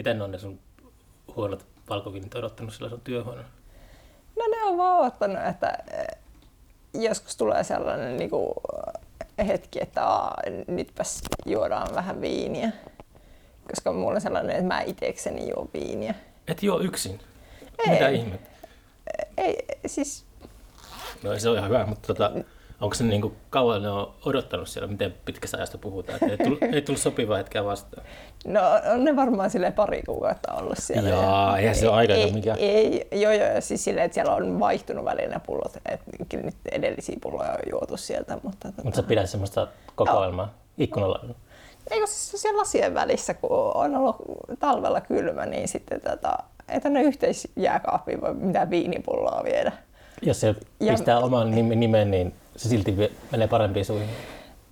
Miten 0.00 0.18
ne 0.18 0.24
on 0.24 0.30
ne 0.30 0.38
sun 0.38 0.60
huonot 1.36 1.66
valkoviinit 1.88 2.34
odottanut 2.34 2.74
sillä 2.74 2.88
sun 2.88 3.00
työhuoneella? 3.00 3.50
No 4.38 4.44
ne 4.50 4.64
on 4.64 4.78
vaan 4.78 5.00
odottanut, 5.00 5.38
että 5.50 5.78
eh, 5.92 6.06
joskus 7.02 7.36
tulee 7.36 7.64
sellainen 7.64 8.16
niin 8.16 8.30
kuin, 8.30 8.52
hetki, 9.46 9.82
että 9.82 10.06
aa, 10.06 10.42
nytpäs 10.66 11.20
juodaan 11.46 11.94
vähän 11.94 12.20
viiniä. 12.20 12.72
Koska 13.70 13.92
mulla 13.92 14.14
on 14.14 14.20
sellainen, 14.20 14.56
että 14.56 14.66
mä 14.66 14.80
itsekseni 14.80 15.50
juo 15.50 15.68
viiniä. 15.74 16.14
Et 16.48 16.62
juo 16.62 16.80
yksin? 16.80 17.20
Ei. 17.78 17.90
Mitä 17.90 18.08
ihmettä? 18.08 18.50
Ei, 19.36 19.64
siis 19.86 20.24
No 21.22 21.38
se 21.38 21.48
on 21.48 21.58
ihan 21.58 21.68
hyvä, 21.70 21.86
mutta 21.86 22.06
tota, 22.06 22.32
onko 22.80 22.94
se 22.94 23.04
niin 23.04 23.20
kuin, 23.20 23.36
kauan 23.50 23.82
ne 23.82 23.90
on 23.90 24.14
odottanut 24.24 24.68
siellä, 24.68 24.88
miten 24.88 25.14
pitkästä 25.24 25.56
ajasta 25.56 25.78
puhutaan? 25.78 26.18
Et 26.22 26.30
ei, 26.30 26.36
tullut, 26.38 26.62
ei 26.74 26.82
tullut 26.82 27.00
sopivaa 27.00 27.36
hetkeä 27.36 27.64
vastaan. 27.64 28.06
No 28.46 28.60
on 28.92 29.04
ne 29.04 29.16
varmaan 29.16 29.50
sille 29.50 29.70
pari 29.70 30.02
kuukautta 30.02 30.52
ollut 30.52 30.78
siellä. 30.78 31.08
Jaa, 31.08 31.58
eihän 31.58 31.74
se 31.74 31.88
ole 31.88 31.96
aika 31.96 32.14
ei, 32.14 32.32
mikään. 32.32 32.58
ei, 32.58 33.08
joo, 33.12 33.32
joo, 33.32 33.60
siis 33.60 33.84
silleen, 33.84 34.04
että 34.04 34.14
siellä 34.14 34.34
on 34.34 34.60
vaihtunut 34.60 35.04
välillä 35.04 35.34
ne 35.34 35.40
pullot. 35.46 35.76
Et 35.88 36.00
kyllä 36.28 36.44
nyt 36.44 36.56
edellisiä 36.72 37.16
pulloja 37.22 37.52
on 37.52 37.58
juotu 37.70 37.96
sieltä. 37.96 38.38
Mutta, 38.42 38.68
tota, 38.68 38.82
Mutta 38.84 38.96
sä 38.96 39.02
pidät 39.02 39.30
semmoista 39.30 39.66
kokoelmaa 39.94 40.54
ikkunalla. 40.78 41.24
Eikö 41.90 42.06
siis 42.06 42.42
siellä 42.42 42.60
lasien 42.60 42.94
välissä, 42.94 43.34
kun 43.34 43.50
on 43.74 43.96
ollut 43.96 44.16
talvella 44.58 45.00
kylmä, 45.00 45.46
niin 45.46 45.68
sitten 45.68 46.00
tota, 46.00 46.38
ei 46.68 46.80
tänne 46.80 47.02
yhteisjääkaappiin 47.02 48.20
voi 48.20 48.34
mitään 48.34 48.70
viinipulloa 48.70 49.44
viedä. 49.44 49.72
Jos 50.22 50.40
se 50.40 50.54
Ja- 50.80 50.92
pistää 50.92 51.18
oman 51.18 51.50
nimen, 51.50 52.10
niin 52.10 52.34
se 52.56 52.68
silti 52.68 52.96
menee 53.30 53.48
parempiin 53.48 53.84
suihin. 53.84 54.08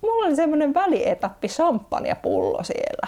Mulla 0.01 0.25
oli 0.25 0.35
semmoinen 0.35 0.73
välietappi 0.73 1.47
champagnepullo 1.47 2.63
siellä. 2.63 3.07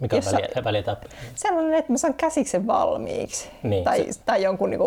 Mikä 0.00 0.16
on 0.16 0.22
Jossa- 0.22 0.64
välietappi? 0.64 1.08
Sellainen, 1.34 1.74
että 1.74 1.92
mä 1.92 1.98
saan 1.98 2.14
käsiksen 2.14 2.66
valmiiksi. 2.66 3.48
Niin, 3.62 3.84
tai, 3.84 4.06
se- 4.12 4.20
tai 4.26 4.42
jonkun 4.42 4.70
niin 4.70 4.80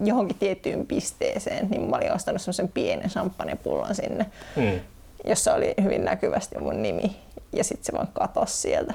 johonkin 0.00 0.36
tiettyyn 0.38 0.86
pisteeseen. 0.86 1.70
Niin 1.70 1.82
mä 1.90 1.96
olin 1.96 2.12
ostanut 2.12 2.40
semmoisen 2.42 2.68
pienen 2.68 3.10
champagnepullon 3.10 3.94
sinne, 3.94 4.26
Mm. 4.56 4.80
jossa 5.24 5.54
oli 5.54 5.74
hyvin 5.82 6.04
näkyvästi 6.04 6.58
mun 6.58 6.82
nimi. 6.82 7.16
Ja 7.52 7.64
sitten 7.64 7.84
se 7.84 7.92
vaan 7.92 8.08
katosi 8.12 8.56
sieltä. 8.56 8.94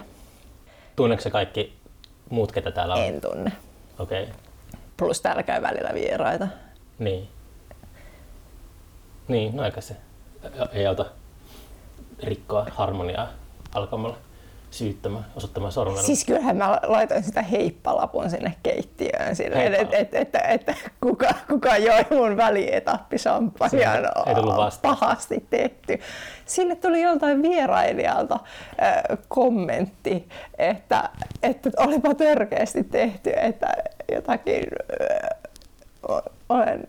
Tunneeko 0.95 1.21
se 1.23 1.29
kaikki 1.29 1.73
muut, 2.29 2.51
ketä 2.51 2.71
täällä 2.71 2.95
on? 2.95 3.01
En 3.03 3.21
tunne. 3.21 3.51
Okei, 3.99 4.23
okay. 4.23 4.35
Plus 4.97 5.21
täällä 5.21 5.43
käy 5.43 5.61
välillä 5.61 5.93
vieraita. 5.93 6.47
Niin. 6.99 7.27
Niin, 9.27 9.55
no 9.55 9.63
eikä 9.65 9.81
se 9.81 9.95
ei 10.73 10.87
auta 10.87 11.05
rikkoa 12.23 12.67
harmoniaa 12.71 13.27
alkamalla 13.73 14.17
syyttämään, 14.71 15.25
osoittamaan 15.35 15.71
sormella. 15.71 16.01
Siis 16.01 16.25
kyllähän 16.25 16.57
mä 16.57 16.79
laitoin 16.83 17.23
sitä 17.23 17.41
heippalapun 17.41 18.29
sinne 18.29 18.53
keittiöön 18.63 19.35
silleen, 19.35 19.71
Heippala. 19.71 19.97
että 19.97 20.19
et, 20.19 20.35
et, 20.35 20.67
et, 20.69 20.77
kuka, 21.01 21.33
kuka 21.49 21.77
joi 21.77 22.05
mun 22.09 22.37
välietappi 22.37 23.17
champagnea. 23.17 23.69
Siihen 23.69 24.05
ei 24.27 24.35
tullut 24.35 24.57
vastausta. 24.57 25.05
pahasti 25.05 25.45
tehty. 25.49 25.99
Sinne 26.45 26.75
tuli 26.75 27.01
joltain 27.01 27.41
vierailijalta 27.41 28.39
äh, 28.81 29.17
kommentti, 29.27 30.29
että, 30.57 31.09
että 31.43 31.69
olipa 31.77 32.13
törkeästi 32.13 32.83
tehty, 32.83 33.31
että 33.35 33.67
jotakin 34.11 34.63
äh, 36.11 36.34
olen 36.49 36.87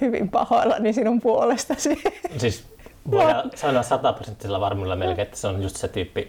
hyvin 0.00 0.28
pahoillani 0.28 0.92
sinun 0.92 1.20
puolestasi. 1.20 2.02
Siis 2.36 2.64
voidaan 3.10 3.50
sanoa 3.54 3.82
sataprosenttisella 3.82 4.60
varmuudella 4.60 4.96
melkein, 4.96 5.26
että 5.26 5.38
se 5.38 5.46
on 5.46 5.62
just 5.62 5.76
se 5.76 5.88
tyyppi. 5.88 6.26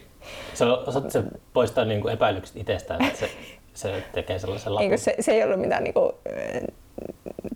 Se, 0.54 0.66
on, 0.66 1.12
se 1.12 1.24
poistaa 1.54 1.86
niin 1.86 2.02
kuin 2.02 2.14
epäilykset 2.14 2.58
itsestään, 2.58 3.04
että 3.04 3.20
se, 3.20 3.30
se 3.74 4.04
tekee 4.14 4.40
sellaisen 4.40 4.76
lapun. 4.76 4.90
Niin 4.90 5.00
se, 5.00 5.16
se 5.20 5.32
ei 5.32 5.44
ollut 5.44 5.60
mitään 5.60 5.84
niinku, 5.84 6.14
äh, 6.30 6.62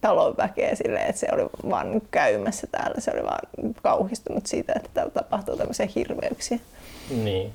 talonväkeä 0.02 0.76
silleen, 0.76 1.08
että 1.08 1.20
se 1.20 1.28
oli 1.32 1.50
vaan 1.70 2.02
käymässä 2.12 2.68
täällä. 2.68 3.02
Se 3.02 3.12
oli 3.14 3.24
vaan 3.24 3.74
kauhistunut 3.84 4.46
siitä, 4.46 4.74
että 4.76 4.90
täällä 4.94 5.12
tapahtuu 5.12 5.58
tämmöisiä 5.58 5.88
hirveyksiä. 5.96 6.60
Niin, 7.10 7.54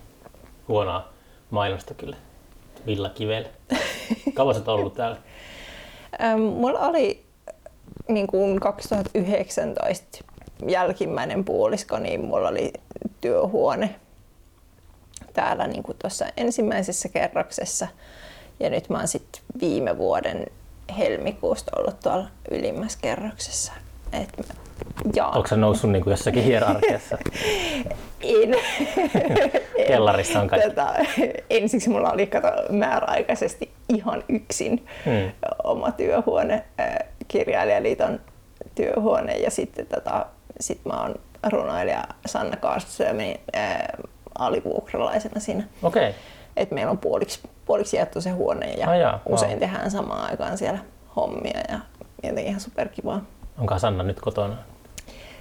huonoa 0.68 1.08
mainosta 1.50 1.94
kyllä. 1.94 2.16
Villa 2.86 3.08
Kivel. 3.08 3.44
Kauan 4.34 4.54
sä 4.54 4.72
ollut 4.72 4.94
täällä? 4.94 5.16
Mulla 6.36 6.78
oli 6.80 7.25
niin 8.08 8.26
kuin 8.26 8.60
2019 8.60 10.24
jälkimmäinen 10.68 11.44
puolisko, 11.44 11.98
niin 11.98 12.24
mulla 12.24 12.48
oli 12.48 12.72
työhuone 13.20 13.94
täällä 15.32 15.66
niin 15.66 15.82
kuin 15.82 15.98
tuossa 15.98 16.26
ensimmäisessä 16.36 17.08
kerroksessa. 17.08 17.88
Ja 18.60 18.70
nyt 18.70 18.88
mä 18.88 18.98
oon 18.98 19.08
sitten 19.08 19.42
viime 19.60 19.98
vuoden 19.98 20.46
helmikuusta 20.98 21.72
ollut 21.78 22.00
tuolla 22.00 22.26
ylimmässä 22.50 22.98
kerroksessa. 23.02 23.72
Et 24.12 24.28
mä 24.38 24.54
jaan. 25.14 25.36
Onko 25.36 25.48
se 25.48 25.56
noussut 25.56 25.90
niin 25.90 26.04
kuin 26.04 26.10
jossakin 26.10 26.42
hierarkiassa? 26.42 27.18
En. 28.22 28.54
Kellarissa 29.86 30.40
on 30.40 30.48
kaikki. 30.48 30.68
Tätä, 30.68 31.04
ensiksi 31.50 31.90
mulla 31.90 32.10
oli 32.10 32.26
kato, 32.26 32.48
määräaikaisesti 32.70 33.70
ihan 33.88 34.24
yksin 34.28 34.86
Hmm. 35.04 35.32
oma 35.64 35.92
työhuone, 35.92 36.64
kirjailijaliiton 37.28 38.20
työhuone 38.74 39.32
ja 39.32 39.50
sitten 39.50 39.86
tota, 39.86 40.26
sit 40.60 40.80
mä 40.84 41.02
oon 41.02 41.14
runoilija 41.50 42.04
Sanna 42.26 42.56
Kaarströmin 42.56 43.40
äh, 43.56 43.78
alivuokralaisena 44.38 45.40
siinä. 45.40 45.64
Okei. 45.82 46.08
Okay. 46.08 46.20
Et 46.56 46.70
meillä 46.70 46.90
on 46.90 46.98
puoliksi, 46.98 47.40
puoliksi 47.64 47.96
jaettu 47.96 48.20
se 48.20 48.30
huone 48.30 48.72
ja 48.72 48.88
Ai 48.90 49.00
jaa, 49.00 49.20
usein 49.26 49.50
wow. 49.50 49.60
tehdään 49.60 49.90
samaan 49.90 50.30
aikaan 50.30 50.58
siellä 50.58 50.78
hommia 51.16 51.60
ja 51.68 51.78
jotenkin 52.22 52.46
ihan 52.46 52.60
superkivaa. 52.60 53.20
Onko 53.58 53.78
Sanna 53.78 54.02
nyt 54.02 54.20
kotona? 54.20 54.56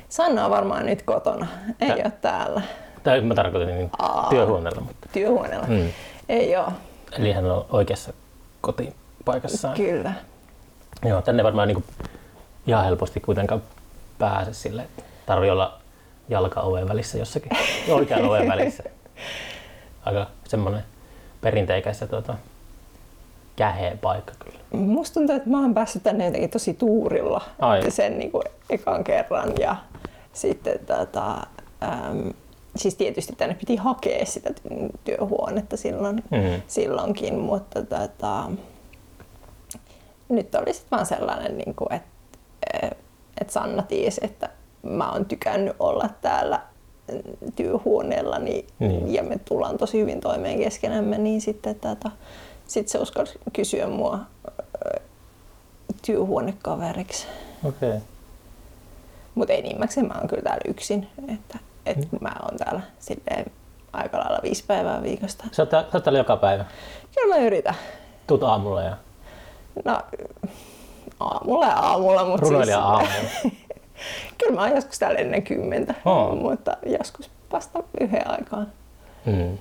Sanna 0.09 0.45
on 0.45 0.51
varmaan 0.51 0.85
nyt 0.85 1.01
kotona, 1.01 1.47
ei 1.81 1.87
Tä- 1.87 1.95
ole 1.95 2.11
täällä 2.21 2.61
Tai 3.03 3.21
mä 3.21 3.35
tarkoitan 3.35 3.75
niin 3.75 3.89
Aa. 3.99 4.29
työhuoneella, 4.29 4.81
mutta 4.81 5.09
työhuoneella. 5.13 5.67
Mm. 5.67 5.89
Ei 6.29 6.57
ole, 6.57 6.67
eli 7.11 7.31
hän 7.31 7.45
on 7.51 7.65
oikeassa 7.69 8.13
kotipaikassaan. 8.61 9.75
kyllä. 9.77 10.13
Joo, 11.03 11.21
tänne 11.21 11.43
varmaan 11.43 11.67
niin 11.67 11.75
kuin 11.83 12.07
ihan 12.67 12.85
helposti 12.85 13.19
kuitenkaan 13.19 13.63
pääse 14.19 14.53
sille, 14.53 14.87
tarvii 15.25 15.49
olla 15.49 15.77
jalka 16.29 16.61
oven 16.61 16.87
välissä 16.89 17.17
jossakin, 17.17 17.51
oikean 17.89 18.25
oven 18.25 18.47
välissä. 18.47 18.83
Aika 20.05 20.27
semmoinen 20.47 20.83
perinteikäs 21.41 22.01
ja 22.01 22.07
tuota, 22.07 22.35
käheä 23.55 23.97
paikka 24.01 24.33
kyllä. 24.39 24.59
Musta 24.73 25.13
tuntuu, 25.13 25.35
että 25.35 25.49
mä 25.49 25.61
oon 25.61 25.73
päässyt 25.73 26.03
tänne 26.03 26.25
jotenkin 26.25 26.49
tosi 26.49 26.73
tuurilla 26.73 27.41
Ai. 27.59 27.91
sen 27.91 28.19
niin 28.19 28.31
kuin 28.31 28.43
ekan 28.69 29.03
kerran 29.03 29.53
ja 29.59 29.75
sitten 30.33 30.79
tota, 30.85 31.33
äm, 31.83 32.33
siis 32.75 32.95
tietysti 32.95 33.35
tänne 33.35 33.55
piti 33.55 33.75
hakea 33.75 34.25
sitä 34.25 34.49
ty- 34.49 34.89
työhuonetta 35.03 35.77
silloin, 35.77 36.15
Mm. 36.31 36.61
silloinkin, 36.67 37.39
mutta 37.39 37.83
tota, 37.83 38.51
nyt 40.29 40.55
oli 40.55 40.73
sitten 40.73 40.91
vaan 40.91 41.05
sellainen, 41.05 41.57
niin 41.57 41.75
kuin, 41.75 41.93
että, 41.93 42.95
että 43.41 43.53
Sanna 43.53 43.83
tiesi, 43.83 44.21
että 44.23 44.49
mä 44.83 45.11
oon 45.11 45.25
tykännyt 45.25 45.75
olla 45.79 46.09
täällä 46.21 46.61
mm, 47.11 47.51
työhuoneellani 47.55 48.67
Niin. 48.79 49.13
ja 49.13 49.23
me 49.23 49.39
tullaan 49.45 49.77
tosi 49.77 49.99
hyvin 50.01 50.21
toimeen 50.21 50.59
keskenämme, 50.59 51.17
niin 51.17 51.41
sitten 51.41 51.75
tota, 51.75 52.11
sit 52.67 52.87
se 52.87 52.97
uskalsi 52.99 53.39
kysyä 53.53 53.87
mua 53.87 54.19
ö, 54.85 54.99
työhuonekaveriksi. 56.05 57.27
Okei. 57.63 57.89
Okay. 57.89 58.01
Mutta 59.35 59.53
enimmäkseen 59.53 60.07
mä 60.07 60.13
oon 60.13 60.27
kyllä 60.27 60.43
täällä 60.43 60.61
yksin, 60.67 61.07
että 61.33 61.59
et 61.85 61.97
Mm. 62.11 62.17
mä 62.21 62.31
oon 62.43 62.57
täällä 62.57 62.81
silleen 62.99 63.45
aika 63.93 64.17
lailla 64.19 64.39
viisi 64.43 64.63
päivää 64.67 65.03
viikosta. 65.03 65.43
Sä 65.51 65.61
oot, 65.61 65.69
sä 65.71 65.85
oot 65.93 66.03
täällä 66.03 66.19
joka 66.19 66.37
päivä. 66.37 66.65
Kyllä 67.15 67.35
mä 67.35 67.41
yritän. 67.41 67.75
Tuut 68.27 68.43
aamulla 68.43 68.81
ja 68.81 68.97
No, 69.85 70.01
aamulla 71.19 71.65
ja 71.65 71.75
aamulla, 71.75 72.25
mutta 72.25 72.41
runoilija 72.41 72.77
siis, 72.77 72.85
aamulla. 72.85 73.55
kyllä 74.37 74.55
mä 74.55 74.61
oon 74.61 74.75
joskus 74.75 74.99
täällä 74.99 75.19
ennen 75.19 75.43
kymmentä, 75.43 75.95
Oo. 76.05 76.35
mutta 76.35 76.77
joskus 76.85 77.29
vasta 77.51 77.83
yhden 78.01 78.31
aikaan. 78.31 78.67
Mm. 79.25 79.57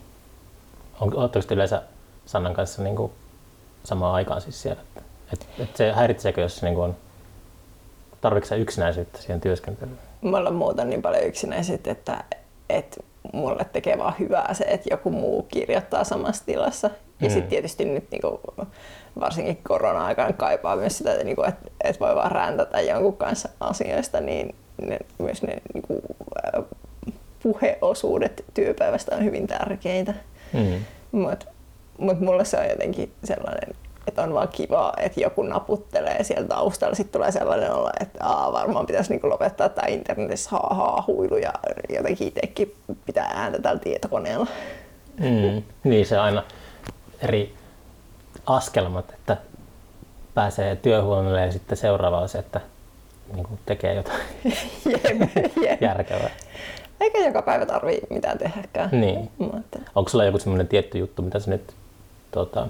Te 1.32 1.54
yleensä 1.54 1.82
Sannan 2.26 2.54
kanssa 2.54 2.82
niin 2.82 2.96
kuin 2.96 3.12
samaan 3.84 4.14
aikaan 4.14 4.40
siis 4.40 4.62
siellä? 4.62 4.82
Et, 5.32 5.46
et 5.58 5.76
se 5.76 5.92
häiritseekö, 5.92 6.40
jos 6.40 6.62
niin 6.62 6.74
kuin 6.74 6.84
on, 6.84 6.96
tarvitsetko 8.20 8.62
yksinäisyyttä 8.62 9.18
siihen 9.18 9.40
työskentelyyn? 9.40 9.98
Mulla 10.20 10.48
on 10.48 10.54
muuta 10.54 10.84
niin 10.84 11.02
paljon 11.02 11.24
yksinäisyyttä, 11.24 11.90
että, 11.90 12.24
että 12.68 13.00
mulle 13.32 13.64
tekee 13.72 13.98
vaan 13.98 14.14
hyvää 14.18 14.54
se, 14.54 14.64
että 14.64 14.88
joku 14.90 15.10
muu 15.10 15.42
kirjoittaa 15.42 16.04
samassa 16.04 16.46
tilassa. 16.46 16.90
Ja 17.20 17.28
Mm. 17.28 17.32
sitten 17.32 17.50
tietysti 17.50 17.84
nyt 17.84 18.10
niin 18.10 18.22
kuin, 18.22 18.38
varsinkin 19.20 19.58
korona-aikana 19.68 20.32
kaipaa 20.32 20.76
myös 20.76 20.98
sitä, 20.98 21.12
että, 21.12 21.24
niin 21.24 21.36
kuin, 21.36 21.48
että, 21.48 21.70
että 21.84 22.00
voi 22.04 22.14
vaan 22.14 22.32
räntätä 22.32 22.80
jonkun 22.80 23.16
kanssa 23.16 23.48
asioista, 23.60 24.20
niin 24.20 24.54
ne, 24.82 24.98
myös 25.18 25.42
ne 25.42 25.56
niin 25.74 25.82
kuin, 25.82 26.00
puheosuudet 27.42 28.44
työpäivästä 28.54 29.16
on 29.16 29.24
hyvin 29.24 29.46
tärkeitä. 29.46 30.14
Mm. 30.52 30.84
Mut 31.12 31.46
mutta 31.98 32.24
mulle 32.24 32.44
se 32.44 32.58
on 32.58 32.68
jotenkin 32.68 33.12
sellainen, 33.24 33.74
että 34.06 34.22
on 34.22 34.34
vaan 34.34 34.48
kiva, 34.48 34.92
että 34.98 35.20
joku 35.20 35.42
naputtelee 35.42 36.24
sieltä 36.24 36.48
taustalla. 36.48 36.94
Sitten 36.94 37.12
tulee 37.12 37.32
sellainen 37.32 37.74
olo, 37.74 37.90
että 38.00 38.24
aa, 38.24 38.52
varmaan 38.52 38.86
pitäisi 38.86 39.10
niinku 39.10 39.28
lopettaa 39.28 39.68
tämä 39.68 39.88
internetissä 39.88 40.50
haa 40.52 41.04
huilu 41.06 41.36
ja 41.36 41.52
jotenkin 41.88 42.28
itsekin 42.28 42.74
pitää 43.06 43.30
ääntä 43.34 43.58
tällä 43.58 43.80
tietokoneella. 43.80 44.46
Mm. 45.20 45.62
Niin 45.84 46.06
se 46.06 46.18
aina 46.18 46.42
eri 47.22 47.54
askelmat, 48.46 49.10
että 49.10 49.36
pääsee 50.34 50.76
työhuoneelle 50.76 51.40
ja 51.46 51.52
sitten 51.52 51.78
seuraava 51.78 52.20
on 52.20 52.28
se, 52.28 52.38
että 52.38 52.60
niin 53.34 53.44
kuin 53.44 53.60
tekee 53.66 53.94
jotain 53.94 54.20
jep, 54.92 55.36
jep. 55.62 55.82
järkevää. 55.82 56.30
Eikä 57.00 57.18
joka 57.18 57.42
päivä 57.42 57.66
tarvii 57.66 58.00
mitään 58.10 58.38
tehdäkään. 58.38 58.88
Niin. 58.92 59.30
Mutta, 59.38 59.78
Onko 59.94 60.10
sulla 60.10 60.24
joku 60.24 60.38
semmoinen 60.38 60.68
tietty 60.68 60.98
juttu, 60.98 61.22
mitä 61.22 61.40
sä 61.40 61.50
nyt, 61.50 61.74
tota, 62.30 62.66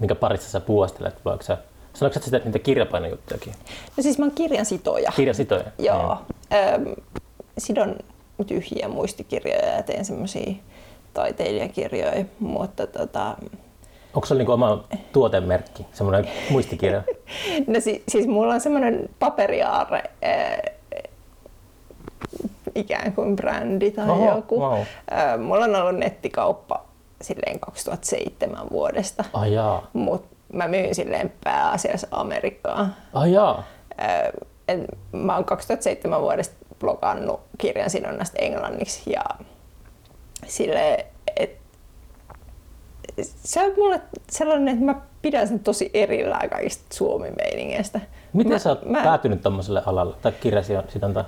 minkä 0.00 0.14
parissa 0.14 0.50
sä 0.50 0.60
puostelet? 0.60 1.24
Vai 1.24 1.32
onko 1.32 1.42
sä, 1.44 1.58
sanoitko 1.94 2.20
sä 2.20 2.24
sitä 2.24 2.38
niitä 2.44 2.58
kirjapainojuttujakin? 2.58 3.52
no 3.96 4.02
siis 4.02 4.18
mä 4.18 4.24
oon 4.24 4.34
kirjansitoja. 4.34 5.12
Kirjasitoja? 5.16 5.64
Joo. 5.78 6.16
Öm, 6.74 6.94
sidon 7.58 7.96
tyhjiä 8.46 8.88
muistikirjoja 8.88 9.66
ja 9.76 9.82
teen 9.82 10.04
semmoisia 10.04 10.52
taiteilijakirjoja, 11.14 12.24
mutta 12.40 12.86
tota, 12.86 13.36
Onko 14.14 14.26
sulla 14.26 14.38
niinku 14.38 14.52
oma 14.52 14.84
tuotemerkki, 15.12 15.86
semmoinen 15.92 16.30
muistikirja? 16.50 17.02
no 17.66 17.80
si- 17.80 18.02
siis 18.08 18.26
mulla 18.26 18.54
on 18.54 18.60
semmoinen 18.60 19.08
paperiaare, 19.18 20.02
ää, 20.22 20.60
ikään 22.74 23.12
kuin 23.12 23.36
brändi 23.36 23.90
tai 23.90 24.10
Oho, 24.10 24.34
joku. 24.36 24.60
wow. 24.60 24.78
Mulla 25.44 25.64
on 25.64 25.74
ollut 25.76 25.96
nettikauppa 26.00 26.84
silleen 27.22 27.60
2007 27.60 28.70
vuodesta, 28.70 29.24
Ai 29.32 29.52
jaa. 29.52 29.90
mutta 29.92 30.36
mä 30.52 30.68
myyn 30.68 30.94
silleen 30.94 31.32
pääasiassa 31.44 32.06
Amerikkaan. 32.10 32.96
Ai 33.12 33.32
jaa. 33.32 33.64
Ää, 33.98 34.30
et 34.68 34.80
mä 35.12 35.34
oon 35.34 35.44
2007 35.44 36.20
vuodesta 36.20 36.54
blogannut 36.80 37.40
kirjan 37.58 37.90
sidonnasta 37.90 38.38
englanniksi 38.38 39.12
ja 39.12 39.24
sille, 40.46 41.06
että 41.36 41.58
se 43.24 43.62
on 43.62 43.72
mulle 43.76 44.00
sellainen, 44.30 44.68
että 44.68 44.84
mä 44.84 45.00
pidän 45.22 45.48
sen 45.48 45.60
tosi 45.60 45.90
erillään 45.94 46.50
kaikista 46.50 46.84
suomimeiningeistä. 46.94 48.00
Miten 48.32 48.52
mä, 48.52 48.58
sä 48.58 48.68
oot 48.70 48.84
mä, 48.84 49.02
päätynyt 49.02 49.42
tommoselle 49.42 49.82
alalle 49.86 50.16
tai 50.22 50.32
kirjasidonta 50.32 51.24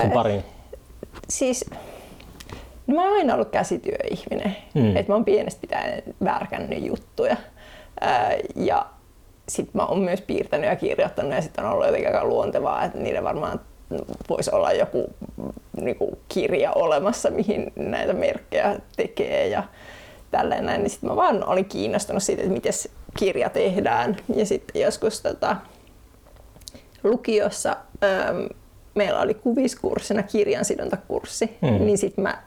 sun 0.00 0.10
pariin? 0.10 0.44
Siis, 1.28 1.64
no 1.70 1.76
mä 2.94 3.04
oon 3.04 3.12
aina 3.12 3.34
ollut 3.34 3.50
käsityöihminen. 3.50 4.56
Mm. 4.74 4.82
Mm. 4.82 4.96
Et 4.96 5.08
mä 5.08 5.14
oon 5.14 5.24
pienestä 5.24 5.60
pitäen 5.60 6.02
värkännyt 6.24 6.84
juttuja. 6.84 7.36
Ää, 8.00 8.36
ja 8.56 8.86
sit 9.48 9.74
mä 9.74 9.86
oon 9.86 9.98
myös 9.98 10.20
piirtänyt 10.20 10.70
ja 10.70 10.76
kirjoittanut 10.76 11.32
ja 11.32 11.42
sitten 11.42 11.64
on 11.64 11.72
ollut 11.72 11.86
jotenkin 11.86 12.08
aika 12.08 12.24
luontevaa, 12.24 12.84
että 12.84 12.98
niille 12.98 13.22
varmaan 13.22 13.60
voisi 14.28 14.50
olla 14.54 14.72
joku 14.72 15.10
niinku, 15.80 16.18
kirja 16.28 16.72
olemassa, 16.72 17.30
mihin 17.30 17.72
näitä 17.76 18.12
merkkejä 18.12 18.76
tekee 18.96 19.48
ja 19.48 19.62
tälleen 20.30 20.66
näin. 20.66 20.82
Niin 20.82 20.90
sitten 20.90 21.10
mä 21.10 21.16
vaan 21.16 21.44
olin 21.44 21.64
kiinnostunut 21.64 22.22
siitä, 22.22 22.42
että 22.42 22.54
miten 22.54 22.72
kirja 23.18 23.50
tehdään. 23.50 24.16
Ja 24.34 24.46
sitten 24.46 24.82
joskus 24.82 25.20
tota, 25.20 25.56
lukiossa 27.04 27.76
äm, 28.04 28.48
meillä 28.94 29.20
oli 29.20 29.34
kuviskurssina 29.34 30.22
kirjansidontakurssi, 30.22 31.56
Mm. 31.62 31.68
mm. 31.68 31.84
niin 31.86 31.98
sitten 31.98 32.22
mä 32.22 32.42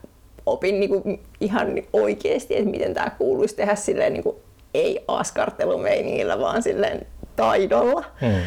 opin 0.50 0.80
niinku 0.80 1.04
ihan 1.42 1.68
oikeasti, 1.94 2.58
että 2.58 2.70
miten 2.70 2.94
tämä 2.94 3.10
kuuluisi 3.10 3.56
tehdä 3.56 3.76
silleen 3.76 4.14
niinku, 4.14 4.40
ei 4.74 5.04
askartelumeiningillä, 5.08 6.40
vaan 6.40 6.64
silleen 6.64 7.08
taidolla. 7.36 8.04
Hmm. 8.22 8.42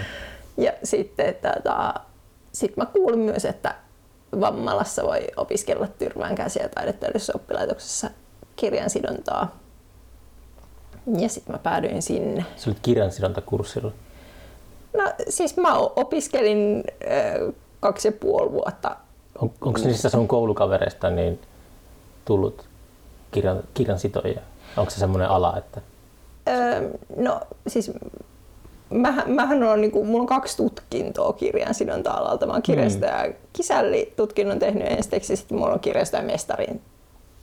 Ja 0.56 0.72
sitten 0.84 1.34
tota, 1.34 1.94
sit 2.52 2.76
mä 2.76 2.86
kuulin 2.86 3.18
myös, 3.18 3.44
että 3.44 3.74
Vammalassa 4.40 5.02
voi 5.02 5.26
opiskella 5.36 5.86
Tyrvään 5.86 6.34
käsi- 6.34 6.58
ja 6.58 6.68
oppilaitoksessa 7.34 8.10
kirjansidontaa. 8.56 9.56
Ja 11.18 11.28
sitten 11.28 11.54
mä 11.54 11.58
päädyin 11.58 12.02
sinne. 12.02 12.44
Sä 12.56 12.70
olit 12.70 12.78
kirjansidontakurssilla. 12.82 13.92
No 14.96 15.12
siis 15.28 15.56
mä 15.56 15.76
opiskelin 15.78 16.84
ö, 17.02 17.52
kaksi 17.80 18.08
ja 18.08 18.12
puoli 18.12 18.52
vuotta. 18.52 18.96
On, 19.38 19.50
onko 19.60 19.80
niistä 19.84 20.08
sun 20.08 20.28
koulukavereista 20.28 21.10
niin 21.10 21.40
tullut 22.24 22.64
kirjan, 23.30 23.60
kirjansitoja? 23.74 24.40
Onko 24.76 24.90
se 24.90 24.98
semmoinen 24.98 25.28
ala, 25.28 25.56
että 25.58 25.80
Ö, 26.48 26.88
no 27.16 27.40
siis 27.66 27.92
mähän, 28.90 29.30
mähän 29.30 29.62
on, 29.62 29.80
niinku, 29.80 30.04
mulla 30.04 30.20
on 30.20 30.26
kaksi 30.26 30.56
tutkintoa 30.56 31.32
kirjansidonta-alalta. 31.32 32.46
Mä 32.46 32.52
oon 32.52 32.62
kirjasto- 32.62 33.06
ja 33.06 33.32
kisällitutkinnon 33.52 34.58
tehnyt 34.58 34.86
ensiksi, 34.90 35.36
sitten 35.36 35.58
mulla 35.58 35.72
on 35.72 35.80
kirjasto- 35.80 36.16
ja 36.16 36.22
mestarin 36.22 36.80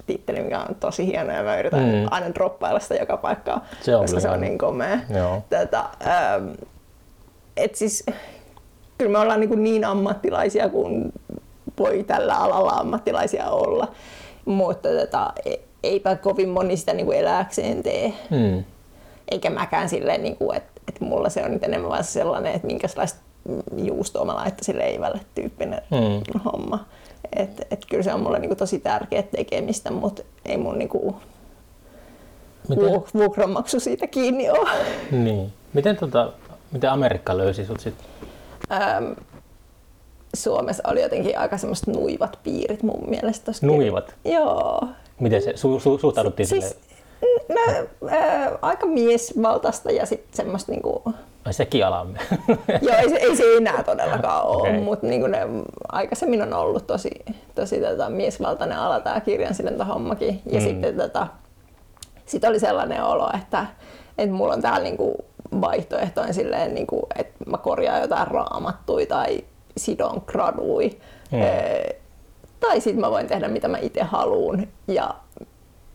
titteli, 0.07 0.41
mikä 0.41 0.59
on 0.59 0.75
tosi 0.75 1.05
hieno 1.05 1.33
ja 1.33 1.43
mä 1.43 1.59
yritän 1.59 1.79
Mm. 1.79 1.85
mm. 1.95 2.07
aina 2.11 2.33
droppailla 2.35 2.79
sitä 2.79 2.95
joka 2.95 3.17
paikkaan, 3.17 3.61
Se 3.81 3.95
on 3.95 4.01
koska 4.01 4.19
se 4.19 4.29
on 4.29 4.41
niin 4.41 4.57
komea. 4.57 4.99
Joo. 5.17 5.43
Tätä, 5.49 5.79
ähm, 5.79 6.47
et 7.57 7.75
siis, 7.75 8.03
kyllä 8.97 9.11
me 9.11 9.17
ollaan 9.19 9.39
niin, 9.39 9.63
niin 9.63 9.85
ammattilaisia 9.85 10.69
kuin 10.69 11.13
voi 11.79 12.03
tällä 12.03 12.35
alalla 12.35 12.71
ammattilaisia 12.71 13.49
olla, 13.49 13.91
mutta 14.49 14.89
tätä, 14.89 15.33
eipä 15.83 16.15
kovin 16.15 16.49
moni 16.49 16.77
sitä 16.77 16.93
niin 16.93 17.05
kuin 17.05 17.17
elääkseen 17.17 17.83
tee. 17.83 18.13
hmm. 18.29 18.63
Eikä 19.31 19.49
mäkään 19.49 19.89
silleen, 19.89 20.23
niin 20.23 20.35
kuin, 20.37 20.57
että, 20.57 20.81
että 20.87 21.05
mulla 21.05 21.29
se 21.29 21.43
on 21.45 21.51
nyt 21.51 21.63
enemmän 21.63 21.89
vaan 21.91 22.03
sellainen, 22.03 22.53
että 22.53 22.67
minkälaista 22.67 23.19
juustoa 23.77 24.25
mä 24.25 24.35
laittaisin 24.35 24.77
leivälle 24.77 25.19
tyyppinen 25.35 25.81
Mm. 25.91 26.41
homma. 26.45 26.85
Et, 27.35 27.67
et 27.71 27.85
kyllä 27.89 28.03
se 28.03 28.13
on 28.13 28.19
mulle 28.19 28.39
niinku 28.39 28.55
tosi 28.55 28.79
tärkeä 28.79 29.23
tekemistä, 29.23 29.91
mutta 29.91 30.21
ei 30.45 30.57
mun 30.57 30.79
niinku 30.79 31.15
Miten, 32.69 32.85
vuok- 32.85 33.09
vuokranmaksu 33.13 33.79
siitä 33.79 34.07
kiinni 34.07 34.49
ole. 34.49 34.69
niin. 35.11 35.53
miten, 35.73 35.97
tota, 35.97 36.33
miten 36.71 36.91
Amerikka 36.91 37.37
löysi 37.37 37.65
sut 37.65 37.79
sit? 37.79 37.95
Ähm, 38.71 39.11
Suomessa 40.33 40.83
oli 40.87 41.01
jotenkin 41.01 41.39
aika 41.39 41.57
semmoiset 41.57 41.87
nuivat 41.87 42.39
piirit 42.43 42.83
mun 42.83 43.09
mielestä. 43.09 43.51
Nuivat? 43.61 44.15
Joo. 44.25 44.81
Miten 45.19 45.41
se 45.41 45.57
su, 45.57 45.79
su, 45.79 45.97
suhtauduttiin 45.97 46.47
Siis, 46.47 46.69
sille? 46.69 46.89
no, 47.49 48.07
äh, 48.11 48.51
aika 48.61 48.85
miesvaltaista 48.85 49.91
ja 49.91 50.05
sitten 50.05 50.35
semmoista 50.37 50.71
niinku, 50.71 51.03
Ai 51.45 51.53
sekin 51.53 51.85
alamme. 51.85 52.19
Joo, 52.81 52.95
ei 52.97 53.09
se, 53.09 53.15
ei 53.15 53.35
se 53.35 53.43
enää 53.57 53.83
todellakaan 53.83 54.45
ole, 54.45 54.55
okay. 54.69 54.79
mutta 54.79 55.07
niin 55.07 55.31
ne 55.31 55.47
aikaisemmin 55.91 56.41
on 56.41 56.53
ollut 56.53 56.87
tosi, 56.87 57.11
tosi 57.55 57.79
tota, 57.81 58.09
miesvaltainen 58.09 58.77
ala 58.77 58.99
tämä 58.99 59.19
kirjansidonta-hommakin. 59.21 60.41
Ja 60.45 60.59
Mm. 60.59 60.65
mm. 60.65 60.69
sitten 60.69 60.97
tota, 60.97 61.27
sit 62.25 62.43
oli 62.43 62.59
sellainen 62.59 63.03
olo, 63.03 63.29
että, 63.41 63.65
että 64.17 64.35
mulla 64.35 64.53
on 64.53 64.61
täällä 64.61 64.83
niinku 64.83 65.15
vaihtoehtoin 65.61 66.33
silleen, 66.33 66.73
niinku, 66.73 67.07
että 67.15 67.33
mä 67.45 67.57
korjaan 67.57 68.01
jotain 68.01 68.27
raamattuja 68.27 69.05
tai 69.05 69.43
sidon 69.79 70.21
gradui. 70.25 70.99
Mm. 71.31 71.37
Mm. 71.37 71.43
tai 72.59 72.81
sitten 72.81 73.01
mä 73.01 73.11
voin 73.11 73.27
tehdä 73.27 73.47
mitä 73.47 73.67
mä 73.67 73.77
itse 73.77 74.03
haluan 74.03 74.67
ja 74.87 75.15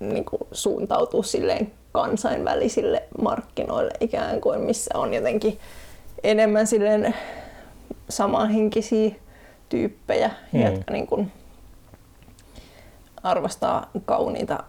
niinku, 0.00 0.38
suuntautua 0.52 1.22
silleen 1.22 1.72
kansainvälisille 1.92 3.02
markkinoille 3.22 3.92
ikään 4.00 4.40
kuin, 4.40 4.60
missä 4.60 4.98
on 4.98 5.14
jotenkin 5.14 5.58
enemmän 6.22 6.66
silleen 6.66 7.14
samanhenkisiä 8.08 9.14
tyyppejä, 9.68 10.30
hmm. 10.52 10.62
jotka 10.62 10.92
niin 10.92 11.06
kuin 11.06 11.32
arvostaa 13.22 13.90
kauniita 14.04 14.64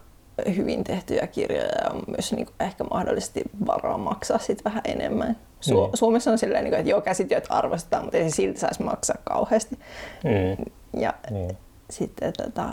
hyvin 0.55 0.83
tehtyjä 0.83 1.27
kirjoja 1.27 1.83
ja 1.83 1.91
on 1.91 2.03
myös 2.07 2.33
niin 2.33 2.45
kuin 2.45 2.55
ehkä 2.59 2.83
mahdollisesti 2.83 3.43
varaa 3.67 3.97
maksaa 3.97 4.37
sit 4.37 4.65
vähän 4.65 4.81
enemmän. 4.85 5.37
Su- 5.69 5.73
Niin. 5.73 5.89
Suomessa 5.97 6.31
on 6.31 6.37
silleen, 6.37 6.63
niin 6.63 6.71
kuin, 6.71 6.79
että 6.79 6.89
joo, 6.91 7.01
käsityöt 7.01 7.45
arvostetaan, 7.49 8.03
mutta 8.03 8.17
ei 8.17 8.29
se 8.29 8.35
silti 8.35 8.59
saisi 8.59 8.83
maksaa 8.83 9.15
kauheasti. 9.23 9.79
mm. 10.23 10.65
Ja 11.01 11.13
niin. 11.31 11.57
sitten 11.89 12.33
tota, 12.37 12.69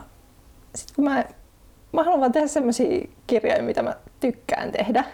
sit 0.75 0.91
kun 0.97 1.05
mä, 1.05 1.25
mä 1.93 2.03
haluan 2.03 2.21
vaan 2.21 2.33
tehdä 2.33 2.47
sellaisia 2.47 3.09
kirjoja, 3.27 3.63
mitä 3.63 3.83
mä 3.83 3.97
tykkään 4.21 4.73
tehdä, 4.73 5.05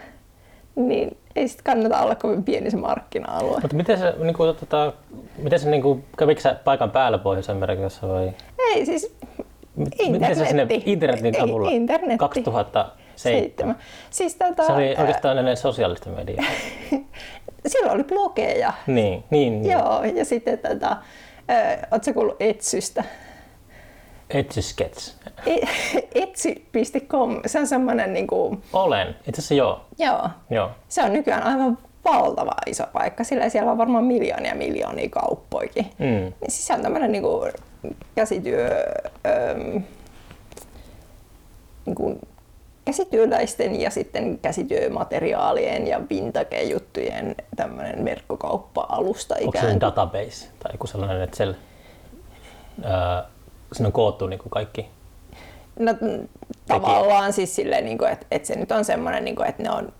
niin 0.75 1.17
ei 1.35 1.47
sit 1.47 1.61
kannata 1.61 2.01
olla 2.01 2.15
kovin 2.15 2.43
pieni 2.43 2.71
se 2.71 2.77
markkina-alue. 2.77 3.59
Mutta 3.61 3.75
miten 3.75 3.99
se, 3.99 4.13
niinku, 4.19 4.43
tota, 4.53 4.93
miten 5.37 5.59
se 5.59 5.69
niinku, 5.69 6.03
kävikö 6.17 6.41
sä 6.41 6.55
paikan 6.63 6.91
päällä 6.91 7.17
Pohjois-Amerikassa 7.17 8.07
vai? 8.07 8.31
Ei 8.75 8.85
siis 8.85 9.15
M- 9.75 10.11
Miten 10.11 10.35
se 10.35 10.45
sinne 10.45 10.61
internetti. 10.63 10.91
internetin 10.91 11.35
Ei, 11.35 11.41
avulla? 11.41 11.69
internetti. 11.69 12.17
2007. 12.17 12.99
Seitsemän. 13.15 13.75
Siis 14.09 14.35
tota, 14.35 14.65
Se 14.65 14.71
oli 14.71 14.95
oikeastaan 14.99 15.37
ennen 15.37 15.57
sosiaalista 15.57 16.09
mediaa. 16.09 16.45
silloin 17.69 17.95
oli 17.95 18.03
blogeja. 18.03 18.73
niin, 18.87 19.23
niin, 19.29 19.61
niin. 19.61 19.71
Joo, 19.71 20.03
ja 20.03 20.25
sitten 20.25 20.57
tota, 20.57 20.97
Oletko 21.91 22.13
kuullut 22.13 22.35
Etsystä? 22.39 23.03
Etsy 24.29 24.61
Sketch. 24.61 25.15
E- 25.45 25.67
Etsi.com, 26.15 27.39
se 27.45 27.59
on 27.59 27.67
semmoinen, 27.67 28.13
niin 28.13 28.27
kuin, 28.27 28.63
Olen. 28.73 29.07
Itse 29.07 29.39
asiassa 29.39 29.53
joo. 29.53 29.81
joo, 29.97 30.29
joo. 30.49 30.71
se 30.87 31.03
on 31.03 31.13
nykyään 31.13 31.43
aivan 31.43 31.77
valtava 32.05 32.51
iso 32.67 32.83
paikka, 32.93 33.23
sillä 33.23 33.49
siellä 33.49 33.71
on 33.71 33.77
varmaan 33.77 34.03
miljoonia 34.03 34.55
miljoonia 34.55 35.09
kauppoikin. 35.09 35.85
Mm. 35.99 36.05
Niin 36.05 36.33
siis 36.47 36.67
se 36.67 36.73
on 36.73 36.81
tämmöinen 36.81 37.11
niin 37.11 37.23
kuin, 37.23 37.51
käsityö, 38.15 38.69
ähm, 39.27 39.77
niin 41.85 41.95
kuin, 41.95 42.19
käsityöläisten 42.89 43.81
ja 43.81 43.89
sitten 43.89 44.39
käsityömateriaalien 44.39 45.87
ja 45.87 46.01
vintage-juttujen 46.09 47.35
tämmöinen 47.55 48.05
verkkokauppa-alusta 48.05 49.35
Onko 49.35 49.51
se 49.51 49.57
ikään 49.57 49.71
kuin. 49.71 49.81
database 49.81 50.47
tai 50.59 50.71
joku 50.71 50.87
sellainen, 50.87 51.21
että 51.21 51.37
siellä, 51.37 51.55
ää, 52.83 53.25
on 53.85 53.91
koottu 53.91 54.27
niin 54.27 54.39
kuin 54.39 54.49
kaikki? 54.49 54.87
No, 55.79 55.95
tavallaan 56.67 57.33
siis 57.33 57.55
silleen, 57.55 57.85
niin 57.85 57.97
kuin, 57.97 58.11
että, 58.11 58.25
että 58.31 58.47
se 58.47 58.55
nyt 58.55 58.71
on 58.71 58.85
semmoinen, 58.85 59.25
niin 59.25 59.35
kuin, 59.35 59.49
että 59.49 59.63
ne 59.63 59.71
on 59.71 59.93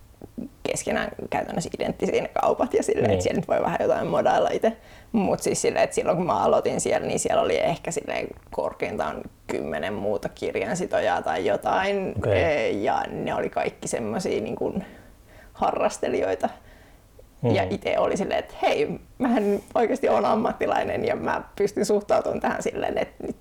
keskenään 0.62 1.10
käytännössä 1.30 1.70
identtisiä 1.78 2.22
ne 2.22 2.28
kaupat 2.28 2.74
ja 2.74 2.82
silleen, 2.82 3.04
Niin. 3.06 3.12
että 3.12 3.22
siellä 3.22 3.38
nyt 3.40 3.48
voi 3.48 3.62
vähän 3.62 3.78
jotain 3.80 4.06
modailla 4.06 4.48
itse. 4.52 4.76
Mutta 5.12 5.44
siis 5.44 5.62
silleen, 5.62 5.84
että 5.84 5.94
silloin 5.94 6.16
kun 6.16 6.26
mä 6.26 6.44
aloitin 6.44 6.80
siellä, 6.80 7.06
niin 7.06 7.18
siellä 7.18 7.42
oli 7.42 7.58
ehkä 7.58 7.90
silleen 7.90 8.26
korkeintaan 8.50 9.22
kymmenen 9.46 9.94
muuta 9.94 10.28
kirjansitojaa 10.28 11.22
tai 11.22 11.46
jotain. 11.46 12.14
Eh, 12.26 12.82
Ja 12.82 13.04
ne 13.10 13.34
oli 13.34 13.50
kaikki 13.50 13.88
semmoisia 13.88 14.40
niin 14.42 14.56
kuin 14.56 14.84
harrastelijoita. 15.52 16.48
Mm. 17.42 17.50
Ja 17.54 17.62
itse 17.70 17.98
oli 17.98 18.16
silleen, 18.16 18.38
että 18.38 18.54
hei, 18.62 19.00
mähän 19.18 19.58
oikeasti 19.74 20.08
olen 20.08 20.24
ammattilainen 20.24 21.04
ja 21.04 21.16
mä 21.16 21.42
pystyn 21.56 21.86
suhtautumaan 21.86 22.40
tähän 22.40 22.62
silleen, 22.62 22.98
että 22.98 23.26
nyt 23.26 23.36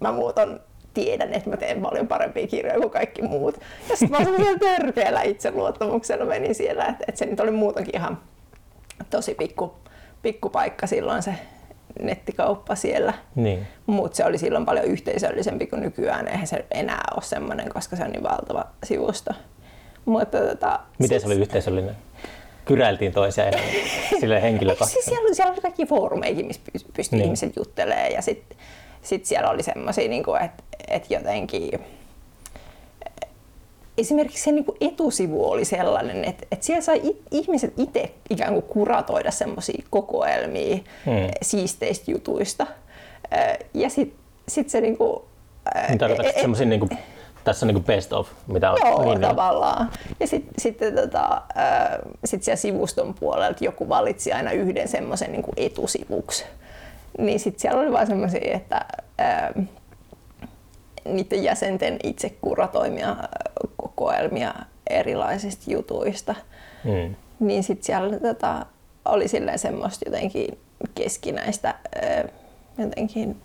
mä 0.00 0.12
muuton 0.12 0.60
tiedän, 0.94 1.32
että 1.34 1.50
mä 1.50 1.56
teen 1.56 1.80
paljon 1.82 2.08
parempia 2.08 2.46
kirjoja 2.46 2.78
kuin 2.80 2.90
kaikki 2.90 3.22
muut. 3.22 3.60
Ja 3.90 3.96
sitten 3.96 4.10
mä 4.18 4.24
semmoisella 4.24 4.58
törkeällä 4.58 5.22
itseluottamuksella 5.22 6.24
menin 6.24 6.54
siellä, 6.54 6.84
että, 6.84 7.04
että 7.08 7.18
se 7.18 7.26
nyt 7.26 7.40
oli 7.40 7.50
muutenkin 7.50 7.96
ihan 7.96 8.18
tosi 9.10 9.34
pikku, 9.34 9.74
pikku 10.22 10.48
paikka 10.48 10.86
silloin 10.86 11.22
se 11.22 11.34
nettikauppa 12.02 12.74
siellä. 12.74 13.14
Niin. 13.34 13.66
Mutta 13.86 14.16
se 14.16 14.24
oli 14.24 14.38
silloin 14.38 14.64
paljon 14.66 14.84
yhteisöllisempi 14.86 15.66
kuin 15.66 15.82
nykyään. 15.82 16.28
Eihän 16.28 16.46
se 16.46 16.64
enää 16.70 17.02
ole 17.14 17.22
semmoinen, 17.22 17.68
koska 17.68 17.96
se 17.96 18.02
on 18.04 18.10
niin 18.10 18.22
valtava 18.22 18.64
sivusto. 18.84 19.30
Mutta 20.04 20.38
tota, 20.38 20.80
Miten 20.98 21.20
sit- 21.20 21.28
se 21.28 21.34
oli 21.34 21.40
yhteisöllinen? 21.42 21.96
Kyräiltiin 22.64 23.12
toisia 23.12 23.44
sille 24.20 24.42
henkilökohtaisesti. 24.42 24.94
siis 24.94 25.04
siellä, 25.04 25.26
oli- 25.26 25.34
siellä 25.34 25.52
oli 25.52 25.60
kaikki 25.60 25.86
foorumeikin, 25.86 26.46
missä 26.46 26.62
py- 26.78 26.90
pystyi 26.96 27.16
niin. 27.18 27.24
ihmiset 27.24 27.56
juttelemaan 27.56 28.12
ja 28.12 28.22
sitten 28.22 28.58
sit 29.02 29.26
siellä 29.26 29.50
oli 29.50 29.62
semmoisia, 29.62 30.08
niin 30.08 30.24
että 30.44 30.62
et 30.88 31.10
jotenkin 31.10 31.80
esimerkiksi 33.98 34.44
se 34.44 34.52
niin 34.52 34.64
kuin 34.64 34.76
etusivu 34.80 35.50
oli 35.50 35.64
sellainen, 35.64 36.24
että, 36.24 36.46
että 36.52 36.66
siellä 36.66 36.82
sai 36.82 37.00
it, 37.02 37.16
ihmiset 37.30 37.74
itse 37.76 38.12
ikään 38.30 38.52
kuin 38.52 38.62
kuratoida 38.62 39.30
semmoisia 39.30 39.84
kokoelmia 39.90 40.76
Hmm. 40.76 41.30
siisteistä 41.42 42.10
jutuista. 42.10 42.66
Ja 43.74 43.90
sitten 43.90 44.18
sit 44.48 44.70
se 44.70 44.80
niin 44.80 44.96
kuin, 44.96 45.22
tarkoitatko 45.98 46.40
semmoisia, 46.40 46.66
niin 46.66 46.80
kuin, 46.80 46.98
tässä 47.44 47.66
on 47.66 47.74
niin 47.74 47.84
best 47.84 48.12
of, 48.12 48.28
mitä 48.46 48.70
on 48.70 48.78
Joo, 48.80 49.04
niin, 49.04 49.20
tavallaan. 49.20 49.90
Ja 50.20 50.26
sitten 50.26 50.54
sit, 50.58 50.78
tota, 50.94 51.42
sit 52.24 52.42
siellä 52.42 52.56
sivuston 52.56 53.14
puolelta 53.14 53.64
joku 53.64 53.88
valitsi 53.88 54.32
aina 54.32 54.52
yhden 54.52 54.88
semmoisen 54.88 55.32
niin 55.32 55.44
etusivuksi. 55.56 56.44
Niin 57.18 57.40
sitten 57.40 57.60
siellä 57.60 57.80
oli 57.80 57.92
vaan 57.92 58.06
semmoisia, 58.06 58.54
että 58.54 58.84
ää, 59.18 59.52
niiden 61.04 61.44
jäsenten 61.44 61.96
itse 62.02 62.36
kuratoimia 62.40 63.08
ää, 63.08 63.28
kokoelmia 63.76 64.54
erilaisista 64.90 65.70
jutuista. 65.70 66.34
Mm. 66.84 67.14
Niin 67.40 67.62
sitten 67.62 67.84
siellä 67.84 68.20
tota, 68.20 68.66
oli 69.04 69.28
silleen 69.28 69.58
semmoista 69.58 70.04
jotenkin 70.08 70.58
keskinäistä 70.94 71.74
ää, 72.02 72.24
jotenkin 72.78 73.36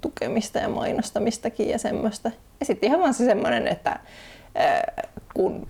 tukemista 0.00 0.58
ja 0.58 0.68
mainostamistakin 0.68 1.68
ja 1.68 1.78
semmoista. 1.78 2.30
Ja 2.60 2.66
sitten 2.66 2.88
ihan 2.88 3.00
vaan 3.00 3.14
se 3.14 3.24
semmoinen, 3.24 3.68
että 3.68 3.98
ää, 4.54 5.02
kun 5.36 5.66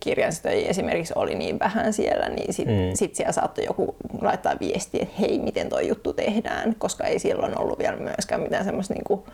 kirjansitojia 0.00 0.68
esimerkiksi 0.68 1.12
oli 1.16 1.34
niin 1.34 1.58
vähän 1.58 1.92
siellä, 1.92 2.28
niin 2.28 2.52
sitten 2.52 2.76
Mm. 2.76 2.94
sit 2.94 3.14
siellä 3.14 3.32
saattoi 3.32 3.64
joku 3.64 3.96
laittaa 4.22 4.54
viestiä, 4.60 5.02
että 5.02 5.14
hei, 5.20 5.38
miten 5.38 5.68
tuo 5.68 5.80
juttu 5.80 6.12
tehdään, 6.12 6.74
koska 6.78 7.04
ei 7.04 7.18
silloin 7.18 7.58
ollut 7.60 7.78
vielä 7.78 7.96
myöskään 7.96 8.40
mitään 8.40 8.64
semmoista 8.64 8.94
niinku 8.94 9.26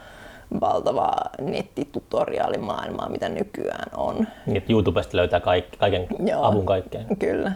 valtavaa 0.61 1.31
nettitutoriaalimaailmaa, 1.41 3.09
mitä 3.09 3.29
nykyään 3.29 3.91
on. 3.97 4.27
Niin, 4.47 4.65
YouTubesta 4.69 5.17
löytää 5.17 5.41
kaikki, 5.41 5.77
kaiken 5.79 6.07
Joo. 6.27 6.45
avun 6.45 6.67
kaikkeen. 6.67 7.07
Kyllä. 7.19 7.53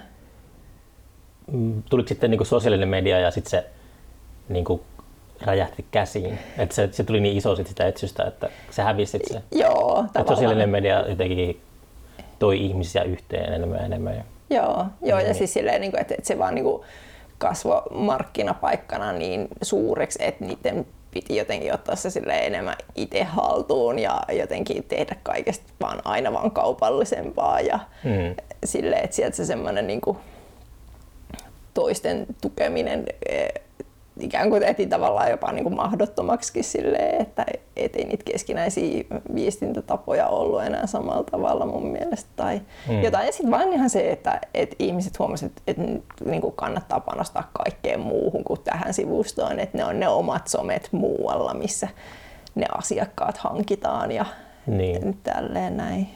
Mm, 1.52 1.83
Tuliko 1.90 2.09
sitten 2.09 2.30
niin 2.30 2.38
kuin 2.38 2.47
sosiaalinen 2.47 2.88
media 2.88 3.18
ja 3.21 3.30
sitten 3.30 3.50
se 3.50 3.66
niin 4.49 4.64
kuin 4.64 4.80
räjähti 5.40 5.85
käsiin? 5.90 6.38
Että 6.59 6.75
se, 6.75 6.88
se 6.92 7.04
tuli 7.04 7.21
niin 7.21 7.37
iso 7.37 7.56
sit 7.56 7.66
sitä 7.66 7.87
etsystä, 7.87 8.25
että 8.25 8.49
se 8.71 8.83
hävisi 8.83 9.21
se. 9.33 9.42
Joo, 9.52 10.04
tavallaan. 10.12 10.26
sosiaalinen 10.37 10.68
media 10.71 11.09
jotenkin 11.09 11.61
toi 12.38 12.64
ihmisiä 12.64 13.02
yhteen 13.02 13.52
enemmän 13.52 13.78
ja 13.78 13.85
enemmän. 13.85 14.16
Ja, 14.16 14.25
Joo, 14.50 14.87
joo 15.02 15.19
ja 15.19 15.35
siis 15.35 15.52
silleen, 15.52 15.81
niin 15.81 15.90
kuin, 15.90 16.00
että, 16.00 16.14
että 16.14 16.28
se 16.28 16.38
vaan 16.38 16.55
niin 16.55 16.64
kuin 16.64 16.83
kasvoi 17.38 17.83
markkinapaikkana 17.90 19.12
niin 19.12 19.49
suureksi, 19.62 20.19
että 20.23 20.45
niiden 20.45 20.87
piti 21.11 21.37
jotenkin 21.37 21.75
ottaa 21.75 21.97
se 21.97 22.11
silleen 22.11 22.45
enemmän 22.45 22.76
itse 22.95 23.25
haltuun 23.25 23.99
ja 23.99 24.23
jotenkin 24.33 24.85
tehdä 24.85 25.16
kaikesta 25.23 25.73
vaan 25.81 26.02
aina 26.05 26.33
vaan 26.33 26.50
kaupallisempaa 26.50 27.61
ja 27.61 27.78
mm. 28.05 28.35
silleen, 28.64 29.05
että 29.05 29.16
sieltä 29.16 29.37
se 29.37 29.45
semmoinen 29.45 29.87
niin 29.87 30.00
kuin 30.00 30.19
toisten 31.75 32.26
tukeminen 32.40 33.07
eh, 33.28 33.49
ikään 34.20 34.50
kuin 34.50 34.62
tehtiin 34.62 34.88
tavallaan 34.88 35.30
jopa 35.30 35.52
niin 35.52 35.62
kuin 35.64 35.76
mahdottomaksikin 35.76 36.64
silleen, 36.64 37.23
että 37.23 37.46
et 37.76 37.96
ei 37.96 38.04
niitä 38.04 38.25
keskinäisiä 38.32 39.04
viestintätapoja 39.35 40.26
ollut 40.28 40.62
enää 40.62 40.87
samalla 40.87 41.25
tavalla 41.30 41.66
mun 41.66 41.87
mielestä. 41.87 42.30
Tai 42.37 42.61
Mm. 42.88 43.02
jotain. 43.02 43.26
Ja 43.26 43.32
sitten 43.32 43.50
vaan 43.50 43.73
ihan 43.73 43.90
se, 43.90 44.11
että, 44.11 44.40
että 44.54 44.76
ihmiset 44.78 45.18
huomasivat, 45.18 45.52
että, 45.66 45.82
että 45.82 46.25
niin 46.25 46.40
kuin 46.40 46.54
kannattaa 46.56 47.00
panostaa 47.00 47.50
kaikkeen 47.52 48.00
muuhun 48.00 48.44
kuin 48.44 48.61
tähän 48.64 48.94
sivustoon, 48.94 49.58
että 49.61 49.78
ne 49.78 49.85
on 49.85 50.00
ne 50.00 50.08
omat 50.08 50.49
somet 50.49 50.88
muualla, 50.92 51.54
missä 51.54 51.88
ne 52.54 52.66
asiakkaat 52.78 53.37
hankitaan 53.37 54.12
ja 54.12 54.25
Niin. 54.66 55.18
tälleen 55.23 55.76
näin. 55.76 56.08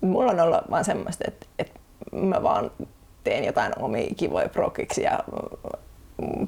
Mulla 0.00 0.32
on 0.32 0.40
ollut 0.40 0.70
vaan 0.70 0.84
semmoista, 0.84 1.24
että, 1.28 1.46
että 1.58 1.80
mä 2.12 2.42
vaan 2.42 2.70
teen 3.24 3.44
jotain 3.44 3.72
omia 3.82 4.10
kivoja 4.16 4.48
prokiksi 4.48 5.02
ja 5.02 5.18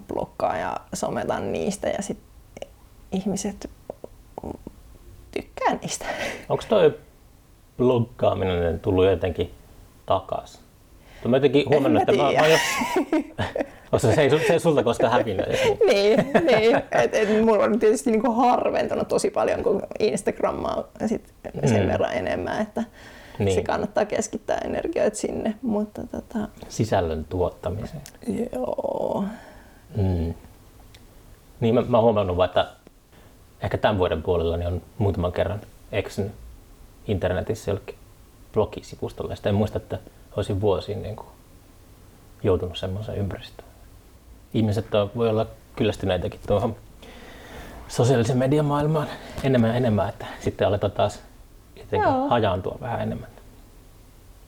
blokkaan 0.09 0.61
ja 0.61 0.76
sometan 0.94 1.52
niistä 1.52 1.88
ja 1.88 2.02
sitten 2.02 2.26
ihmiset 3.12 3.71
tykkää 5.30 5.75
niistä. 5.83 6.04
Onko 6.49 6.64
toi 6.68 6.99
bloggaaminen 7.76 8.80
tullut 8.80 9.04
jotenkin 9.06 9.50
takas? 10.06 10.61
Mä 11.28 11.37
jotenkin 11.37 11.64
huomannut, 11.68 12.02
että 12.02 12.12
mä, 12.12 12.23
mä 12.23 12.40
oon 12.40 12.50
jos... 12.50 12.61
Se 13.97 14.21
ei, 14.23 14.30
se 14.30 14.52
ei 14.52 14.61
sulta 14.61 14.83
koskaan 14.83 15.12
hävinnyt. 15.12 15.47
niin, 15.90 16.18
niin. 16.47 16.76
Et, 16.92 17.14
et 17.14 17.44
mulla 17.44 17.64
on 17.64 17.78
tietysti 17.78 18.11
niinku 18.11 18.33
harventunut 18.33 19.09
tosi 19.09 19.30
paljon, 19.30 19.62
kun 19.62 19.83
Instagrammaa 19.99 20.85
sit 21.06 21.35
sen 21.66 21.83
Mm. 21.83 21.88
verran 21.88 22.14
enemmän, 22.14 22.61
että 22.62 22.85
Niin. 23.38 23.54
se 23.54 23.62
kannattaa 23.62 24.04
keskittää 24.04 24.59
energioita 24.64 25.16
sinne. 25.16 25.54
Mutta 25.62 26.02
tota, 26.06 26.38
Sisällön 26.68 27.25
tuottamiseen. 27.25 28.02
joo. 28.52 29.25
Mm. 29.96 30.34
Niin 31.60 31.74
mä, 31.74 31.82
mä 31.82 31.96
oon 31.96 32.04
huomannut 32.04 32.36
vaan, 32.36 32.48
että 32.48 32.70
ehkä 33.60 33.78
tämän 33.78 33.98
vuoden 33.98 34.22
puolella 34.22 34.56
niin 34.56 34.66
on 34.66 34.82
muutaman 34.98 35.32
kerran 35.32 35.60
eksynyt 35.92 36.32
internetissä 37.06 37.70
jollekin 37.70 37.98
blogisivustolle. 38.52 39.32
Ja 39.32 39.36
Sitten 39.36 39.50
en 39.50 39.56
muista, 39.56 39.78
että 39.78 39.98
olisin 40.36 40.60
vuosiin 40.60 41.02
niin 41.02 41.16
kuin 41.16 41.28
joutunut 42.42 42.78
semmoiseen 42.78 43.18
ympäristöön. 43.18 43.68
Ihmiset 44.54 44.94
on, 44.94 45.10
voi 45.16 45.28
olla 45.28 45.46
kyllästyneitäkin 45.76 46.40
tuohon 46.46 46.76
sosiaalisen 47.88 48.38
median 48.38 48.64
maailmaan 48.64 49.08
enemmän 49.42 49.70
ja 49.70 49.76
enemmän, 49.76 50.08
että 50.08 50.26
sitten 50.40 50.68
aletaan 50.68 50.92
taas 50.92 51.22
jotenkin 51.76 52.28
hajaantua 52.28 52.78
vähän 52.80 53.00
enemmän. 53.00 53.28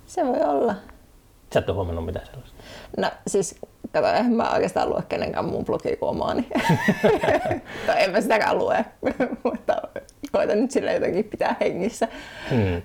Se 0.06 0.26
voi 0.26 0.40
olla. 0.44 0.74
Sä 1.54 1.60
et 1.60 1.68
ole 1.68 1.76
huomannut 1.76 2.06
mitään 2.06 2.26
sellaista. 2.26 2.56
No 2.96 3.10
siis, 3.26 3.60
kato, 3.92 4.06
en 4.06 4.32
mä 4.32 4.50
oikeastaan 4.52 4.88
lue 4.88 5.02
kenenkään 5.08 5.44
mun 5.44 5.64
blogia 5.64 5.96
kuin 5.96 6.08
omaani. 6.08 6.48
tai 7.86 7.96
en 8.04 8.10
mä 8.10 8.20
sitäkään 8.20 8.58
lue, 8.58 8.84
mutta 9.44 9.82
koitan 10.32 10.60
nyt 10.60 10.70
sille 10.70 10.94
jotenkin 10.94 11.24
pitää 11.24 11.56
hengissä. 11.60 12.08
Hmm. 12.50 12.76
Ö, 12.76 12.82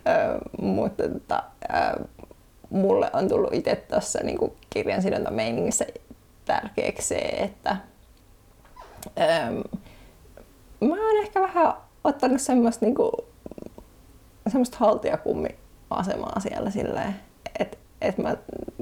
mutta 0.62 1.10
tota, 1.10 1.44
ö, 1.64 2.04
mulle 2.70 3.10
on 3.14 3.28
tullut 3.28 3.54
itse 3.54 3.76
tuossa 3.76 4.20
niin 4.24 4.38
kirjansidontameiningissä 4.70 5.86
tärkeäksi 6.46 7.08
se, 7.08 7.16
että 7.18 7.78
ö, 9.06 9.52
mä 10.86 10.96
oon 10.96 11.24
ehkä 11.24 11.42
vähän 11.42 11.74
ottanut 12.04 12.42
semmoista, 12.42 12.86
niinku, 12.86 13.12
semmoista 14.48 14.78
haltijakummi-asemaa 14.80 16.40
siellä 16.40 16.70
silleen, 16.70 17.16
että 18.02 18.08
et 18.10 18.18
mä 18.18 18.38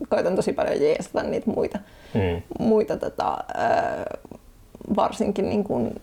koitan 0.10 0.36
tosi 0.36 0.54
paljon 0.54 0.82
jeesata 0.82 1.24
niitä 1.24 1.52
muita, 1.52 1.80
Mm. 2.14 2.42
muita 2.60 2.98
tota, 2.98 3.38
varsinkin 4.96 5.50
niin 5.50 5.64
kuin 5.64 6.02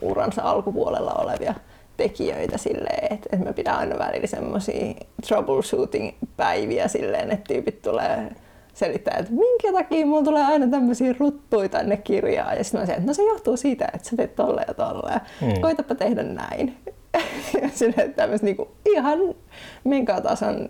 uransa 0.00 0.42
alkupuolella 0.42 1.12
olevia 1.12 1.54
tekijöitä 1.96 2.58
silleen, 2.58 3.12
että, 3.12 3.28
että 3.32 3.46
mä 3.46 3.52
pidän 3.52 3.76
aina 3.76 3.98
välillä 3.98 4.26
semmoisia 4.26 4.94
troubleshooting-päiviä 5.26 6.88
silleen, 6.88 7.30
että 7.30 7.54
tyypit 7.54 7.82
tulee 7.82 8.30
selittää, 8.74 9.16
että 9.18 9.32
minkä 9.32 9.72
takia 9.72 10.06
mulla 10.06 10.24
tulee 10.24 10.44
aina 10.44 10.66
tämmöisiä 10.66 11.14
ruttuja 11.18 11.68
tänne 11.68 11.96
kirjaan. 11.96 12.56
Ja 12.56 12.64
sitten 12.64 12.80
mä 12.80 12.86
sanon, 12.86 12.98
että 12.98 13.10
no 13.10 13.14
se 13.14 13.22
johtuu 13.22 13.56
siitä, 13.56 13.84
että 13.94 14.08
sä 14.08 14.16
teet 14.16 14.36
tolle 14.36 14.64
ja 14.68 14.74
tolle. 14.74 15.12
Mm. 15.40 15.60
koitapa 15.60 15.94
tehdä 15.94 16.22
näin. 16.22 16.76
ja 17.62 17.68
silleen 17.74 18.14
tämmöistä 18.14 18.44
niinku 18.44 18.68
ihan 18.86 19.18
megatason 19.84 20.68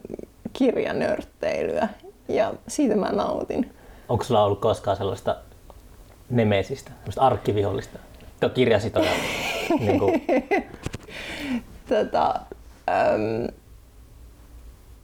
kirjanörtteilyä. 0.58 1.88
Ja 2.28 2.54
siitä 2.68 2.96
mä 2.96 3.12
nautin. 3.12 3.72
Onko 4.08 4.24
sulla 4.24 4.44
ollut 4.44 4.60
koskaan 4.60 4.96
sellaista 4.96 5.36
nemesistä, 6.30 6.90
sellaista 6.98 7.20
arkkivihollista? 7.20 7.98
Tuo 8.40 8.48
kirjasitoja. 8.48 9.10
niin 9.80 9.98
kuin, 9.98 10.26
tota, 11.88 12.34
äm, 12.88 13.48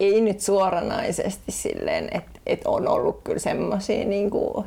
ei 0.00 0.20
nyt 0.20 0.40
suoranaisesti 0.40 1.52
silleen, 1.52 2.08
että 2.12 2.40
et 2.46 2.60
on 2.64 2.88
ollut 2.88 3.20
kyllä 3.24 3.38
semmoisia, 3.38 4.04
niinku, 4.04 4.66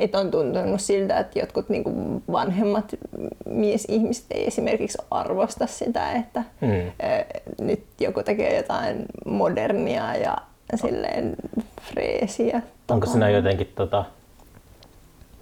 että 0.00 0.18
on 0.18 0.30
tuntunut 0.30 0.80
siltä, 0.80 1.18
että 1.18 1.38
jotkut 1.38 1.68
niinku 1.68 1.92
vanhemmat 2.32 2.94
miesihmiset 3.48 4.24
ei 4.30 4.46
esimerkiksi 4.46 4.98
arvosta 5.10 5.66
sitä, 5.66 6.12
että 6.12 6.44
Mm. 6.60 6.92
nyt 7.60 7.82
joku 8.00 8.22
tekee 8.22 8.56
jotain 8.56 9.04
modernia 9.26 10.16
ja 10.16 10.36
silleen 10.74 11.36
freesiä. 11.82 12.62
onko 12.90 13.06
siinä 13.06 13.30
jotenkin, 13.30 13.72
tota, 13.74 14.04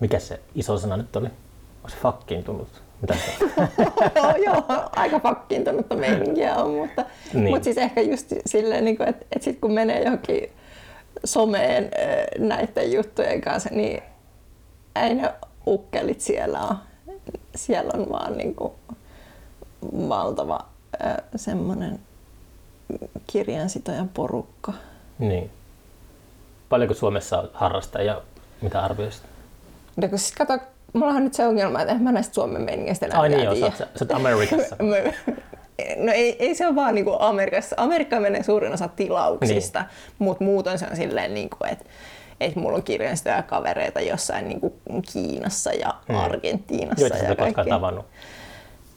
mikä 0.01 0.19
se 0.19 0.41
iso 0.55 0.79
sana 0.79 0.97
nyt 0.97 1.17
oli? 1.17 1.27
Onko 1.77 1.89
se 1.89 1.97
fakkiintunut? 2.03 2.69
Mitä 3.01 3.15
se? 3.15 3.45
joo, 4.47 4.63
aika 4.97 5.19
pakkiintunutta 5.19 5.95
meininkiä 5.97 6.55
on, 6.57 6.71
mutta, 6.71 7.03
Niin. 7.03 7.45
niin. 7.45 7.51
mutta 7.55 7.65
siis 7.65 7.79
ehkä 7.79 8.01
just 8.01 8.33
silleen, 8.47 8.85
niin 8.85 9.03
että, 9.03 9.25
että 9.33 9.45
sit 9.45 9.59
kun 9.61 9.73
menee 9.73 10.03
johonkin 10.03 10.49
someen 11.25 11.91
näiden 12.39 12.93
juttujen 12.93 13.41
kanssa, 13.41 13.69
niin 13.73 14.03
ei 14.97 15.15
ne 15.15 15.35
ukkelit 15.67 16.21
siellä 16.21 16.61
ole. 16.61 16.77
Siellä 17.55 17.91
on 17.95 18.07
vaan 18.11 18.37
niin 18.39 18.55
kuin 18.55 18.73
valtava 20.09 20.61
semmoinen 21.37 22.01
kirjansitojan 23.27 24.09
porukka. 24.09 24.73
Niin. 25.19 25.51
Paljonko 26.69 26.95
Suomessa 26.95 27.39
on 27.41 27.51
harrastajia? 27.53 28.21
Mitä 28.63 28.85
arvioisit? 28.85 29.23
Mutta 29.97 30.09
kun 30.09 30.19
siis 30.19 30.33
kato, 30.33 30.59
mulla 30.93 31.13
on 31.13 31.25
nyt 31.25 31.35
se 31.35 31.47
ongelma, 31.47 31.81
että 31.81 31.95
en 31.95 32.03
mä 32.03 32.13
näistä 32.13 32.35
Suomen 32.35 32.63
meiningeistä 32.63 33.07
enää 33.07 33.21
Ai 33.21 33.29
niin, 33.29 33.45
joo, 33.45 33.55
sä, 33.55 33.67
oot- 33.67 33.77
sä 33.77 33.87
oot 34.01 34.13
Amerikassa. 34.13 34.77
No 35.97 36.13
ei, 36.13 36.37
ei 36.39 36.55
se 36.55 36.67
ole 36.67 36.75
vaan 36.75 36.95
niinku 36.95 37.17
Amerikassa. 37.19 37.77
Amerikkaan 37.79 38.23
menee 38.23 38.43
suurin 38.43 38.73
osa 38.73 38.89
tilauksista, 38.89 39.81
niin. 39.81 39.89
mutta 40.19 40.45
muuten 40.45 40.79
se 40.79 40.87
on 40.91 40.97
silleen, 40.97 41.35
niinku, 41.35 41.57
että 41.71 41.85
et 42.45 42.57
mulla 42.57 42.77
on 42.77 42.83
kirjastoja 42.83 43.43
kavereita 43.43 44.01
jossain 44.01 44.49
niinku 44.49 44.75
Kiinassa 45.13 45.73
ja 45.73 45.95
Mm. 46.09 46.15
Argentiinassa. 46.15 47.01
Joita 47.01 47.19
sä 47.19 47.35
koskaan 47.37 47.69
tavannut. 47.69 48.07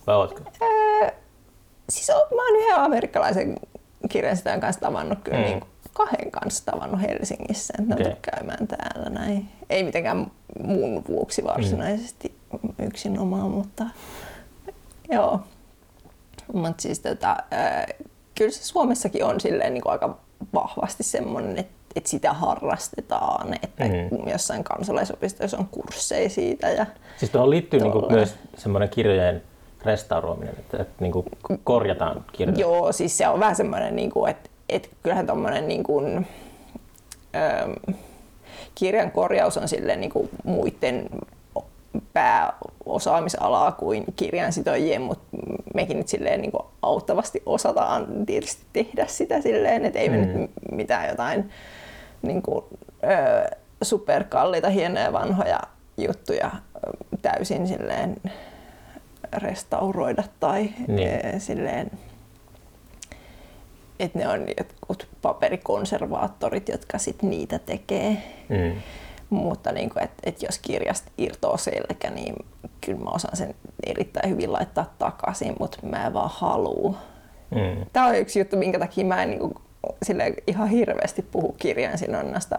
Vai 0.06 0.16
ootko? 0.16 0.40
Siis 1.88 2.10
on, 2.10 2.36
mä 2.36 2.42
oon 2.42 2.56
yhden 2.62 2.78
amerikkalaisen 2.78 3.56
kirjastojan 4.08 4.60
kanssa 4.60 4.80
tavannut 4.80 5.18
kyllä 5.24 5.36
Mm. 5.38 5.42
mm. 5.44 5.48
niinku 5.50 5.66
kahden 5.92 6.30
kanssa 6.30 6.64
tavannut 6.64 7.00
Helsingissä. 7.00 7.74
että 7.78 7.94
Ne 7.94 8.02
tullut 8.02 8.26
käymään 8.32 8.66
täällä 8.68 9.10
näin. 9.10 9.48
Ei 9.70 9.82
mitenkään 9.82 10.30
mun 10.64 11.04
vuoksi 11.08 11.44
varsinaisesti 11.44 12.34
mm. 12.62 12.86
yksinomaan, 12.86 13.50
mutta 13.50 13.84
joo. 15.10 15.40
Mutta 16.52 16.82
siis 16.82 17.00
tota, 17.00 17.36
ää, 17.50 17.86
kyllä 18.34 18.50
se 18.50 18.64
Suomessakin 18.64 19.24
on 19.24 19.40
silleen 19.40 19.74
niin 19.74 19.82
kuin 19.82 19.92
aika 19.92 20.18
vahvasti 20.54 21.02
semmoinen, 21.02 21.58
että, 21.58 21.75
että 21.96 22.08
sitä 22.10 22.32
harrastetaan, 22.32 23.54
että 23.62 23.84
Mm. 23.84 24.28
jossain 24.30 24.64
kansalaisopistoissa 24.64 25.58
on 25.58 25.68
kursseja 25.70 26.28
siitä. 26.30 26.68
Ja, 26.70 26.86
Siis 27.16 27.30
tuohon 27.30 27.50
liittyy 27.50 27.80
niinku 27.80 28.00
Tolleen. 28.00 28.16
myös 28.18 28.34
semmoinen 28.56 28.88
kirjojen 28.88 29.42
restauroiminen, 29.84 30.54
että, 30.58 30.76
että 30.82 30.94
niinku 31.00 31.24
korjataan 31.64 32.24
kirjoja. 32.32 32.60
Joo, 32.60 32.92
siis 32.92 33.18
se 33.18 33.28
on 33.28 33.40
vähän 33.40 33.56
semmoinen, 33.56 33.96
niin 33.96 34.10
kuin, 34.10 34.30
että, 34.30 34.50
että 34.68 34.88
kyllähän 35.02 35.26
tuommoinen 35.26 35.68
niin 35.68 35.82
kuin, 35.82 36.26
ähm, 37.36 37.96
kirjan 38.74 39.10
korjaus 39.10 39.56
on 39.56 39.68
silleen 39.68 40.00
niin 40.00 40.10
kuin 40.12 40.28
muiden 40.44 41.08
pääosaamisalaa 42.12 43.72
kuin 43.72 44.04
kirjansitojien, 44.16 45.02
mutta 45.02 45.24
mekin 45.74 45.96
nyt 45.98 46.08
silleen 46.08 46.40
niin 46.42 46.52
auttavasti 46.82 47.42
osataan 47.46 48.06
tietysti 48.26 48.62
tehdä 48.72 49.06
sitä 49.06 49.40
silleen, 49.40 49.84
että 49.84 49.98
ei 49.98 50.08
me 50.08 50.16
Mm. 50.16 50.22
nyt 50.40 50.50
mitään 50.72 51.08
jotain 51.08 51.50
niin 52.22 52.42
kuin, 52.42 52.64
ö, 53.04 53.56
superkalliita, 53.82 54.70
hienoja 54.70 55.12
vanhoja 55.12 55.60
juttuja 55.96 56.50
täysin 57.22 57.66
silleen 57.68 58.16
restauroida 59.32 60.24
tai 60.40 60.68
Niin. 60.88 61.40
silleen, 61.40 61.90
että 64.00 64.18
ne 64.18 64.28
on 64.28 64.40
jotkut 64.58 65.08
paperikonservaattorit, 65.22 66.68
jotka 66.68 66.98
sit 66.98 67.22
niitä 67.22 67.58
tekee. 67.58 68.22
Mm. 68.48 68.80
Mutta 69.30 69.72
niin 69.72 69.90
kuin, 69.90 70.02
että, 70.04 70.22
että 70.24 70.46
jos 70.46 70.58
kirjasta 70.58 71.10
irtoaa 71.18 71.56
selkä, 71.56 72.10
niin 72.10 72.34
kyllä 72.80 73.00
mä 73.00 73.10
osaan 73.10 73.36
sen 73.36 73.54
erittäin 73.86 74.30
hyvin 74.30 74.52
laittaa 74.52 74.94
takaisin, 74.98 75.54
mutta 75.60 75.78
mä 75.82 76.06
en 76.06 76.14
vaan 76.14 76.30
halua. 76.34 76.94
Mm. 77.50 77.86
Tämä 77.92 78.06
on 78.06 78.16
yksi 78.16 78.38
juttu, 78.38 78.56
minkä 78.56 78.78
takia 78.78 79.04
mä 79.04 79.22
en 79.22 79.30
niin 79.30 79.40
kuin, 79.40 79.54
silleen, 80.02 80.34
ihan 80.46 80.68
hirveästi 80.68 81.22
puhu 81.22 81.52
kirjan 81.58 81.98
sinonnasta 81.98 82.56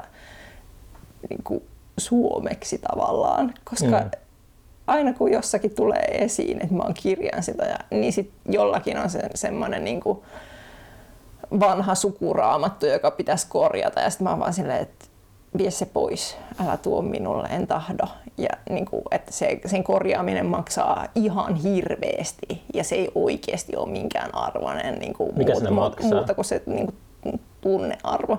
niin 1.30 1.44
kuin, 1.44 1.64
suomeksi 1.98 2.78
tavallaan, 2.78 3.54
koska 3.64 4.00
Mm. 4.00 4.10
aina 4.88 5.14
kun 5.14 5.32
jossakin 5.32 5.76
tulee 5.76 6.06
esiin, 6.12 6.62
että 6.62 6.76
mä 6.76 6.84
oon 6.84 6.94
kirjansitoja, 6.94 7.78
niin 7.92 8.14
sit 8.14 8.32
jollakin 8.50 8.98
on 8.98 9.10
se, 9.10 9.20
semmoinen 9.36 9.84
niin 9.84 10.00
kuin, 10.00 10.20
vanha 11.60 11.96
sukuraamattu, 11.96 12.86
joka 12.86 13.12
pitäisi 13.12 13.48
korjata. 13.50 14.00
Ja 14.02 14.10
sitten 14.10 14.24
mä 14.26 14.30
oon 14.30 14.40
vaan 14.40 14.54
silleen, 14.54 14.82
että 14.82 15.06
vie 15.58 15.72
se 15.72 15.86
pois, 15.86 16.38
älä 16.66 16.78
tuo 16.78 17.02
minulle, 17.02 17.48
en 17.48 17.68
tahdo. 17.68 18.04
Ja 18.38 18.50
niin 18.70 18.86
kuin, 18.86 19.02
että 19.12 19.32
se, 19.32 19.60
sen 19.66 19.84
korjaaminen 19.84 20.46
maksaa 20.46 21.06
ihan 21.16 21.56
hirveästi 21.56 22.62
ja 22.74 22.84
se 22.84 22.96
ei 22.96 23.12
oikeasti 23.16 23.76
ole 23.76 23.90
minkään 23.90 24.36
arvoinen 24.36 25.00
niin 25.00 25.14
kuin 25.14 25.38
Mikä 25.38 25.56
siinä 25.56 25.72
maksaa? 25.72 26.10
muuta 26.12 26.34
kuin 26.34 26.46
se 26.46 26.62
niin 26.66 26.86
kuin, 26.86 26.96
tunnearvo. 27.62 28.38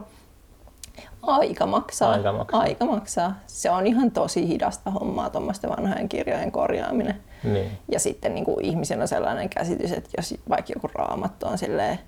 Aika 1.23 1.67
maksaa. 1.67 2.13
Aika 2.13 2.33
maksaa. 2.33 2.61
Aika 2.61 2.85
maksaa. 2.85 3.35
Se 3.47 3.71
on 3.71 3.87
ihan 3.87 4.11
tosi 4.11 4.49
hidasta 4.49 4.91
hommaa 4.91 5.31
tuommoisten 5.31 5.71
vanhojen 5.71 6.09
kirjojen 6.09 6.53
korjaaminen. 6.53 7.21
Niin. 7.45 7.79
Ja 7.93 8.01
sitten 8.01 8.35
niin 8.35 8.45
kuin 8.45 8.65
ihmisen 8.65 9.01
on 9.03 9.09
sellainen 9.09 9.49
käsitys, 9.49 9.93
että 9.93 10.11
jos 10.17 10.35
vaikka 10.49 10.73
joku 10.77 10.91
raamattu 10.95 11.47
on 11.47 11.59
silleen 11.59 11.99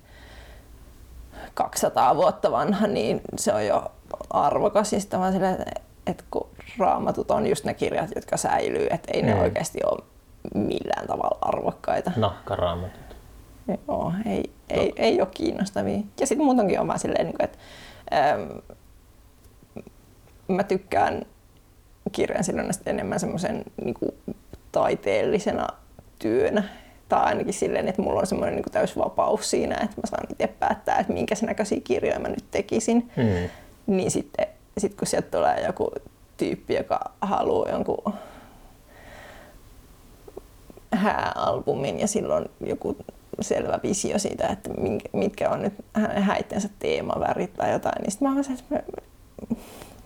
200 1.53 2.15
vuotta 2.15 2.51
vanha, 2.51 2.87
niin 2.87 3.21
se 3.37 3.53
on 3.53 3.65
jo 3.65 3.91
arvokas. 4.29 4.93
Ja 4.93 4.99
sitten 4.99 5.19
vaan 5.19 5.33
silleen, 5.33 5.65
että 6.07 6.23
kun 6.31 6.47
raamatut 6.77 7.31
on 7.31 7.47
just 7.47 7.65
ne 7.65 7.73
kirjat, 7.73 8.09
jotka 8.15 8.37
säilyy, 8.37 8.87
että 8.89 9.11
ei 9.13 9.21
ne 9.21 9.33
Mm. 9.33 9.39
oikeasti 9.41 9.79
ole 9.85 10.03
millään 10.53 11.07
tavalla 11.07 11.37
arvokkaita. 11.41 12.11
Nahkaraamatut. 12.15 13.00
Joo, 13.87 14.13
ei, 14.25 14.51
ei, 14.69 14.93
ei 14.95 15.21
ole 15.21 15.29
kiinnostavia. 15.33 15.99
Ja 16.19 16.27
sitten 16.27 16.45
muutenkin 16.45 16.79
on 16.79 16.87
vaan 16.87 16.99
silleen, 16.99 17.25
niin 17.25 17.37
kuin, 17.37 17.45
että 17.45 17.57
ähm, 18.13 18.41
mä 20.47 20.63
tykkään 20.63 21.25
kirjan 22.11 22.43
sidonnasta 22.43 22.89
enemmän 22.89 23.19
semmoisen 23.19 23.63
niin 23.83 23.93
kuin, 23.93 24.11
taiteellisena 24.71 25.67
työnä. 26.19 26.63
Tai 27.09 27.23
ainakin 27.23 27.53
silleen, 27.53 27.87
että 27.87 28.01
mulla 28.01 28.19
on 28.19 28.27
semmoinen 28.27 28.55
niin 28.55 28.71
täys 28.71 28.97
vapaus 28.97 29.49
siinä, 29.49 29.75
että 29.75 30.01
mä 30.01 30.07
saan 30.07 30.27
itse 30.29 30.47
päättää, 30.47 30.97
että 30.99 31.13
minkä 31.13 31.35
näköisiä 31.41 31.79
kirjoja 31.83 32.19
mä 32.19 32.27
nyt 32.27 32.45
tekisin. 32.51 33.11
Mm. 33.17 33.49
Niin 33.95 34.11
sitten 34.11 34.47
sit 34.77 34.95
kun 34.95 35.07
sieltä 35.07 35.37
tulee 35.37 35.65
joku 35.65 35.91
tyyppi, 36.37 36.75
joka 36.75 36.99
haluaa 37.21 37.69
jonkun 37.69 38.13
hääalbumin 40.93 41.99
ja 41.99 42.07
silloin 42.07 42.45
joku 42.65 42.97
selvä 43.43 43.79
visio 43.83 44.19
siitä, 44.19 44.47
että 44.47 44.69
mitkä 45.13 45.49
on 45.49 45.61
nyt 45.61 45.73
hänen 45.93 46.23
häittensä 46.23 46.69
teemavärit 46.79 47.53
tai 47.53 47.71
jotain, 47.71 48.01
niin 48.01 48.11
sitten 48.11 48.33
mä 48.33 48.43
se, 48.43 48.53
että 48.53 48.75
mä- 48.75 48.81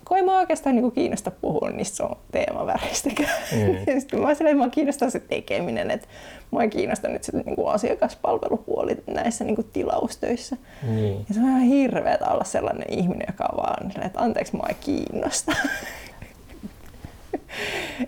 kun 0.08 0.16
ei 0.16 0.22
mua 0.22 0.38
oikeastaan 0.38 0.74
niinku 0.74 0.90
kiinnosta 0.90 1.30
puhua 1.30 1.70
niistä 1.70 1.96
sun 1.96 2.16
teemaväreistäkään. 2.32 3.42
Mm. 3.52 3.76
sitten 4.00 4.20
mä 4.20 4.34
silleen, 4.34 4.56
mua 4.56 4.68
kiinnostaa 4.68 5.10
se 5.10 5.20
tekeminen, 5.20 5.90
että 5.90 6.08
mua 6.50 6.62
ei 6.62 6.68
kiinnosta 6.68 7.08
nyt 7.08 7.24
se 7.24 7.36
niinku 7.36 7.66
asiakaspalvelupuoli 7.66 8.96
näissä 9.06 9.44
niinku 9.44 9.62
tilaustöissä. 9.62 10.56
Niin. 10.82 11.24
Ja 11.28 11.34
se 11.34 11.40
on 11.40 11.46
ihan 11.46 11.60
hirveetä 11.60 12.28
olla 12.28 12.44
sellainen 12.44 12.98
ihminen, 12.98 13.26
joka 13.28 13.48
on 13.52 13.56
vaan 13.56 14.06
että 14.06 14.20
anteeksi, 14.20 14.56
mua 14.56 14.66
ei 14.68 14.76
kiinnosta. 14.80 15.52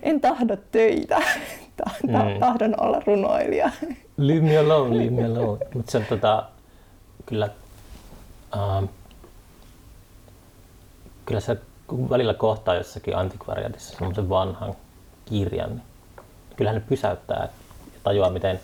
en 0.03 0.21
tahdo 0.21 0.57
töitä, 0.57 1.23
ta- 1.85 2.13
ta- 2.13 2.25
Mm. 2.25 2.39
tahdon 2.41 2.75
olla 2.81 3.01
runoilija. 3.07 3.71
Leave 4.17 4.41
me 4.41 4.59
alone, 4.59 4.97
leave 4.99 5.11
me 5.11 5.25
alone. 5.25 5.67
Mutta 5.75 5.91
se 5.93 5.99
on 5.99 6.05
tota, 6.09 6.43
kyllä, 7.27 7.49
ähm, 8.57 8.85
kyllä 11.27 11.41
se 11.41 11.57
välillä 12.11 12.35
kohtaa 12.35 12.75
jossakin 12.75 13.17
antikvariatissa 13.17 13.97
semmoisen 13.97 14.29
vanhan 14.29 14.75
kirjan, 15.25 15.69
niin 15.71 15.83
kyllähän 16.57 16.81
ne 16.81 16.87
pysäyttää 16.89 17.43
ja 17.43 17.49
tajuaa, 18.03 18.31
miten 18.31 18.61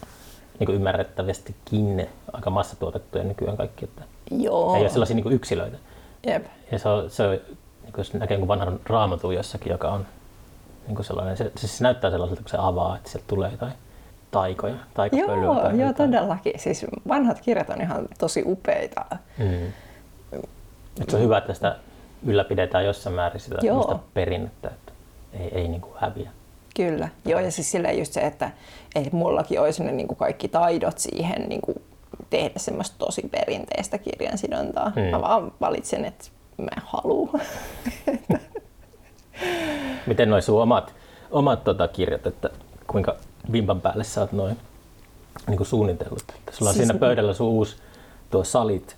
niin 0.59 0.67
kuin 0.67 0.77
ymmärrettävästikin 0.77 1.97
ne 1.97 2.09
aika 2.33 2.51
massatuotettuja 2.51 3.25
nykyään 3.25 3.57
kaikki, 3.57 3.85
että 3.85 4.03
Joo. 4.31 4.75
ei 4.75 4.81
ole 4.81 4.89
sellaisia 4.91 5.17
niin 5.17 5.23
kuin 5.23 5.35
yksilöitä. 5.35 5.77
Jep. 6.27 6.45
Ja 6.73 6.79
se 6.79 6.89
on, 6.89 7.11
se 7.11 7.23
on 7.23 7.31
niin 7.31 7.93
kuin 7.93 7.99
jos 7.99 8.15
näkee 8.15 8.35
jonkun 8.35 8.49
vanhan 8.49 8.81
raamatun 8.87 9.35
jossakin, 9.35 9.71
joka 9.71 9.91
on 9.91 10.07
niin 10.87 10.95
kuin 10.95 11.07
sellainen, 11.07 11.37
se, 11.37 11.53
se, 11.57 11.69
se 11.69 11.85
näyttää 11.85 12.11
sellaiselta, 12.11 12.43
kun 12.43 12.51
se 12.51 12.57
avaa, 12.61 12.97
että 12.97 13.11
sieltä 13.11 13.27
tulee 13.29 13.51
jotain 13.51 13.73
taikoja, 14.31 14.75
taikapölyä. 14.95 15.45
Joo, 15.45 15.55
tai 15.55 15.79
joo, 15.79 15.89
jotain. 15.89 16.11
todellakin. 16.11 16.53
Siis 16.57 16.87
vanhat 17.09 17.41
kirjat 17.41 17.71
on 17.71 17.81
ihan 17.81 18.09
tosi 18.19 18.43
upeita. 18.47 19.05
Mm. 19.39 19.67
Et 21.01 21.11
se 21.11 21.17
on 21.17 21.23
hyvä, 21.23 21.39
että 21.39 21.55
sitä 21.55 21.77
ylläpidetään 22.27 22.85
jossain 22.85 23.17
määrin 23.17 23.41
sitä 23.41 23.57
Joo. 23.63 24.01
perinnettä, 24.15 24.69
että 24.69 24.93
ei, 25.33 25.49
ei 25.55 25.69
niin 25.69 25.81
kuin 25.81 25.95
häviä. 25.97 26.31
Kyllä. 26.77 27.09
Joo, 27.25 27.41
ja 27.41 27.51
siis 27.51 27.71
silleen 27.71 27.99
just 27.99 28.13
se, 28.13 28.21
että, 28.21 28.51
että 28.95 29.17
mullakin 29.17 29.61
olisi 29.61 29.85
ne 29.85 29.93
niin 29.93 30.09
kuin 30.09 30.19
kaikki 30.19 30.49
taidot 30.49 30.99
siihen 30.99 31.49
niin 31.49 31.61
kuin 31.61 31.83
tehdä 32.31 32.59
semmoista 32.59 32.99
tosi 32.99 33.29
perinteistä 33.31 33.99
kirjansidontaa. 33.99 34.93
Mm. 34.97 35.03
Mä 35.03 35.21
vaan 35.21 35.53
valitsen, 35.61 36.05
että 36.05 36.25
mä 36.57 36.83
haluan. 36.85 37.41
Miten 40.07 40.31
noin 40.31 40.43
sun 40.43 40.63
omat, 40.63 40.95
omat 41.31 41.65
tota 41.65 41.89
kirjat, 41.89 42.27
että 42.27 42.51
kuinka 42.87 43.17
vimpan 43.53 43.81
päälle 43.81 44.05
sä 44.05 44.21
oot 44.21 44.33
noin 44.33 44.57
niin 45.47 45.57
kuin 45.57 45.67
suunnitellut? 45.67 46.25
Että 46.35 46.53
sulla 46.53 46.69
on 46.71 46.75
Siis- 46.75 46.87
siinä 46.89 47.01
pöydällä 47.01 47.35
sun 47.35 47.47
uusi 47.49 47.77
tuo 48.31 48.45
Salit 48.45 48.97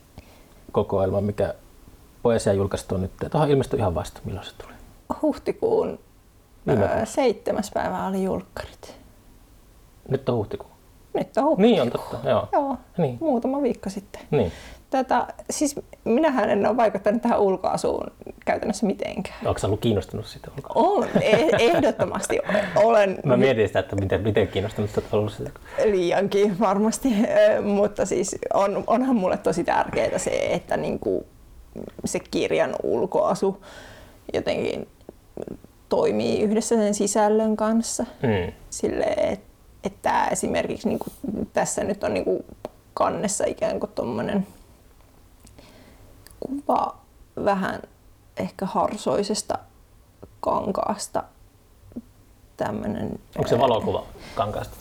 kokoelma, 0.72 1.20
mikä 1.20 1.54
poesia 2.22 2.52
julkaistu 2.52 2.96
nyt. 2.96 3.10
Tuohon 3.30 3.50
ilmestyi 3.50 3.78
ihan 3.78 3.94
vasta, 3.94 4.20
milloin 4.24 4.46
se 4.46 4.52
tuli. 4.62 4.72
Huhtikuun 5.22 5.98
Viime 6.66 6.88
kuussa. 6.88 7.14
seitsemäs 7.14 7.70
päivä 7.74 8.06
oli 8.06 8.22
julkkarit. 8.24 8.94
Nyt 10.08 10.28
on 10.28 10.36
huhtikuu. 10.36 10.68
Nyt 11.14 11.36
on 11.36 11.44
huhtikuu. 11.44 11.62
Niin 11.70 11.82
on 11.82 11.90
totta, 11.90 12.28
joo. 12.28 12.48
Joo, 12.52 12.76
Niin. 12.98 13.18
muutama 13.20 13.62
viikko 13.62 13.90
sitten. 13.90 14.22
Niin. 14.30 14.52
Tätä, 14.90 15.26
siis 15.50 15.74
minähän 16.04 16.50
en 16.50 16.66
ole 16.66 16.76
vaikuttanut 16.76 17.22
tähän 17.22 17.40
ulkoasuun 17.40 18.06
käytännössä 18.44 18.86
mitenkään. 18.86 19.36
Onko 19.46 19.60
ollut 19.64 19.80
kiinnostunut 19.80 20.26
siitä 20.26 20.50
ulkoa? 20.56 20.72
On, 20.74 21.08
e- 21.20 21.56
ehdottomasti 21.58 22.38
olen 22.76 23.18
Mä 23.24 23.36
mietin 23.36 23.66
sitä, 23.66 23.78
että 23.78 23.96
miten, 23.96 24.22
miten 24.22 24.48
kiinnostunut 24.48 24.96
oot 24.96 25.04
ollut 25.14 25.32
siitä. 25.32 25.50
liiankin 25.84 26.58
varmasti, 26.60 27.08
mutta 27.62 28.06
siis 28.06 28.36
on, 28.54 28.84
onhan 28.86 29.16
mulle 29.16 29.36
tosi 29.36 29.64
tärkeää 29.64 30.18
se, 30.18 30.30
että 30.30 30.76
niinku 30.76 31.26
se 32.04 32.20
kirjan 32.30 32.76
ulkoasu 32.82 33.64
jotenkin 34.34 34.88
toimii 35.88 36.42
yhdessä 36.42 36.76
sen 36.76 36.94
sisällön 36.94 37.56
kanssa. 37.56 38.06
Mm. 38.22 38.52
Silleen, 38.70 39.32
että 39.32 39.56
että 39.86 40.26
esimerkiksi 40.26 40.88
niinku, 40.88 41.06
tässä 41.52 41.84
nyt 41.84 42.04
on 42.04 42.14
niinku 42.14 42.44
kannessa 42.94 43.44
ikään 43.44 43.80
kuin 43.80 43.90
tuommoinen 43.94 44.46
kuva 46.46 46.96
vähän 47.44 47.82
ehkä 48.36 48.66
harsoisesta 48.66 49.58
kankaasta. 50.40 51.24
Tämmönen, 52.56 53.18
Onko 53.38 53.48
se 53.48 53.58
valokuva 53.58 54.06
kankaasta? 54.34 54.76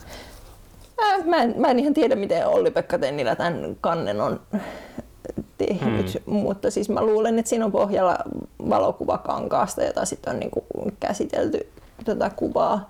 Äh, 1.04 1.25
mä, 1.25 1.38
en, 1.38 1.54
mä 1.58 1.67
en 1.67 1.80
ihan 1.80 1.93
tiedä, 1.93 2.15
miten 2.15 2.47
Olli-Pekka 2.47 2.97
Tennilä 2.99 3.36
tämän 3.36 3.78
kannen 3.82 4.21
on 4.21 4.39
tehnyt, 5.58 6.21
mm. 6.25 6.34
mutta 6.34 6.71
siis 6.71 6.89
mä 6.89 7.01
luulen, 7.01 7.39
että 7.39 7.49
siinä 7.49 7.65
on 7.65 7.71
pohjalla 7.71 8.17
valokuva 8.69 9.17
kankaasta, 9.17 9.84
jota 9.84 10.06
sitten 10.06 10.34
on 10.34 10.39
niinku 10.39 10.65
käsitelty 10.99 11.69
tätä 12.06 12.32
kuvaa. 12.36 12.89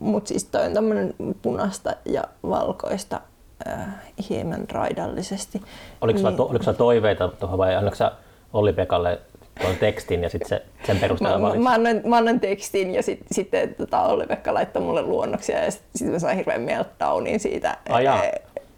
Mutta 0.00 0.28
siis 0.28 0.44
toi 0.44 0.66
on 0.66 0.74
tämmöinen 0.74 1.14
punaista 1.42 1.92
ja 2.04 2.24
valkoista 2.42 3.20
äh, 3.68 3.86
hieman 4.30 4.64
raidallisesti. 4.72 5.62
Oliko 6.00 6.18
sulla, 6.18 6.30
Niin. 6.30 6.36
to, 6.36 6.44
oliko 6.46 6.64
sulla 6.64 6.76
toiveita 6.78 7.28
tuohon 7.28 7.58
vai 7.58 7.74
annoiko 7.74 7.96
sä 7.96 8.12
Olli-Pekalle 8.52 9.18
tuon 9.60 9.76
tekstin 9.76 10.22
ja 10.22 10.30
sitten 10.30 10.48
se, 10.48 10.62
sen 10.86 10.98
perusteella 10.98 11.38
Mä, 11.38 11.42
mä, 11.42 11.48
valitsit? 11.48 11.62
mä, 11.64 11.74
annoin, 11.74 12.02
mä 12.04 12.16
annoin 12.16 12.40
tekstin 12.40 12.94
ja 12.94 13.02
sit, 13.02 13.20
sitten 13.32 13.74
tota, 13.74 14.02
Olli-Pekka 14.02 14.54
laittoi 14.54 14.82
mulle 14.82 15.02
luonnoksia 15.02 15.64
ja 15.64 15.70
sitten 15.70 15.88
sit 15.96 16.10
mä 16.12 16.18
sain 16.18 16.36
hirveän 16.36 16.60
meltdownin 16.60 17.40
siitä, 17.40 17.76
Ai 17.88 18.04
jaa. 18.04 18.24
eh, 18.24 18.32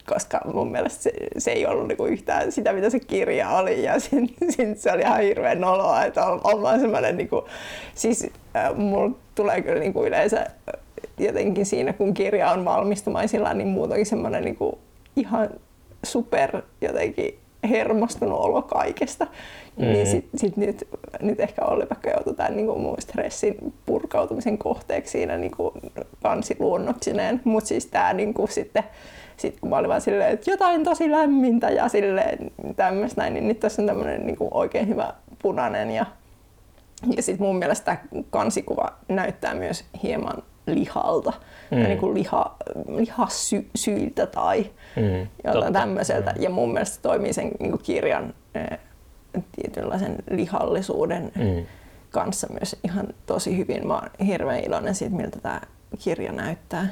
koska 0.07 0.41
mun 0.55 0.71
mielestä 0.73 1.03
se, 1.03 1.11
se 1.39 1.51
ei 1.51 1.67
ollut 1.67 1.89
niinku 1.89 2.07
yhtään 2.07 2.53
sitä, 2.53 2.73
mitä 2.73 2.91
se 2.91 3.01
kirja 3.01 3.51
oli 3.51 3.83
ja 3.85 3.99
sit, 4.01 4.35
sit 4.51 4.79
se 4.81 4.93
oli 4.93 5.03
ihan 5.03 5.21
hirveän 5.21 5.61
noloa, 5.61 6.05
että 6.05 6.25
on, 6.27 6.41
on 6.45 6.63
vaan 6.63 6.81
semmoinen, 6.81 7.17
niinku, 7.17 7.49
siis 7.95 8.27
äh, 8.57 8.75
mulla 8.77 9.17
tulee 9.35 9.63
kyllä 9.63 9.81
niinku 9.81 10.05
yleensä 10.05 10.47
jotenkin 11.19 11.67
siinä, 11.67 11.93
kun 11.93 12.15
kirja 12.15 12.51
on 12.51 12.65
valmistumaisillaan, 12.65 13.59
niin 13.59 13.69
muutenkin 13.69 14.07
semmoinen 14.07 14.45
niinku 14.45 14.79
ihan 15.17 15.51
super 16.03 16.63
jotenkin 16.81 17.39
hermostunut 17.69 18.41
olo 18.41 18.63
kaikesta. 18.63 19.27
Mm. 19.77 19.85
Niin 19.85 20.07
sit, 20.07 20.29
sit 20.37 20.57
nyt, 20.57 20.89
nyt 21.21 21.41
ehkä 21.41 21.65
Olli-Pekka 21.65 22.11
joutui 22.11 22.35
tämän 22.35 22.57
niin 22.57 22.67
mun 22.67 22.97
stressin 23.01 23.75
purkautumisen 23.87 24.59
kohteeksi 24.59 25.13
siinä 25.13 25.37
niin 25.37 25.53
kansiluonnoksineen. 26.23 27.41
Mutta 27.45 27.69
siis 27.69 27.87
tämä 27.87 28.13
niin 28.13 28.35
sitten, 28.49 28.85
sit 29.37 29.61
kun 29.61 29.71
mä 29.71 29.77
olin 29.77 29.89
vaan 29.89 30.01
silleen, 30.01 30.33
että 30.33 30.51
jotain 30.51 30.85
tosi 30.85 31.11
lämmintä 31.11 31.71
ja 31.71 31.89
silleen 31.89 32.51
tämmöistä 32.77 33.21
näin, 33.21 33.35
niin 33.35 33.49
nyt 33.49 33.61
tässä 33.61 33.83
on 33.83 33.87
tämmöinen 33.87 34.27
niin 34.27 34.37
oikein 34.51 34.89
hyvä 34.89 35.15
punainen 35.43 35.91
ja 35.91 36.07
ja 37.17 37.23
sitten 37.23 37.47
mun 37.47 37.57
mielestä 37.57 37.85
tämä 37.85 38.25
kansikuva 38.31 38.93
näyttää 39.09 39.55
myös 39.55 39.85
hieman 40.03 40.43
lihalta, 40.67 41.33
Mm. 41.71 41.77
mm. 41.79 41.83
niin 41.85 41.99
kuin 41.99 42.15
liha, 42.15 42.57
lihassyiltä 42.97 44.27
tai 44.27 44.71
Mm, 44.97 45.27
jotain 45.45 45.55
totta. 45.65 45.73
tämmöiseltä. 45.73 46.35
Ja 46.39 46.51
mun 46.51 46.73
mielestä 46.73 46.95
se 46.97 47.01
toimii 47.03 47.33
sen 47.33 47.51
niin 47.61 47.71
kuin 47.71 47.83
kirjan 47.83 48.35
eh, 48.55 48.79
tietynlaisen 49.57 50.17
lihallisuuden 50.31 51.33
Mm. 51.37 51.67
kanssa 52.11 52.47
myös 52.51 52.77
ihan 52.85 53.07
tosi 53.27 53.57
hyvin. 53.59 53.87
Mä 53.87 53.95
oon 53.95 54.11
hirveän 54.27 54.61
iloinen 54.61 54.95
siitä, 54.95 55.15
miltä 55.17 55.39
tämä 55.41 55.61
kirja 55.99 56.33
näyttää. 56.33 56.89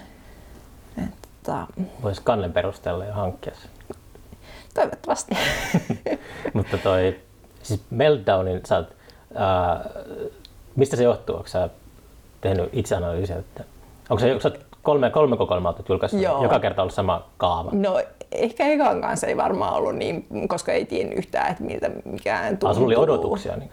Että, 1.04 1.66
Voisi 2.02 2.20
kannen 2.24 2.52
perusteella 2.52 3.04
jo 3.04 3.12
hankkia 3.12 3.54
sen. 3.54 3.70
toivottavasti. 4.74 5.36
Mutta 6.54 6.78
toi, 6.78 7.20
siis 7.62 7.80
Meltdownin, 7.90 8.60
sä 8.66 8.76
oot, 8.76 8.96
ää, 9.34 9.84
mistä 10.76 10.96
se 10.96 11.02
johtuu? 11.04 11.36
Onko 11.36 11.48
sä 11.48 11.68
tehnyt 12.42 12.70
itseanalyysiä? 12.72 13.36
Että, 13.36 13.64
onko 14.10 14.20
se, 14.20 14.40
sä 14.40 14.50
kolme, 14.82 15.10
kolme 15.10 15.36
kokoelmaa 15.36 15.72
olet 15.72 15.88
julkaissut? 15.88 16.20
Joo. 16.20 16.42
Joka 16.42 16.60
kerta 16.60 16.82
ollut 16.82 16.94
sama 16.94 17.28
kaava? 17.36 17.70
No 17.72 18.02
ehkä 18.32 18.66
ekan 18.66 19.00
kanssa 19.00 19.26
ei 19.26 19.36
varmaan 19.36 19.74
ollut 19.74 19.96
niin, 19.96 20.26
koska 20.48 20.72
ei 20.72 20.84
tiennyt 20.84 21.18
yhtään, 21.18 21.50
että 21.50 21.64
miltä 21.64 21.90
mikään 22.04 22.48
tuntuu. 22.48 22.68
Ah, 22.68 22.74
sulla 22.74 22.86
oli 22.86 22.96
odotuksia. 22.96 23.56
Niin. 23.56 23.70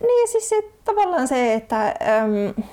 Niin 0.00 0.28
siis 0.28 0.48
se, 0.48 0.62
tavallaan 0.84 1.28
se, 1.28 1.54
että 1.54 1.86
äm, 1.86 2.64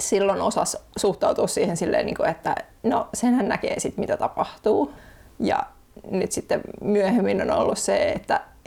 silloin 0.00 0.40
osas 0.40 0.76
suhtautua 0.98 1.46
siihen 1.46 1.76
silleen, 1.76 2.06
niin 2.06 2.16
kuin, 2.16 2.28
että 2.28 2.54
no 2.82 3.08
senhän 3.14 3.48
näkee 3.48 3.80
sitten 3.80 4.02
mitä 4.02 4.16
tapahtuu. 4.16 4.92
Ja 5.40 5.62
nyt 6.10 6.32
sitten 6.32 6.60
myöhemmin 6.80 7.42
on 7.42 7.50
ollut 7.50 7.78
se, 7.78 8.12
että 8.12 8.34
et 8.36 8.57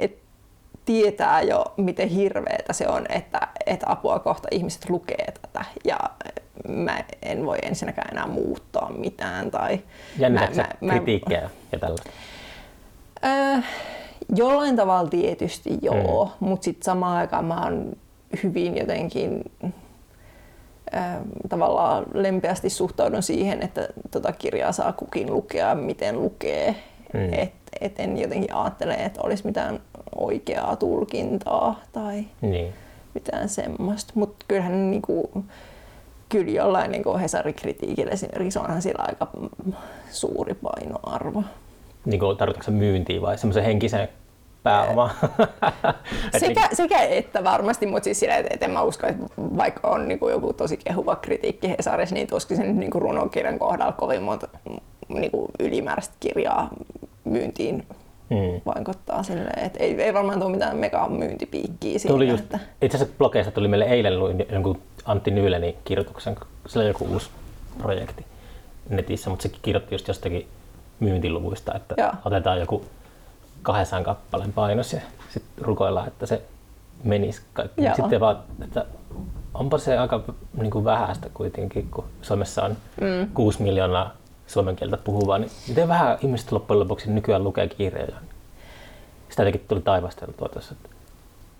tietää 0.85 1.41
jo 1.41 1.73
miten 1.77 2.09
hirveetä 2.09 2.73
se 2.73 2.87
on, 2.87 3.05
että, 3.09 3.47
että 3.65 3.85
apua 3.89 4.19
kohta 4.19 4.47
ihmiset 4.51 4.89
lukee 4.89 5.25
tätä. 5.41 5.65
Ja 5.85 5.99
mä 6.67 6.97
en 7.21 7.45
voi 7.45 7.57
ensinnäkään 7.61 8.11
enää 8.11 8.27
muuttaa 8.27 8.91
mitään. 8.91 9.51
Tai 9.51 9.79
Jännitätkö 10.19 10.55
mä- 10.55 10.63
sä 10.63 10.69
mä- 10.81 10.93
ja 11.71 11.79
tällaista? 11.79 12.09
Äh, 13.25 13.65
jollain 14.35 14.75
tavalla 14.75 15.09
tietysti 15.09 15.77
joo, 15.81 16.25
mm. 16.25 16.47
mutta 16.47 16.65
sitten 16.65 16.83
samaan 16.83 17.17
aikaan 17.17 17.45
mä 17.45 17.63
oon 17.63 17.93
hyvin 18.43 18.77
jotenkin 18.77 19.43
äh, 20.95 21.17
tavallaan 21.49 22.05
lempeästi 22.13 22.69
suhtaudun 22.69 23.23
siihen, 23.23 23.63
että 23.63 23.87
tota 24.11 24.31
kirjaa 24.31 24.71
saa 24.71 24.93
kukin 24.93 25.33
lukea, 25.33 25.75
miten 25.75 26.21
lukee. 26.21 26.75
Mm. 27.13 27.33
Et, 27.33 27.53
et 27.81 27.99
en 27.99 28.17
jotenkin 28.17 28.55
ajattele, 28.55 28.93
että 28.93 29.21
olisi 29.23 29.45
mitään 29.45 29.79
oikeaa 30.15 30.75
tulkintaa 30.75 31.79
tai 31.91 32.25
Niin. 32.41 32.73
mitään 33.13 33.49
semmoista. 33.49 34.13
Mutta 34.15 34.45
kyllähän 34.47 34.91
niinku, 34.91 35.43
kyllä 36.29 36.51
jollain 36.51 36.91
niinku 36.91 37.17
Hesari-kritiikillä 37.17 38.11
esimerkiksi 38.11 38.59
onhan 38.59 38.81
sillä 38.81 39.03
aika 39.07 39.27
suuri 40.11 40.53
painoarvo. 40.53 41.43
Niin 42.05 42.19
kuin, 42.19 42.37
tarkoitatko 42.37 42.65
se 42.65 42.71
myyntiä 42.71 43.21
vai 43.21 43.37
semmoisen 43.37 43.63
henkisen 43.63 44.09
pääoma? 44.63 45.09
Et 46.33 46.39
Sekä, 46.39 46.69
sekä 46.73 46.99
että 47.01 47.43
varmasti, 47.43 47.85
mutta 47.85 48.03
siis 48.03 48.19
sillä, 48.19 48.35
että 48.37 48.65
en 48.65 48.71
mä 48.71 48.81
usko, 48.81 49.07
että 49.07 49.23
vaikka 49.37 49.87
on 49.87 50.07
niinku 50.07 50.29
joku 50.29 50.53
tosi 50.53 50.77
kehuva 50.77 51.15
kritiikki 51.15 51.69
Hesarissa, 51.69 52.15
niin 52.15 52.27
tuskin 52.27 52.57
sen 52.57 52.79
niinku 52.79 52.99
runokirjan 52.99 53.59
kohdalla 53.59 53.91
kovin 53.91 54.21
monta 54.23 54.47
niinku 55.09 55.47
ylimääräistä 55.59 56.13
kirjaa 56.19 56.69
myyntiin 57.23 57.85
Mm. 58.31 58.61
vaikuttaa 58.65 59.23
silleen, 59.23 59.65
että 59.65 59.79
ei, 59.79 60.01
ei 60.01 60.13
varmaan 60.13 60.39
tule 60.39 60.51
mitään 60.51 60.77
mega 60.77 61.09
myyntipiikkiä 61.09 61.99
siinä. 61.99 62.13
Tuli 62.13 62.27
just, 62.27 62.43
että, 62.43 62.59
itse 62.81 62.97
asiassa 62.97 63.15
blogeista 63.17 63.51
tuli 63.51 63.67
meille 63.67 63.85
eilen 63.85 64.19
luin 64.19 64.45
jonkun 64.51 64.81
Antti 65.05 65.31
Nyylenin 65.31 65.75
kirjoituksen, 65.85 66.35
sillä 66.67 66.83
oli 66.83 66.89
joku 66.89 67.05
uusi 67.05 67.29
projekti 67.77 68.25
netissä, 68.89 69.29
mutta 69.29 69.43
sekin 69.43 69.59
kirjoitti 69.61 69.95
just 69.95 70.07
jostakin 70.07 70.47
myyntiluvuista, 70.99 71.73
että 71.75 71.95
Joo. 71.97 72.11
otetaan 72.25 72.59
joku 72.59 72.85
200 73.61 74.03
kappaleen 74.03 74.53
painos 74.53 74.93
ja 74.93 75.01
sitten 75.29 75.65
rukoillaan, 75.65 76.07
että 76.07 76.25
se 76.25 76.41
menisi 77.03 77.41
kaikki. 77.53 77.83
Joo. 77.83 77.95
Sitten 77.95 78.19
vaan, 78.19 78.37
että 78.63 78.85
onpa 79.53 79.77
se 79.77 79.97
aika 79.97 80.23
niin 80.61 80.71
kuin 80.71 80.85
vähäistä 80.85 81.29
kuitenkin, 81.33 81.87
kun 81.91 82.05
Suomessa 82.21 82.63
on 82.63 82.71
mm. 83.01 83.29
6 83.33 83.63
miljoonaa 83.63 84.20
suomen 84.51 84.75
kieltä 84.75 84.97
puhuvaa, 84.97 85.37
niin 85.37 85.51
miten 85.67 85.87
vähän 85.87 86.17
ihmiset 86.21 86.51
loppujen 86.51 86.79
lopuksi 86.79 87.11
nykyään 87.11 87.43
lukee 87.43 87.67
kirjoja. 87.67 88.15
Sitä 89.29 89.41
jotenkin 89.43 89.65
tuli 89.67 89.81
taivasteltua 89.81 90.49
tässä. 90.53 90.75
että- 90.77 90.89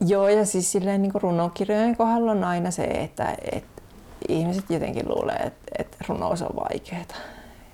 Joo, 0.08 0.28
ja 0.30 0.46
siis 0.46 0.72
silleen 0.72 1.02
niin 1.02 1.12
kuin 1.12 1.22
runokirjojen 1.22 1.96
kohdalla 1.98 2.32
on 2.32 2.44
aina 2.44 2.72
se, 2.72 2.84
että, 2.84 3.38
että 3.52 3.82
ihmiset 4.30 4.66
jotenkin 4.70 5.10
luulee, 5.10 5.36
että, 5.36 5.72
että 5.80 5.98
runous 6.10 6.42
on 6.42 6.56
vaikeaa. 6.56 7.02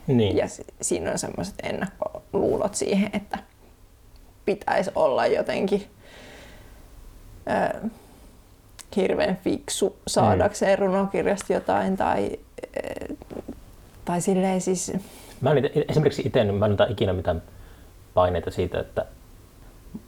Niin. 0.08 0.38
Ja 0.38 0.48
si- 0.48 0.66
siinä 0.82 1.12
on 1.12 1.18
semmoiset 1.20 1.56
ennakkoluulot 1.64 2.76
siihen, 2.76 3.10
että 3.14 3.38
pitäisi 4.46 4.92
olla 4.96 5.28
jotenkin 5.28 5.88
ö, 7.76 7.90
hirveän 8.96 9.38
fiksu 9.44 9.96
saadakseen 10.08 10.80
runokirjasta 10.80 11.54
jotain 11.54 11.98
tai, 11.98 12.32
ö, 12.78 13.16
tai 14.08 14.22
silleen 14.22 14.62
siis, 14.62 14.93
Mä 15.41 15.52
en 15.52 15.58
ite, 15.58 15.86
esimerkiksi 15.89 16.22
itse, 16.26 16.43
mä 16.43 16.65
en 16.65 16.72
ota 16.72 16.86
ikinä 16.89 17.13
mitään 17.13 17.41
paineita 18.13 18.52
siitä, 18.52 18.80
että 18.80 19.06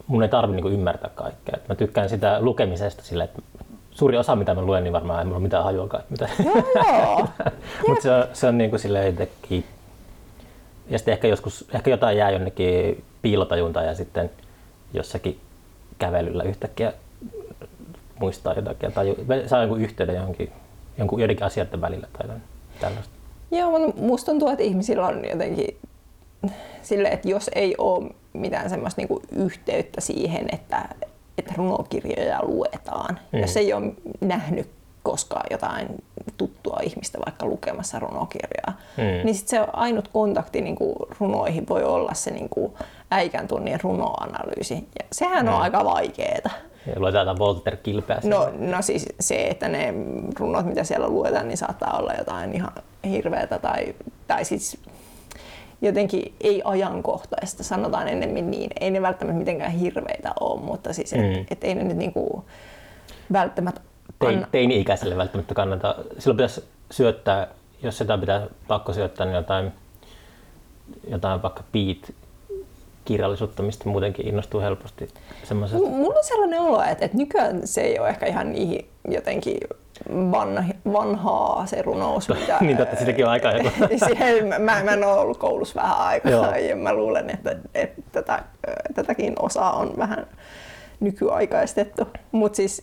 mun 0.06 0.22
ei 0.22 0.28
tarvi 0.28 0.52
niinku 0.52 0.68
ymmärtää 0.68 1.10
kaikkea. 1.14 1.54
Et 1.56 1.68
mä 1.68 1.74
tykkään 1.74 2.08
sitä 2.08 2.38
lukemisesta 2.40 3.02
sillä, 3.02 3.24
että 3.24 3.42
suuri 3.90 4.18
osa 4.18 4.36
mitä 4.36 4.54
mä 4.54 4.62
luen, 4.62 4.84
niin 4.84 4.92
varmaan 4.92 5.18
ei 5.18 5.24
mulla 5.24 5.36
ole 5.36 5.42
mitään 5.42 5.64
hajuakaan. 5.64 6.02
Mitä. 6.10 6.28
joo 6.44 6.54
joo, 6.74 7.28
Mutta 7.88 8.02
se 8.02 8.10
on, 8.10 8.24
se 8.32 8.46
on 8.46 8.58
niinku 8.58 8.78
silleen 8.78 9.06
jotenkin... 9.06 9.64
Ja 10.88 10.98
sitten 10.98 11.12
ehkä 11.12 11.28
joskus, 11.28 11.68
ehkä 11.72 11.90
jotain 11.90 12.16
jää 12.16 12.30
jonnekin 12.30 13.04
piilotajuntaan 13.22 13.86
ja 13.86 13.94
sitten 13.94 14.30
jossakin 14.94 15.40
kävelyllä 15.98 16.42
yhtäkkiä 16.42 16.92
muistaa 18.20 18.54
jotakin 18.54 18.92
tai 18.92 19.16
saa 19.46 19.60
jonkun 19.60 19.80
yhteyden 19.80 20.16
johonkin, 20.16 20.52
jonkun, 20.98 21.20
joidenkin 21.20 21.46
asioiden 21.46 21.80
välillä 21.80 22.06
tai 22.12 22.36
tällaista. 22.80 23.19
Joo, 23.50 23.78
mutta 23.78 24.00
musta 24.02 24.30
tuntuu, 24.30 24.48
että 24.48 24.62
ihmisillä 24.64 25.06
on 25.06 25.24
jotenkin 25.30 25.76
silleen, 26.82 27.14
että 27.14 27.28
jos 27.28 27.50
ei 27.54 27.74
ole 27.78 28.10
mitään 28.32 28.70
semmoista 28.70 29.00
niinku 29.00 29.22
yhteyttä 29.32 30.00
siihen, 30.00 30.46
että, 30.52 30.88
että 31.38 31.54
runokirjoja 31.56 32.40
luetaan, 32.42 33.14
Mm. 33.14 33.36
mm. 33.38 33.40
jos 33.40 33.56
ei 33.56 33.72
ole 33.72 33.92
nähnyt 34.20 34.68
koskaan 35.02 35.46
jotain 35.50 35.88
tuttua 36.36 36.78
ihmistä 36.82 37.18
vaikka 37.26 37.46
lukemassa 37.46 37.98
runokirjaa, 37.98 38.78
Mm. 38.96 39.04
mm. 39.04 39.10
niin 39.24 39.34
sit 39.34 39.48
se 39.48 39.58
ainut 39.72 40.08
kontakti 40.08 40.60
niinku 40.60 40.96
runoihin 41.20 41.68
voi 41.68 41.84
olla 41.84 42.14
se 42.14 42.30
niinku 42.30 42.74
äikän 43.10 43.48
tunnin 43.48 43.80
runoanalyysi. 43.82 44.74
Ja 44.74 45.04
sehän 45.12 45.48
on 45.48 45.54
Mm. 45.54 45.60
aika 45.60 45.84
vaikeeta. 45.84 46.50
Luetaan 46.96 47.26
jotain 47.26 47.38
Walter 47.38 47.76
Kilpeä. 47.76 48.20
No, 48.24 48.52
no 48.58 48.82
siis 48.82 49.08
se, 49.20 49.46
että 49.48 49.68
ne 49.68 49.94
runot, 50.38 50.66
mitä 50.66 50.84
siellä 50.84 51.08
luetaan, 51.08 51.48
niin 51.48 51.58
saattaa 51.58 51.98
olla 51.98 52.12
jotain 52.14 52.52
ihan 52.54 52.72
hirveätä 53.04 53.58
tai, 53.58 53.94
tai 54.28 54.44
siis 54.44 54.78
jotenkin 55.82 56.34
ei 56.40 56.62
ajankohtaista, 56.64 57.62
sanotaan 57.64 58.08
ennemmin 58.08 58.50
niin. 58.50 58.70
Ei 58.80 58.90
ne 58.90 59.02
välttämättä 59.02 59.38
mitenkään 59.38 59.70
hirveitä 59.72 60.32
ole, 60.40 60.60
mutta 60.60 60.92
siis 60.92 61.12
et, 61.12 61.20
Mm. 61.20 61.46
et 61.50 61.64
ei 61.64 61.74
ne 61.74 61.84
nyt 61.84 61.96
niinku 61.96 62.44
välttämättä 63.32 63.80
Tein, 64.18 64.46
teini-ikäiselle 64.52 65.16
välttämättä 65.16 65.54
kannata. 65.54 65.94
Silloin 66.18 66.36
pitäisi 66.36 66.64
syöttää, 66.90 67.46
jos 67.82 68.00
jotain 68.00 68.20
pitää 68.20 68.46
pakko 68.68 68.92
syöttää, 68.92 69.26
niin 69.26 69.36
jotain, 69.36 69.72
jotain 71.08 71.42
vaikka 71.42 71.62
beat 71.72 72.12
kirjallisuutta, 73.04 73.62
mistä 73.62 73.88
muutenkin 73.88 74.28
innostuu 74.28 74.60
helposti. 74.60 75.08
Semmoiset, 75.44 75.78
M- 75.78 75.84
Mulla 75.84 76.18
on 76.18 76.24
sellainen 76.24 76.60
olo, 76.60 76.82
että, 76.82 77.04
että 77.04 77.16
nykyään 77.16 77.60
se 77.66 77.80
ei 77.80 77.98
ole 77.98 78.08
ehkä 78.08 78.26
ihan 78.26 78.52
niin 78.52 78.88
jotenkin 79.08 79.58
vanha, 80.08 80.62
vanhaa 80.92 81.66
se 81.66 81.82
runous, 81.82 82.28
mitä... 82.28 82.58
niin 82.60 82.76
totta, 82.76 82.96
sitäkin 82.96 83.24
on 83.24 83.30
aikaa 83.30 83.52
joku. 83.52 83.70
Siihen, 84.06 84.46
mä, 84.46 84.58
mä 84.58 84.92
en 84.92 85.04
ole 85.04 85.18
ollut 85.18 85.38
koulussa 85.38 85.82
vähän 85.82 85.98
aikaa 85.98 86.30
Joo. 86.30 86.54
ja 86.54 86.76
mä 86.76 86.94
luulen, 86.94 87.30
että, 87.30 87.56
että 87.74 88.02
tätä, 88.12 88.42
tätäkin 88.94 89.32
osaa 89.38 89.72
on 89.72 89.92
vähän 89.96 90.26
nykyaikaistettu. 91.00 92.08
Mutta 92.32 92.56
siis 92.56 92.82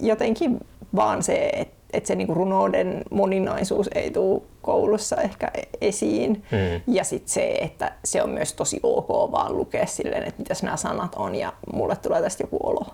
jotenkin 0.00 0.60
vaan 0.96 1.22
se, 1.22 1.50
että, 1.52 1.74
että 1.92 2.06
se 2.06 2.14
niinku 2.14 2.34
runouden 2.34 3.02
moninaisuus 3.10 3.90
ei 3.94 4.10
tule 4.10 4.42
koulussa 4.66 5.16
ehkä 5.16 5.50
esiin. 5.80 6.44
Mm. 6.52 6.94
Ja 6.94 7.04
sitten 7.04 7.28
se, 7.28 7.46
että 7.60 7.92
se 8.04 8.22
on 8.22 8.30
myös 8.30 8.52
tosi 8.52 8.80
ok 8.82 9.08
vaan 9.08 9.56
lukea 9.56 9.86
silleen, 9.86 10.22
että 10.22 10.42
mitäs 10.42 10.62
nämä 10.62 10.76
sanat 10.76 11.14
on 11.14 11.34
ja 11.34 11.52
mulle 11.72 11.96
tulee 11.96 12.22
tästä 12.22 12.42
joku 12.42 12.58
olo. 12.62 12.86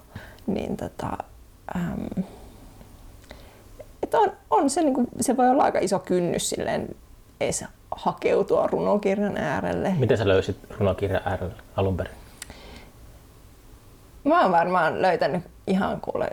Niin 0.47 0.77
tota, 0.77 1.09
äm, 1.77 2.25
että 4.03 4.19
on, 4.19 4.33
on 4.51 4.71
se, 4.71 4.83
niin 4.83 4.95
kuin, 4.95 5.09
se 5.21 5.37
voi 5.37 5.51
olla 5.51 5.63
aika 5.63 5.79
iso 5.79 5.99
kynnys 5.99 6.51
silleen 6.51 6.89
edes 7.41 7.65
hakeutua 7.91 8.67
runokirjan 8.67 9.37
äärelle. 9.37 9.95
Miten 9.99 10.19
sä 10.19 10.29
löysit 10.29 10.57
runokirjan 10.79 11.23
äärellä 11.25 11.55
alun 11.77 11.97
perin? 11.97 12.15
Mä 14.25 14.43
oon 14.43 14.53
varmaan 14.53 15.03
löytänyt 15.03 15.43
ihan 15.67 16.01
kuule 16.01 16.29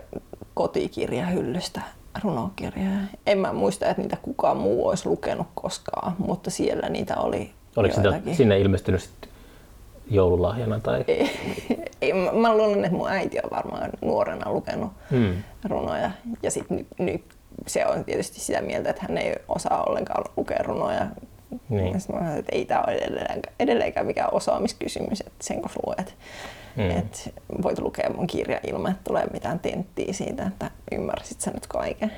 kotikirjahyllystä 0.54 1.80
runokirjoja. 2.24 2.90
En 3.26 3.38
mä 3.38 3.52
muista, 3.52 3.86
että 3.86 4.02
niitä 4.02 4.16
kukaan 4.22 4.56
muu 4.56 4.88
olisi 4.88 5.08
lukenut 5.08 5.46
koskaan, 5.54 6.12
mutta 6.18 6.50
siellä 6.50 6.88
niitä 6.88 7.16
oli 7.16 7.50
Oliko 7.76 7.94
sitä 7.94 8.20
sinne 8.32 8.58
ilmestynyt 8.58 9.00
sit 9.02 9.28
joululahjana? 10.10 10.80
Tai... 10.80 11.04
Ei, 12.02 12.12
mä, 12.12 12.32
mä 12.32 12.56
luulen, 12.56 12.84
että 12.84 12.96
mun 12.96 13.10
äiti 13.10 13.38
on 13.44 13.50
varmaan 13.50 13.90
nuorena 14.02 14.52
lukenut 14.52 14.92
Mm. 15.10 15.42
runoja. 15.64 16.10
Ja 16.42 16.50
sitten 16.50 16.76
nyt, 16.76 16.86
nyt 16.98 17.24
se 17.66 17.86
on 17.86 18.04
tietysti 18.04 18.40
sitä 18.40 18.60
mieltä, 18.62 18.90
että 18.90 19.02
hän 19.08 19.18
ei 19.18 19.34
osaa 19.48 19.84
ollenkaan 19.84 20.24
lukea 20.36 20.62
runoja. 20.62 21.06
Niin. 21.68 21.92
Ja 21.92 22.00
sit 22.00 22.12
mä 22.12 22.18
sanoin, 22.18 22.38
että 22.38 22.52
ei 22.56 22.64
tämä 22.64 22.84
ole 22.86 22.96
edelleenkään, 22.96 23.54
edelleenkään 23.60 24.06
mikään 24.06 24.34
osaamiskysymys, 24.34 25.20
että 25.20 25.32
sen 25.40 25.60
kun 25.62 25.70
luet. 25.86 26.14
Mm. 26.76 26.90
Että 26.90 27.18
voit 27.62 27.78
lukea 27.78 28.10
mun 28.10 28.26
kirja 28.26 28.60
ilman, 28.66 28.90
että 28.90 29.04
tulee 29.04 29.26
mitään 29.32 29.58
tenttiä 29.58 30.12
siitä, 30.12 30.46
että 30.46 30.70
ymmärsit 30.92 31.40
sä 31.40 31.50
nyt 31.50 31.66
kaiken. 31.66 32.12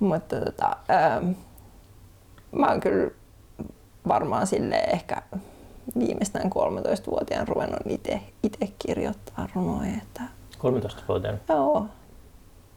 Mutta 0.00 0.40
tota, 0.40 0.76
ähm, 0.90 1.30
mä 2.52 2.66
oon 2.66 2.80
kyllä 2.80 3.10
varmaan 4.08 4.46
sille 4.46 4.76
ehkä 4.76 5.22
viimeistään 5.98 6.50
13-vuotiaan 6.50 7.48
ruvennut 7.48 7.80
itse, 8.42 8.68
kirjoittaa 8.78 9.48
runoja. 9.54 9.92
Että, 10.02 10.22
13-vuotiaana. 10.58 11.38
joo, 11.48 11.86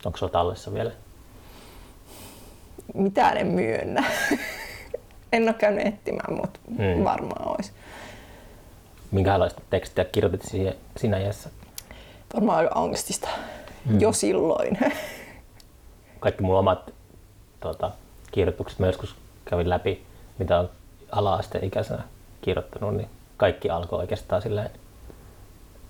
Onko 0.06 0.18
sulla 0.18 0.32
tallessa 0.32 0.74
vielä? 0.74 0.92
mitään 2.94 3.38
en 3.38 3.48
myönnä. 3.48 4.04
en 5.34 5.44
ole 5.44 5.54
käynyt 5.54 5.88
etsimään, 5.88 6.34
mutta 6.34 6.60
mm. 6.70 7.04
varmaan 7.04 7.48
olisi. 7.48 7.72
Minkälaista 9.12 9.62
tekstiä 9.70 10.06
kirjoitit 10.06 10.42
siihen, 10.42 10.76
siinä 10.98 11.18
iässä? 11.18 11.50
Varmaan 12.34 12.58
aika 12.58 12.72
angstista. 12.76 13.30
Mm. 13.86 14.02
Jo 14.02 14.12
silloin. 14.14 14.78
Kaikki 16.20 16.44
mun 16.44 16.60
omat 16.60 16.94
tuota, 17.60 17.92
kirjoitukset, 18.32 18.80
mä 18.80 18.86
joskus 18.86 19.16
kävin 19.46 19.70
läpi, 19.70 20.06
mitä 20.38 20.60
on 20.60 20.70
ala-asteen 21.12 21.64
ikäisenä 21.64 22.04
kirjoittanut, 22.42 22.96
niin 22.96 23.10
kaikki 23.38 23.70
alkoi 23.70 24.00
oikeastaan 24.00 24.42
silleen, 24.42 24.70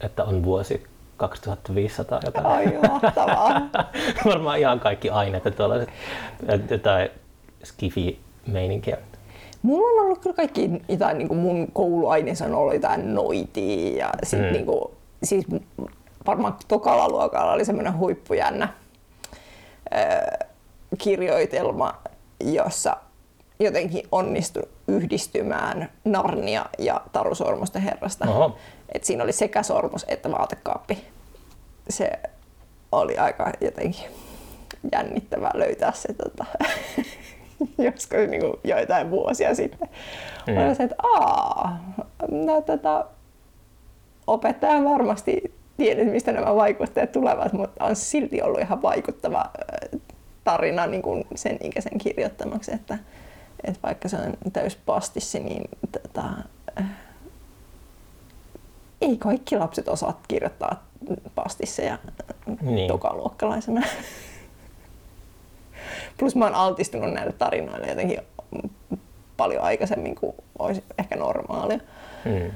että 0.01 0.23
on 0.23 0.43
vuosi 0.43 0.87
2500 1.17 2.19
jotain. 2.25 2.45
Ai 2.45 2.79
mahtavaa. 2.89 3.61
Varmaan 4.25 4.59
ihan 4.59 4.79
kaikki 4.79 5.09
aineet 5.09 5.45
ja 5.45 5.51
tuollaiset 5.51 5.89
jotain 6.69 7.09
skifi-meininkiä. 7.63 8.97
Mulla 9.61 10.01
on 10.01 10.05
ollut 10.05 10.19
kyllä 10.19 10.35
kaikki 10.35 10.69
jotain, 10.89 11.17
niin 11.17 11.27
kuin 11.27 11.39
mun 11.39 11.67
kouluaineissa 11.73 12.45
on 12.45 12.55
ollut 12.55 12.73
jotain 12.73 13.15
noitia 13.15 13.97
ja 14.05 14.11
sit 14.23 14.39
Mm. 14.39 14.45
niin 14.45 14.65
kuin, 14.65 14.83
siis 15.23 15.45
varmaan 16.27 16.55
tokalla 16.67 17.09
luokalla 17.09 17.51
oli 17.53 17.65
semmoinen 17.65 17.97
huippujännä 17.97 18.73
ö, 19.95 20.45
kirjoitelma, 20.97 21.93
jossa 22.43 22.97
jotenkin 23.59 24.07
onnistui 24.11 24.63
yhdistymään 24.87 25.89
Narnia 26.05 26.65
ja 26.79 27.01
Taru 27.11 27.35
Sormusten 27.35 27.81
herrasta. 27.81 28.25
Oho. 28.29 28.55
Et 28.93 29.03
siinä 29.03 29.23
oli 29.23 29.31
sekä 29.33 29.63
sormus 29.63 30.05
että 30.07 30.31
vaatekaappi. 30.31 31.05
Se 31.89 32.11
oli 32.91 33.17
aika 33.17 33.51
jotenkin 33.61 34.05
jännittävää 34.91 35.51
löytää 35.53 35.91
se 35.95 36.13
tota, 36.13 36.45
joskus 37.85 38.17
niin 38.29 38.41
kuin 38.41 38.53
joitain 38.63 39.11
vuosia 39.11 39.55
sitten. 39.55 39.89
Mm. 40.47 40.53
Mm. 40.53 40.75
se, 40.75 40.83
että 40.83 40.95
aa, 41.03 41.93
no, 42.31 42.61
tota, 42.61 43.05
opettaja 44.27 44.73
on 44.73 44.85
varmasti 44.85 45.53
tiennyt, 45.77 46.11
mistä 46.11 46.31
nämä 46.31 46.55
vaikutteet 46.55 47.11
tulevat, 47.11 47.53
mutta 47.53 47.85
on 47.85 47.95
silti 47.95 48.41
ollut 48.41 48.59
ihan 48.61 48.81
vaikuttava 48.81 49.45
tarina 50.43 50.87
niin 50.87 51.01
kuin 51.01 51.23
sen 51.35 51.57
ikäisen 51.63 51.97
kirjoittamaksi, 51.97 52.73
että, 52.73 52.97
että 53.63 53.79
vaikka 53.83 54.09
se 54.09 54.15
on 54.17 54.51
täys 54.53 54.75
pastissi, 54.75 55.39
niin 55.39 55.63
tota, 55.91 56.23
ei 59.01 59.17
kaikki 59.17 59.57
lapset 59.57 59.87
osaa 59.87 60.21
kirjoittaa 60.27 60.83
pastisseja 61.35 61.97
Niin. 62.45 62.75
niin. 62.75 62.87
tokaluokkalaisena. 62.87 63.81
Plus 66.17 66.35
mä 66.35 66.45
oon 66.45 66.55
altistunut 66.55 67.13
näille 67.13 67.33
tarinoille 67.33 67.87
jotenkin 67.87 68.19
paljon 69.37 69.63
aikaisemmin 69.63 70.15
kuin 70.15 70.35
olisi 70.59 70.83
ehkä 70.97 71.15
normaalia. 71.15 71.79
Mm. 72.25 72.51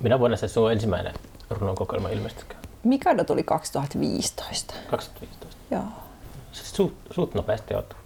Minä 0.00 0.18
vuonna 0.18 0.36
se 0.36 0.48
sun 0.48 0.72
ensimmäinen 0.72 1.14
runokokoelma 1.50 2.08
ilmestykään? 2.08 2.60
Mikado 2.84 3.24
tuli 3.24 3.42
2015. 3.42 4.74
2015. 4.90 5.56
Joo. 5.70 5.82
Siis 6.52 6.76
suht, 6.76 6.94
suht 7.10 7.34
nopeasti 7.34 7.74
olet 7.74 7.96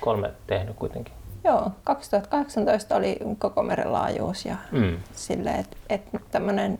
kolme 0.00 0.30
tehnyt 0.46 0.76
kuitenkin. 0.76 1.14
Joo, 1.44 1.70
2018 1.84 2.96
oli 2.96 3.18
koko 3.38 3.62
meren 3.62 3.92
laajuus 3.92 4.44
ja 4.44 4.56
Mm. 4.72 4.98
sille, 5.12 5.50
että 5.50 5.76
et 5.88 6.02
tämmöinen 6.30 6.78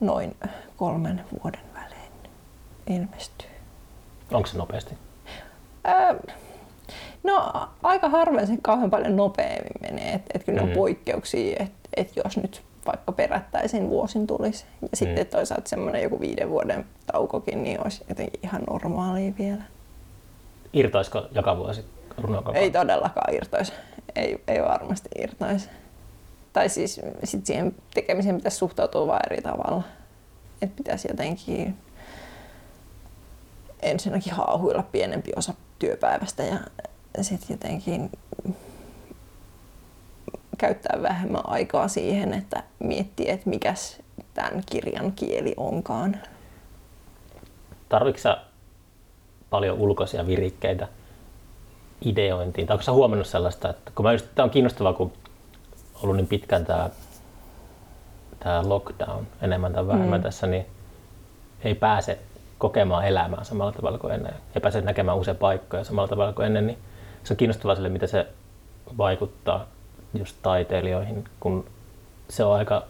noin 0.00 0.36
kolmen 0.76 1.24
vuoden 1.44 1.60
välein 1.74 2.12
ilmestyy. 3.00 3.48
Onko 4.34 4.46
se 4.46 4.58
nopeasti? 4.58 4.94
Öö, 5.88 6.34
no 7.22 7.52
aika 7.82 8.08
harvoin 8.08 8.46
se 8.46 8.56
kauhean 8.62 8.90
paljon 8.90 9.16
nopeammin 9.16 9.72
menee, 9.80 10.12
että 10.12 10.30
et 10.34 10.44
kyllä 10.44 10.62
mm. 10.62 10.68
On 10.68 10.74
poikkeuksia, 10.74 11.56
että 11.60 11.88
et 11.96 12.16
jos 12.24 12.36
nyt 12.36 12.62
vaikka 12.86 13.12
perättäisin 13.12 13.88
vuosin 13.88 14.26
tulisi 14.26 14.64
ja 14.82 14.88
sitten 14.96 15.24
Mm. 15.26 15.30
toisaalta 15.30 15.68
semmoinen 15.68 16.02
joku 16.02 16.20
viiden 16.20 16.50
vuoden 16.50 16.86
taukokin, 17.12 17.62
niin 17.62 17.80
olisi 17.84 18.04
jotenkin 18.08 18.40
ihan 18.42 18.62
normaalia 18.70 19.32
vielä. 19.38 19.62
Irtoisiko 20.72 21.22
joka 21.32 21.56
vuosi 21.56 21.84
runokokoelma? 22.18 22.58
Ei 22.60 22.70
todellakaan 22.70 23.34
irtoisi. 23.34 23.72
Ei, 24.16 24.42
ei 24.48 24.62
varmasti 24.62 25.08
irtoisi. 25.18 25.68
Tai 26.52 26.68
siis 26.68 27.00
sit 27.24 27.46
siihen 27.46 27.74
tekemiseen 27.94 28.36
pitäisi 28.36 28.56
suhtautua 28.56 29.06
vain 29.06 29.20
eri 29.30 29.42
tavalla. 29.42 29.82
Et 30.62 30.76
pitäisi 30.76 31.08
jotenkin 31.10 31.76
ensinnäkin 33.84 34.32
haahuilla 34.32 34.82
pienempi 34.82 35.32
osa 35.36 35.54
työpäivästä 35.78 36.42
ja 36.42 36.58
sitten 37.22 37.54
jotenkin 37.54 38.10
käyttää 40.58 41.02
vähemmän 41.02 41.48
aikaa 41.48 41.88
siihen, 41.88 42.34
että 42.34 42.62
miettii, 42.78 43.30
että 43.30 43.50
mikäs 43.50 44.02
tämän 44.34 44.62
kirjan 44.70 45.12
kieli 45.12 45.54
onkaan. 45.56 46.16
Tarvitsetko 47.88 48.40
paljon 49.50 49.78
ulkoisia 49.78 50.26
virikkeitä 50.26 50.88
ideointiin? 52.04 52.66
Tai 52.66 52.74
onko 52.74 52.82
sä 52.82 52.92
huomannut 52.92 53.26
sellaista, 53.26 53.70
että 53.70 53.92
kun 53.94 54.04
mä 54.04 54.12
just, 54.12 54.26
tää 54.34 54.44
on 54.44 54.50
kiinnostavaa, 54.50 54.92
kun 54.92 55.12
on 55.94 56.00
ollut 56.02 56.16
niin 56.16 56.26
pitkään 56.26 56.66
tämä 56.66 56.90
tää 58.40 58.68
lockdown 58.68 59.26
enemmän 59.42 59.72
tai 59.72 59.86
vähemmän 59.86 60.20
Mm. 60.20 60.22
tässä, 60.22 60.46
niin 60.46 60.66
ei 61.64 61.74
pääse 61.74 62.18
kokemaan 62.64 63.04
elämää 63.06 63.44
samalla 63.44 63.72
tavalla 63.72 63.98
kuin 63.98 64.14
ennen. 64.14 64.34
Ei 64.54 64.60
pääse 64.60 64.80
näkemään 64.80 65.16
uusia 65.16 65.34
paikkoja 65.34 65.84
samalla 65.84 66.08
tavalla 66.08 66.32
kuin 66.32 66.46
ennen, 66.46 66.66
niin 66.66 66.78
se 67.24 67.32
on 67.32 67.36
kiinnostavaa 67.36 67.74
sille, 67.74 67.88
miten 67.88 68.08
se 68.08 68.26
vaikuttaa 68.98 69.66
just 70.14 70.36
taiteilijoihin, 70.42 71.24
kun 71.40 71.66
se 72.28 72.44
on 72.44 72.56
aika 72.56 72.82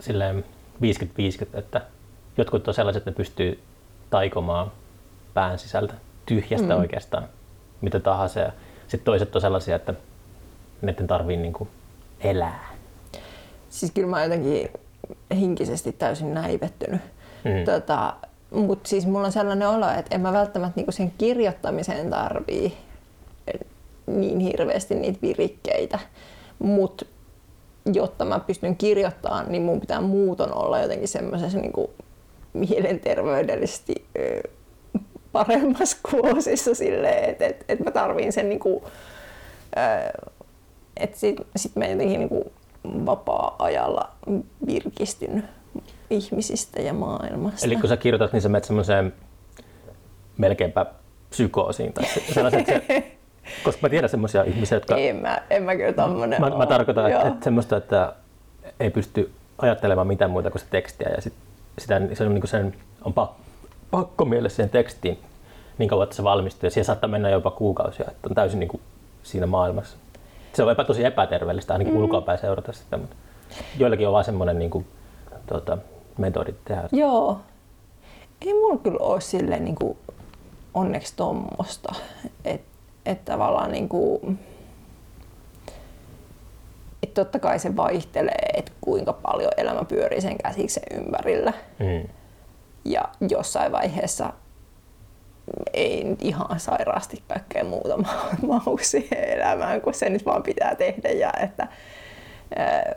silleen 0.00 0.44
50-50, 0.82 1.58
että 1.58 1.80
jotkut 2.36 2.68
on 2.68 2.74
sellaiset, 2.74 3.00
että 3.00 3.10
ne 3.10 3.14
pystyy 3.14 3.62
taikomaan 4.10 4.72
pään 5.34 5.58
sisältä 5.58 5.94
tyhjästä 6.26 6.74
Mm. 6.74 6.80
oikeastaan 6.80 7.24
mitä 7.80 8.00
tahansa. 8.00 8.40
Ja 8.40 8.52
sitten 8.82 9.04
toiset 9.04 9.34
on 9.36 9.40
sellaisia, 9.40 9.76
että 9.76 9.94
niiden 10.82 11.06
tarvii 11.06 11.36
niinku 11.36 11.68
elää. 12.20 12.68
Siis 13.70 13.92
kyllä 13.92 14.08
mä 14.08 14.16
oon 14.16 14.24
jotenkin 14.24 14.70
hinkisesti 15.34 15.92
täysin 15.92 16.34
näivettynyt. 16.34 17.00
Mm. 17.44 17.64
Tota, 17.64 18.14
Mutta 18.50 18.88
siis 18.88 19.06
mulla 19.06 19.26
on 19.26 19.32
sellainen 19.32 19.68
olo, 19.68 19.90
että 19.90 20.14
en 20.14 20.20
mä 20.20 20.32
välttämättä 20.32 20.72
niinku 20.76 20.92
sen 20.92 21.12
kirjoittamiseen 21.18 22.10
tarvii 22.10 22.76
niin 24.06 24.38
hirveästi 24.40 24.94
niitä 24.94 25.18
virikkeitä. 25.22 25.98
Mutta 26.58 27.04
jotta 27.92 28.24
mä 28.24 28.40
pystyn 28.40 28.76
kirjoittamaan, 28.76 29.52
niin 29.52 29.62
mun 29.62 29.80
pitää 29.80 30.00
muuton 30.00 30.54
olla 30.54 30.78
jotenkin 30.78 31.08
semmoisessa 31.08 31.58
niinku 31.58 31.90
mielenterveydellisesti 32.52 33.94
paremmassa 35.32 35.96
kuosissa 36.10 36.74
silleen, 36.74 37.30
että 37.30 37.46
et, 37.46 37.64
et 37.68 37.80
mä 37.80 37.90
tarviin 37.90 38.32
sen 38.32 38.48
niinku, 38.48 38.84
että 40.96 41.18
sit, 41.18 41.36
sit 41.56 41.76
mä 41.76 41.86
jotenkin 41.86 42.20
niinku 42.20 42.52
vapaa-ajalla 42.84 44.10
virkistyn 44.66 45.48
ihmisistä 46.10 46.82
ja 46.82 46.92
maailmasta. 46.92 47.66
Eli 47.66 47.76
kun 47.76 47.88
sä 47.88 47.96
kirjoitat, 47.96 48.32
niin 48.32 48.42
sä 48.42 48.48
menet 48.48 48.64
semmoiseen 48.64 49.12
melkeinpä 50.38 50.86
psykoosiin. 51.30 51.92
Tai 51.92 52.04
se- 52.04 52.32
sellaiset, 52.34 52.66
se, 52.66 53.12
koska 53.64 53.80
mä 53.82 53.88
tiedän 53.88 54.10
semmoisia 54.10 54.42
ihmisiä, 54.42 54.76
jotka... 54.76 54.96
En 54.96 55.16
mä, 55.16 55.38
en 55.50 55.62
mä 55.62 55.76
kyllä 55.76 55.92
tommonen 55.92 56.40
Mä, 56.40 56.50
mä 56.50 56.66
tarkoitan, 56.66 57.10
että, 57.12 57.28
että 57.28 57.44
semmoista, 57.44 57.76
että 57.76 58.12
ei 58.80 58.90
pysty 58.90 59.32
ajattelemaan 59.58 60.06
mitään 60.06 60.30
muuta 60.30 60.50
kuin 60.50 60.60
sitä 60.60 60.70
tekstiä 60.70 61.08
ja 61.16 61.22
sit, 61.22 61.34
sitä, 61.78 62.00
se 62.14 62.24
on, 62.24 62.34
niin 62.34 62.40
kuin 62.40 62.50
sen, 62.50 62.74
on 63.04 63.12
pa, 63.12 63.34
pakko 63.90 64.24
mielessä 64.24 64.56
siihen 64.56 64.70
tekstiin 64.70 65.18
niin 65.78 65.88
kauan, 65.88 66.04
että 66.04 66.16
se 66.16 66.24
valmistuu 66.24 66.66
ja 66.66 66.70
siihen 66.70 66.84
saattaa 66.84 67.10
mennä 67.10 67.30
jopa 67.30 67.50
kuukausia, 67.50 68.06
että 68.08 68.28
on 68.28 68.34
täysin 68.34 68.60
niin 68.60 68.68
kuin 68.68 68.80
siinä 69.22 69.46
maailmassa. 69.46 69.96
Se 70.52 70.62
on 70.62 70.72
epä, 70.72 70.84
tosi 70.84 71.04
epäterveellistä 71.04 71.72
ainakin 71.72 71.94
mm. 71.94 72.00
ulkoapäin 72.00 72.38
seurata 72.38 72.72
sitä, 72.72 72.96
mutta 72.96 73.16
joillakin 73.78 74.06
on 74.06 74.12
vaan 74.12 74.24
semmoinen 74.24 74.58
niin 74.58 74.70
kuin, 74.70 74.86
tuota, 75.46 75.78
metodi 76.18 76.54
tehdä. 76.64 76.88
Joo. 76.92 77.40
Ei 78.46 78.54
mulla 78.54 78.78
kyllä 78.78 78.98
ole 79.00 79.20
silleen 79.20 79.64
niin 79.64 79.74
kuin, 79.74 79.98
onneksi 80.74 81.12
tommosta. 81.16 81.94
Että 82.44 82.68
et 83.06 83.24
tavallaan 83.24 83.72
niin 83.72 83.88
kuin, 83.88 84.38
et 87.02 87.14
totta 87.14 87.38
kai 87.38 87.58
se 87.58 87.76
vaihtelee, 87.76 88.48
että 88.54 88.72
kuinka 88.80 89.12
paljon 89.12 89.52
elämä 89.56 89.84
pyörii 89.84 90.20
sen 90.20 90.38
käsiksen 90.38 90.82
ympärillä. 90.90 91.52
Mm. 91.78 92.08
Ja 92.84 93.02
jossain 93.28 93.72
vaiheessa 93.72 94.32
ei 95.72 96.04
nyt 96.04 96.22
ihan 96.22 96.60
sairaasti 96.60 97.22
kaikkea 97.28 97.64
muuta 97.64 97.96
ma- 98.02 98.30
mahu 98.46 98.78
siihen 98.82 99.24
elämään, 99.24 99.80
kun 99.80 99.94
se 99.94 100.08
nyt 100.08 100.26
vaan 100.26 100.42
pitää 100.42 100.74
tehdä. 100.74 101.08
Ja 101.08 101.32
että, 101.42 101.68
ää, 102.56 102.94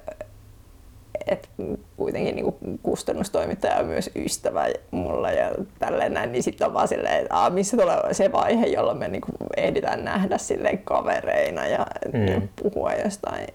et 1.27 1.49
kuitenkin 1.97 2.35
niin 2.35 2.79
kustannustoimittaja 2.83 3.75
on 3.77 3.85
myös 3.85 4.09
ystävä 4.15 4.65
mulla 4.91 5.31
ja 5.31 5.51
tälleen 5.79 6.13
näin, 6.13 6.31
niin 6.31 6.43
sitten 6.43 6.67
on 6.67 6.73
vaan 6.73 6.87
silleen, 6.87 7.21
että 7.21 7.35
aa, 7.35 7.49
missä 7.49 7.77
tulee 7.77 8.13
se 8.13 8.31
vaihe, 8.31 8.65
jolloin 8.65 8.97
me 8.97 9.07
niin 9.07 9.21
ehditään 9.57 10.05
nähdä 10.05 10.37
silleen 10.37 10.77
kavereina 10.77 11.67
ja 11.67 11.85
Mm. 12.13 12.47
puhua 12.63 12.93
jostain 12.93 13.47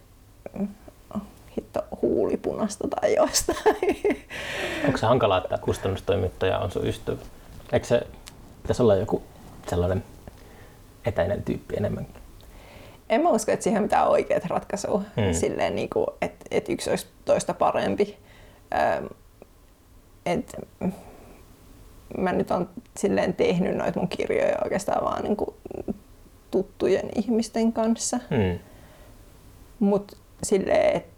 hitto 1.57 1.85
huulipunasta 2.03 2.89
tai 2.89 3.15
jostain. 3.15 3.77
Onko 4.87 4.99
se 4.99 5.07
hankalaa, 5.07 5.39
että 5.39 5.59
kustannustoimittaja 5.59 6.59
on 6.59 6.71
sun 6.71 6.87
ystävä? 6.87 7.19
Eikö 7.73 7.87
se 7.87 8.07
pitäisi 8.63 8.83
olla 8.83 8.97
joku 8.97 9.23
sellainen 9.69 10.05
etäinen 11.07 11.43
tyyppi 11.43 11.75
enemmänkin? 11.77 12.15
En 13.11 13.21
mä 13.21 13.31
usko, 13.31 13.53
että 13.53 13.65
siihen 13.65 13.79
on 13.79 13.85
mitään 13.85 14.09
oikeat 14.09 14.45
ratkaisua. 14.45 15.03
Mm. 15.17 15.23
Mm. 15.23 15.33
Silleen, 15.33 15.77
niin 15.77 15.91
kuin, 15.91 16.07
että, 16.21 16.45
että 16.51 16.73
yksi 16.73 16.91
olisi 16.91 17.07
toista 17.25 17.55
parempi. 17.55 18.17
Ähm, 18.75 19.05
et, 20.27 20.57
mä 22.19 22.33
nyt 22.33 22.51
on 22.51 22.69
silleen 22.97 23.35
tehnyt 23.35 23.77
noita 23.77 24.01
mun 24.01 24.09
kirjoja 24.09 24.59
oikeastaan 24.65 25.05
vaan 25.05 25.25
niin 25.25 25.37
kuin 25.37 25.55
tuttujen 26.51 27.09
ihmisten 27.17 27.73
kanssa. 27.73 28.17
Mm. 28.31 28.59
Mutta 29.79 30.17
silleen, 30.43 30.97
että 30.97 31.17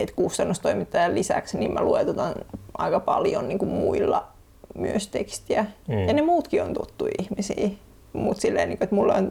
et 0.00 0.10
kustannustoimittajan 0.10 1.14
lisäksi 1.14 1.58
niin 1.58 1.74
mä 1.74 1.82
luetutan 1.82 2.34
aika 2.78 3.00
paljon 3.00 3.48
niin 3.48 3.58
kuin 3.58 3.70
muilla 3.70 4.28
myös 4.74 5.08
tekstiä. 5.08 5.66
Mm. 5.88 5.98
Ja 5.98 6.12
ne 6.12 6.22
muutkin 6.22 6.62
on 6.62 6.74
tuttuja 6.74 7.12
ihmisiä. 7.18 7.68
Mutta 8.12 8.40
silleen, 8.40 8.68
niin 8.68 8.78
kuin, 8.78 8.84
että 8.84 8.96
mulla 8.96 9.14
on 9.14 9.30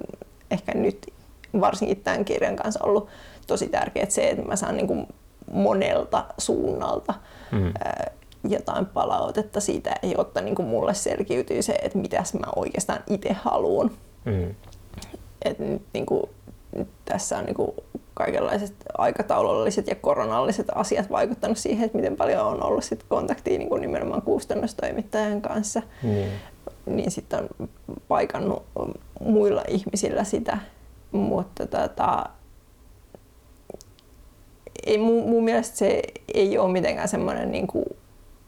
ehkä 0.51 0.73
nyt 0.73 1.13
varsinkin 1.61 2.03
tämän 2.03 2.25
kirjan 2.25 2.55
kanssa 2.55 2.83
ollut 2.83 3.07
tosi 3.47 3.67
tärkeää 3.67 4.09
se, 4.09 4.29
että 4.29 4.45
mä 4.45 4.55
saan 4.55 4.77
niin 4.77 4.87
kuin 4.87 5.07
monelta 5.51 6.25
suunnalta 6.37 7.13
Mm. 7.51 7.71
ää, 7.85 8.11
jotain 8.49 8.85
palautetta 8.85 9.59
siitä, 9.59 9.95
jotta 10.17 10.41
niin 10.41 10.55
kuin 10.55 10.67
mulle 10.67 10.93
selkiytyy 10.93 11.61
se, 11.61 11.73
että 11.81 11.97
mitäs 11.97 12.33
mä 12.33 12.47
oikeastaan 12.55 12.99
itse 13.07 13.33
haluan. 13.33 13.91
Mm. 14.25 14.55
Et 15.45 15.59
nyt, 15.59 15.81
niin 15.93 16.05
kuin, 16.05 16.23
nyt 16.75 16.87
tässä 17.05 17.37
on 17.37 17.45
niin 17.45 17.55
kuin 17.55 17.71
kaikenlaiset 18.13 18.73
aikataululliset 18.97 19.87
ja 19.87 19.95
koronalliset 19.95 20.67
asiat 20.75 21.11
vaikuttanut 21.11 21.57
siihen, 21.57 21.85
että 21.85 21.97
miten 21.97 22.15
paljon 22.15 22.45
on 22.45 22.63
ollut 22.63 22.83
sit 22.83 23.05
kontaktia 23.09 23.57
niin 23.57 23.69
kuin 23.69 23.81
nimenomaan 23.81 24.21
kustannustoimittajan 24.21 25.41
kanssa. 25.41 25.81
Niin. 26.03 26.31
Niin 26.85 27.11
sitten 27.11 27.39
on 27.39 27.69
paikannut 28.07 28.63
muilla 29.19 29.63
ihmisillä 29.67 30.23
sitä. 30.23 30.57
Mutta 31.11 31.67
tota, 31.67 32.25
ei, 34.85 34.97
mun, 34.97 35.29
mun 35.29 35.43
mielestä 35.43 35.77
se 35.77 36.01
ei 36.33 36.57
ole 36.57 36.71
mitenkään 36.71 37.07
semmoinen 37.07 37.51
niin 37.51 37.67
kuin 37.67 37.85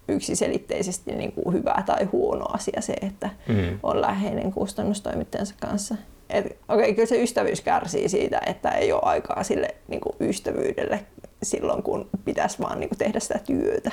yksiselitteisesti 0.08 1.12
niin 1.12 1.32
kuin 1.32 1.54
hyvä 1.54 1.84
tai 1.86 2.06
huono 2.06 2.46
asia 2.54 2.82
se, 2.82 2.94
että 3.02 3.30
Mm. 3.48 3.80
on 3.84 4.02
läheinen 4.02 4.52
kustannustoimittajansa 4.52 5.56
kanssa. 5.62 5.96
Et, 6.30 6.58
okay, 6.70 6.94
kyllä 6.94 7.06
se 7.08 7.24
ystävyys 7.24 7.62
kärsii 7.62 8.10
siitä, 8.10 8.42
että 8.46 8.70
ei 8.70 8.92
ole 8.92 9.02
aikaa 9.04 9.44
sille 9.44 9.76
niin 9.88 10.02
kuin 10.02 10.16
ystävyydelle 10.30 11.06
silloin, 11.44 11.84
kun 11.84 12.10
pitäisi 12.26 12.60
vaan 12.60 12.80
niin 12.80 12.90
kuin 12.90 12.98
tehdä 12.98 13.20
sitä 13.20 13.40
työtä. 13.46 13.92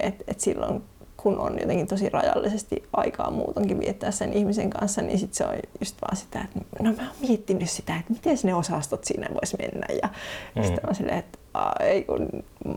Et, 0.00 0.14
et 0.28 0.40
silloin, 0.40 0.82
kun 1.22 1.38
on 1.38 1.58
jotenkin 1.60 1.86
tosi 1.86 2.08
rajallisesti 2.08 2.82
aikaa 2.92 3.30
muutenkin 3.30 3.80
viettää 3.80 4.10
sen 4.10 4.32
ihmisen 4.32 4.70
kanssa, 4.70 5.02
niin 5.02 5.18
sit 5.18 5.34
se 5.34 5.44
on 5.46 5.54
just 5.80 5.96
vaan 6.02 6.16
sitä, 6.16 6.40
että 6.44 6.60
no 6.82 6.92
mä 6.92 7.02
oon 7.02 7.28
miettinyt 7.28 7.70
sitä, 7.70 7.96
että 7.96 8.12
miten 8.12 8.36
ne 8.42 8.54
osastot 8.54 9.04
siinä 9.04 9.28
vois 9.34 9.56
mennä. 9.58 9.86
Ja 10.02 10.08
Mm. 10.56 10.62
sitten 10.62 10.88
on 10.88 10.94
silleen, 10.94 11.18
että 11.18 11.38
"Aa, 11.54 11.72
ei 11.80 12.04
kun 12.04 12.28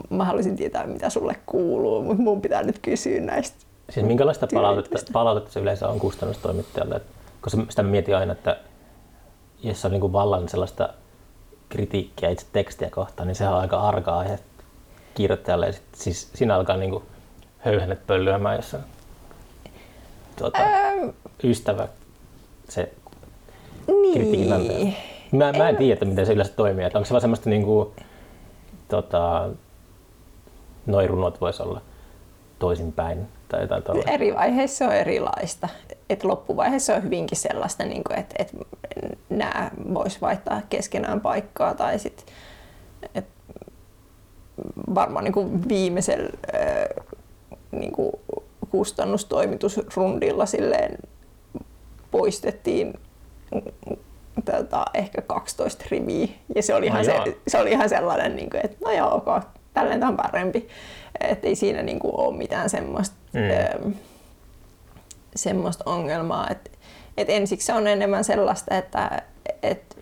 mä 0.10 0.26
haluaisin 0.26 0.56
tietää, 0.56 0.88
mitä 0.88 1.10
sulle 1.10 1.36
kuuluu, 1.46 2.04
mutta 2.04 2.24
mun 2.24 2.42
pitää 2.42 2.64
nyt 2.64 2.80
kysyä 2.80 3.20
näistä 3.20 3.58
Siis 3.90 4.06
minkälaista 4.06 4.48
palautetta, 4.54 5.00
palautetta 5.14 5.52
se 5.52 5.60
yleensä 5.60 5.88
on 5.88 6.00
kustannustoimittajalle? 6.00 7.02
Koska 7.42 7.62
sitä 7.70 7.84
mä 7.84 7.90
mietin 7.90 8.16
aina, 8.16 8.32
että 8.32 8.58
jos 9.64 9.86
on 9.86 9.92
niin 9.92 10.02
kuin 10.02 10.14
vallan 10.14 10.50
sellaista 10.50 10.90
kritiikkiä 11.70 12.30
itse 12.30 12.46
tekstiä 12.54 12.90
kohtaan, 12.90 13.28
niin 13.28 13.36
sehän 13.36 13.54
on 13.54 13.60
aika 13.60 13.82
arka 13.82 14.18
aihe 14.18 14.40
kirjoittajalle. 15.16 15.66
Ja 15.68 15.74
sit, 15.74 15.84
siis 15.96 16.30
siinä 16.36 16.56
alkaa 16.56 16.78
niin 16.78 16.92
kuin 16.92 17.04
höyhenet 17.66 18.08
pöllyämään, 18.08 18.56
jos 18.56 18.74
on 18.74 18.82
tuota, 20.36 20.60
Ähm, 20.60 21.10
ystävä 21.44 21.88
se 22.70 22.94
kritiikin 24.14 24.68
niin. 24.68 24.96
Mä, 25.32 25.52
mä 25.52 25.70
en 25.70 25.76
En- 25.76 25.76
tiedä, 25.76 26.06
miten 26.06 26.26
se 26.26 26.34
yleensä 26.34 26.54
toimii. 26.54 26.86
Että 26.86 26.98
onko 26.98 27.06
se 27.06 27.12
vaan 27.12 27.22
semmoista 27.22 27.50
niin 27.50 27.64
kuin, 27.64 27.90
tota, 28.88 29.50
noi 30.86 31.08
runot 31.08 31.42
voisi 31.42 31.64
olla 31.64 31.82
toisinpäin 32.60 33.28
tai 33.50 33.62
jotain 33.62 33.84
tuolla. 33.84 34.04
Eri 34.08 34.36
vaiheissa 34.36 34.86
on 34.86 34.94
erilaista. 34.94 35.70
Et 36.10 36.24
loppuvaiheessa 36.24 36.96
on 36.96 37.04
hyvinkin 37.04 37.38
sellaista, 37.38 37.84
niin 37.84 38.04
kuin, 38.04 38.20
että, 38.20 38.36
että 38.40 38.58
nämä 39.30 39.72
vois 39.94 40.22
vaihtaa 40.22 40.62
keskenään 40.70 41.22
paikkaa 41.22 41.74
tai 41.74 42.00
sit, 42.00 42.26
et 43.16 43.26
varmaan 44.96 45.24
niin 45.24 45.34
kuin 45.34 45.70
viimeisellä 45.70 46.30
niin 47.80 47.92
kuin 47.92 48.12
kustannustoimitusrundilla 48.70 50.46
silleen 50.46 50.98
poistettiin 52.12 52.94
tota, 54.46 54.86
ehkä 54.94 55.22
12 55.22 55.86
riviä. 55.92 56.28
Ja 56.56 56.64
se 56.64 56.76
oli, 56.76 56.86
ihan, 56.86 56.98
Ai 56.98 57.06
se, 57.06 57.38
se 57.48 57.58
oli 57.58 57.72
ihan 57.72 57.90
sellainen, 57.90 58.36
niin 58.36 58.50
kuin, 58.50 58.66
että 58.66 58.78
no 58.86 58.92
joo, 58.92 59.16
ok, 59.16 59.44
tälleen 59.74 60.00
tämä 60.00 60.10
on 60.10 60.18
parempi. 60.18 60.68
Että 61.20 61.48
ei 61.48 61.56
siinä 61.56 61.82
niin 61.82 62.00
kuin, 62.00 62.14
ole 62.16 62.38
mitään 62.38 62.70
semmoista, 62.70 63.16
Mm. 63.34 63.86
mm. 63.88 63.94
semmoista 65.36 65.84
ongelmaa. 65.88 66.48
Et, 66.50 66.72
et 67.18 67.30
ensiksi 67.30 67.66
se 67.66 67.74
on 67.74 67.88
enemmän 67.88 68.24
sellaista, 68.24 68.78
että 68.78 69.22
et 69.64 69.98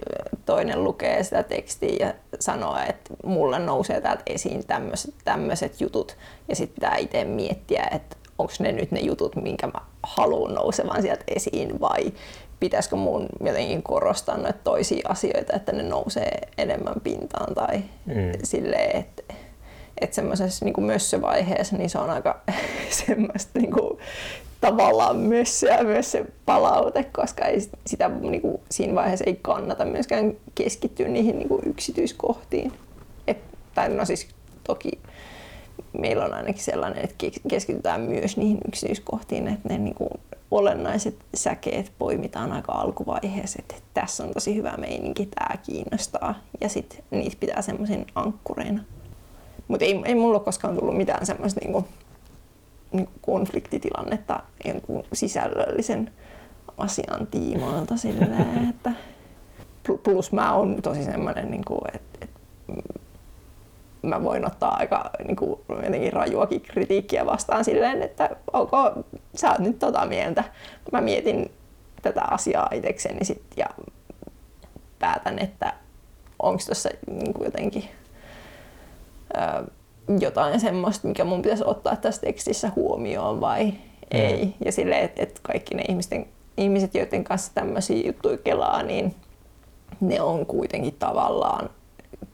toinen 0.46 0.84
lukee 0.84 1.24
sitä 1.24 1.44
tekstiä 1.44 2.08
ja 2.08 2.14
sanoo, 2.40 2.78
että 2.90 3.14
mulle 3.26 3.60
nousee 3.60 4.02
täältä 4.02 4.24
esiin 4.26 4.64
tämmöiset 5.26 5.82
jutut. 5.82 6.18
Ja 6.48 6.56
sitten 6.56 6.76
pitää 6.76 6.98
itse 6.98 7.24
miettiä, 7.24 7.88
että 7.92 8.16
onko 8.38 8.54
ne 8.60 8.72
nyt 8.72 8.92
ne 8.92 9.00
jutut, 9.00 9.36
minkä 9.36 9.68
mä 9.68 9.80
haluan 10.04 10.54
nousevan 10.54 11.02
sieltä 11.02 11.24
esiin 11.28 11.80
vai 11.80 12.14
pitäisikö 12.60 12.96
mun 12.96 13.28
jotenkin 13.46 13.84
korostaa 13.84 14.38
noita 14.38 14.60
toisia 14.64 15.10
asioita, 15.10 15.56
että 15.56 15.72
ne 15.72 15.84
nousee 15.84 16.42
enemmän 16.58 17.02
pintaan 17.04 17.56
tai 17.56 17.82
Mm. 18.06 18.14
mm. 18.16 18.32
silleen, 18.44 18.98
että 18.98 19.24
että 20.02 20.16
semmoisessa 20.16 20.66
niin 20.66 20.84
mössövaiheessa 20.84 21.78
niin 21.78 21.90
se 21.90 22.00
on 22.00 22.10
aika 22.10 22.42
semmoista 23.06 23.60
niin 23.60 23.72
kuin, 23.72 24.00
tavallaan 24.62 25.18
mössöä 25.18 25.84
myös 25.84 26.12
se 26.12 26.26
palaute, 26.46 27.04
koska 27.04 27.46
ei 27.46 27.60
sitä 27.86 28.10
niin 28.10 28.42
kuin, 28.42 28.60
siinä 28.70 28.96
vaiheessa 28.96 29.26
ei 29.28 29.40
kannata 29.42 29.86
myöskään 29.86 30.34
keskittyä 30.56 31.08
niihin 31.08 31.38
niin 31.38 31.48
kuin, 31.48 31.62
yksityiskohtiin. 31.66 32.74
Et, 33.28 33.38
tai 33.76 33.90
no 33.90 34.06
siis 34.06 34.28
toki 34.64 34.92
meillä 35.94 36.26
on 36.26 36.34
ainakin 36.34 36.64
sellainen, 36.64 37.04
että 37.04 37.16
ke- 37.24 37.42
keskitytään 37.50 38.02
myös 38.02 38.38
niihin 38.38 38.58
yksityiskohtiin, 38.68 39.48
että 39.48 39.70
ne 39.70 39.78
niin 39.78 39.96
kuin, 39.96 40.10
olennaiset 40.52 41.16
säkeet 41.34 41.92
poimitaan 42.00 42.52
aika 42.52 42.72
alkuvaiheessa, 42.72 43.60
että 43.60 43.76
tässä 43.94 44.24
on 44.24 44.34
tosi 44.34 44.56
hyvä 44.56 44.78
meininki, 44.78 45.26
tämä 45.26 45.58
kiinnostaa 45.66 46.36
ja 46.62 46.70
sitten 46.70 47.04
niitä 47.12 47.38
pitää 47.40 47.62
semmoisen 47.62 48.06
ankkureina. 48.16 48.84
Mutta 49.68 49.86
ei, 49.86 50.02
ei 50.06 50.16
mulla 50.16 50.38
ole 50.38 50.46
koskaan 50.46 50.78
tullut 50.78 50.98
mitään 50.98 51.26
semmoista 51.26 51.60
niinku 51.64 51.88
konfliktitilannetta 53.22 54.40
jonkun 54.66 55.04
sisällöllisen 55.14 56.12
asian 56.78 57.28
tiimoilta 57.28 57.98
silleen, 57.98 58.70
että 58.76 58.92
pl- 59.88 59.98
plus 60.04 60.32
mä 60.32 60.54
oon 60.54 60.82
tosi 60.82 61.04
semmoinen, 61.04 61.52
niinku, 61.52 61.80
että 61.94 62.18
et, 62.22 62.30
mä 64.02 64.24
voin 64.24 64.48
ottaa 64.48 64.76
aika 64.76 65.10
niinku, 65.28 65.62
jotenkin 65.70 66.14
rajuakin 66.14 66.62
kritiikkiä 66.62 67.26
vastaan 67.26 67.66
silleen, 67.66 68.02
että 68.02 68.30
ok, 68.54 68.72
sä 69.36 69.50
oot 69.50 69.60
nyt 69.60 69.80
tota 69.80 70.06
mieltä. 70.06 70.44
Mä 70.92 71.02
mietin 71.02 71.52
tätä 72.02 72.22
asiaa 72.22 72.70
itsekseni 72.74 73.26
sit 73.26 73.44
ja 73.58 73.66
päätän, 75.00 75.40
että 75.40 75.74
onko 76.40 76.64
tuossa 76.66 76.90
niinku 77.08 77.44
jotenkin 77.44 77.84
jotain 80.20 80.60
semmoista, 80.60 81.08
mikä 81.08 81.24
mun 81.24 81.42
pitäisi 81.42 81.64
ottaa 81.68 81.96
tässä 81.96 82.22
tekstissä 82.22 82.72
huomioon 82.76 83.42
vai 83.42 83.74
Mm. 84.14 84.20
ei. 84.20 84.54
Ja 84.66 84.72
silleen, 84.72 85.04
että 85.06 85.24
et 85.24 85.40
kaikki 85.44 85.76
ne 85.76 85.84
ihmisten, 85.90 86.26
ihmiset, 86.58 86.96
joiden 86.96 87.24
kanssa 87.24 87.52
tämmöisiä 87.56 88.08
juttuja 88.08 88.38
kelaa, 88.38 88.84
niin 88.84 89.16
ne 90.02 90.22
on 90.22 90.46
kuitenkin 90.46 90.96
tavallaan 91.00 91.70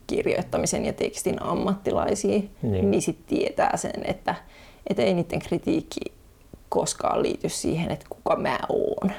kirjoittamisen 0.06 0.84
ja 0.84 0.92
tekstin 0.92 1.42
ammattilaisia, 1.42 2.30
Niin. 2.38 2.50
niin, 2.62 2.90
niin 2.90 3.02
sitten 3.02 3.38
tietää 3.38 3.76
sen, 3.76 4.00
että 4.04 4.34
et 4.90 4.98
ei 4.98 5.14
niiden 5.14 5.38
kritiikki 5.38 6.00
koskaan 6.68 7.22
liity 7.22 7.48
siihen, 7.48 7.90
että 7.90 8.06
kuka 8.10 8.36
mä 8.36 8.58
oon. 8.68 9.12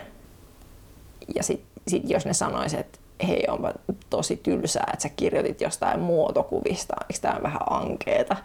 Ja 1.35 1.43
sitten 1.43 1.67
sit 1.87 2.09
jos 2.09 2.25
ne 2.25 2.33
sanois, 2.33 2.73
että 2.73 2.98
hei, 3.27 3.43
onpa 3.47 3.73
tosi 4.09 4.37
tylsää, 4.43 4.89
että 4.93 5.03
sä 5.03 5.09
kirjoitit 5.09 5.61
jostain 5.61 5.99
muotokuvista, 5.99 6.93
eikö 7.01 7.19
tämä 7.21 7.39
vähän 7.43 7.61
ankeeta, 7.69 8.35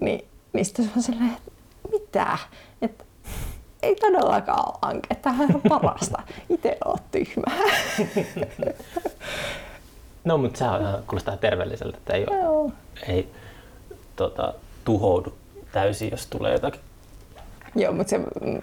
niin, 0.00 0.24
niin 0.52 0.64
sitten 0.64 0.84
se 0.84 0.90
on 0.96 1.02
silleen, 1.02 1.30
että 1.36 1.52
mitä? 1.92 2.38
Että 2.82 3.04
ei 3.82 3.94
todellakaan 3.94 4.68
ole 4.68 4.78
ankeeta, 4.82 5.22
tämä 5.22 5.42
on 5.42 5.48
ihan 5.48 5.60
parasta. 5.68 6.22
Itse 6.50 6.78
oot 6.84 7.02
tyhmää. 7.10 7.58
No, 10.24 10.38
mutta 10.38 10.58
se 10.58 10.64
on 10.64 10.80
ihan, 10.80 11.02
kuulostaa 11.06 11.36
terveelliseltä, 11.36 11.96
että 11.96 12.12
ei, 12.12 12.26
ole, 12.30 12.38
Joo. 12.38 12.70
ei 13.08 13.28
tota, 14.16 14.54
tuhoudu 14.84 15.34
täysin, 15.72 16.10
jos 16.10 16.26
tulee 16.26 16.52
jotakin. 16.52 16.80
Joo, 17.74 17.92
mutta 17.92 18.10
se, 18.10 18.18
mm, 18.18 18.60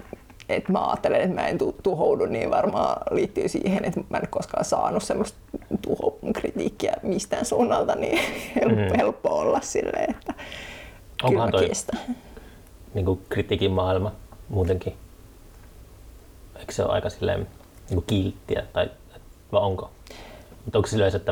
että 0.55 0.71
mä 0.71 0.87
ajattelen, 0.87 1.21
että 1.21 1.35
mä 1.35 1.47
en 1.47 1.57
tu- 1.57 1.75
tuhoudu, 1.83 2.25
niin 2.25 2.49
varmaan 2.51 2.97
liittyy 3.11 3.47
siihen, 3.47 3.85
että 3.85 4.01
mä 4.09 4.17
en 4.17 4.27
koskaan 4.29 4.65
saanut 4.65 5.03
semmoista 5.03 5.37
tuhokritiikkiä 5.81 6.93
mistään 7.03 7.45
suunnalta, 7.45 7.95
niin 7.95 8.19
helppo, 8.55 8.81
Mm. 8.91 8.97
helppo 8.97 9.29
olla 9.29 9.61
silleen, 9.61 10.09
että 10.11 10.33
Onkohan 11.23 11.49
kyllä 11.49 11.61
toi- 11.61 11.69
kestän. 11.69 11.99
niin 12.93 13.05
kuin 13.05 13.21
kritiikin 13.29 13.71
maailma 13.71 14.11
muutenkin. 14.49 14.93
Eikö 16.59 16.71
se 16.73 16.83
ole 16.83 16.91
aika 16.93 17.09
silleen 17.09 17.39
niin 17.89 17.95
kuin 17.95 18.05
kilttiä, 18.07 18.63
tai 18.73 18.89
vai 19.51 19.61
onko? 19.61 19.89
Mutta 20.65 20.77
onko 20.79 20.87
se 20.87 20.95
yleensä, 20.95 21.17
että 21.17 21.31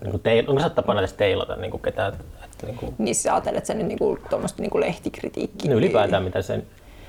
niin 0.00 0.10
kuin 0.10 0.22
teil, 0.22 0.44
onko 0.48 0.62
se 0.62 0.70
tapana 0.70 1.00
edes 1.00 1.12
teilata 1.12 1.56
niin 1.56 1.70
kuin 1.70 1.82
ketään? 1.82 2.12
että 2.44 2.66
Niin 2.66 2.76
kuin, 2.76 2.94
Niin 2.98 3.14
sä 3.14 3.32
ajattelet 3.34 3.66
sen 3.66 3.78
nyt 3.78 3.86
niinku, 3.86 4.18
tuommoista 4.30 4.62
niinku 4.62 4.80
lehtikritiikkiä. 4.80 5.70
no 5.70 5.76
ylipäätään 5.76 6.22
mitä 6.24 6.42
se 6.42 6.62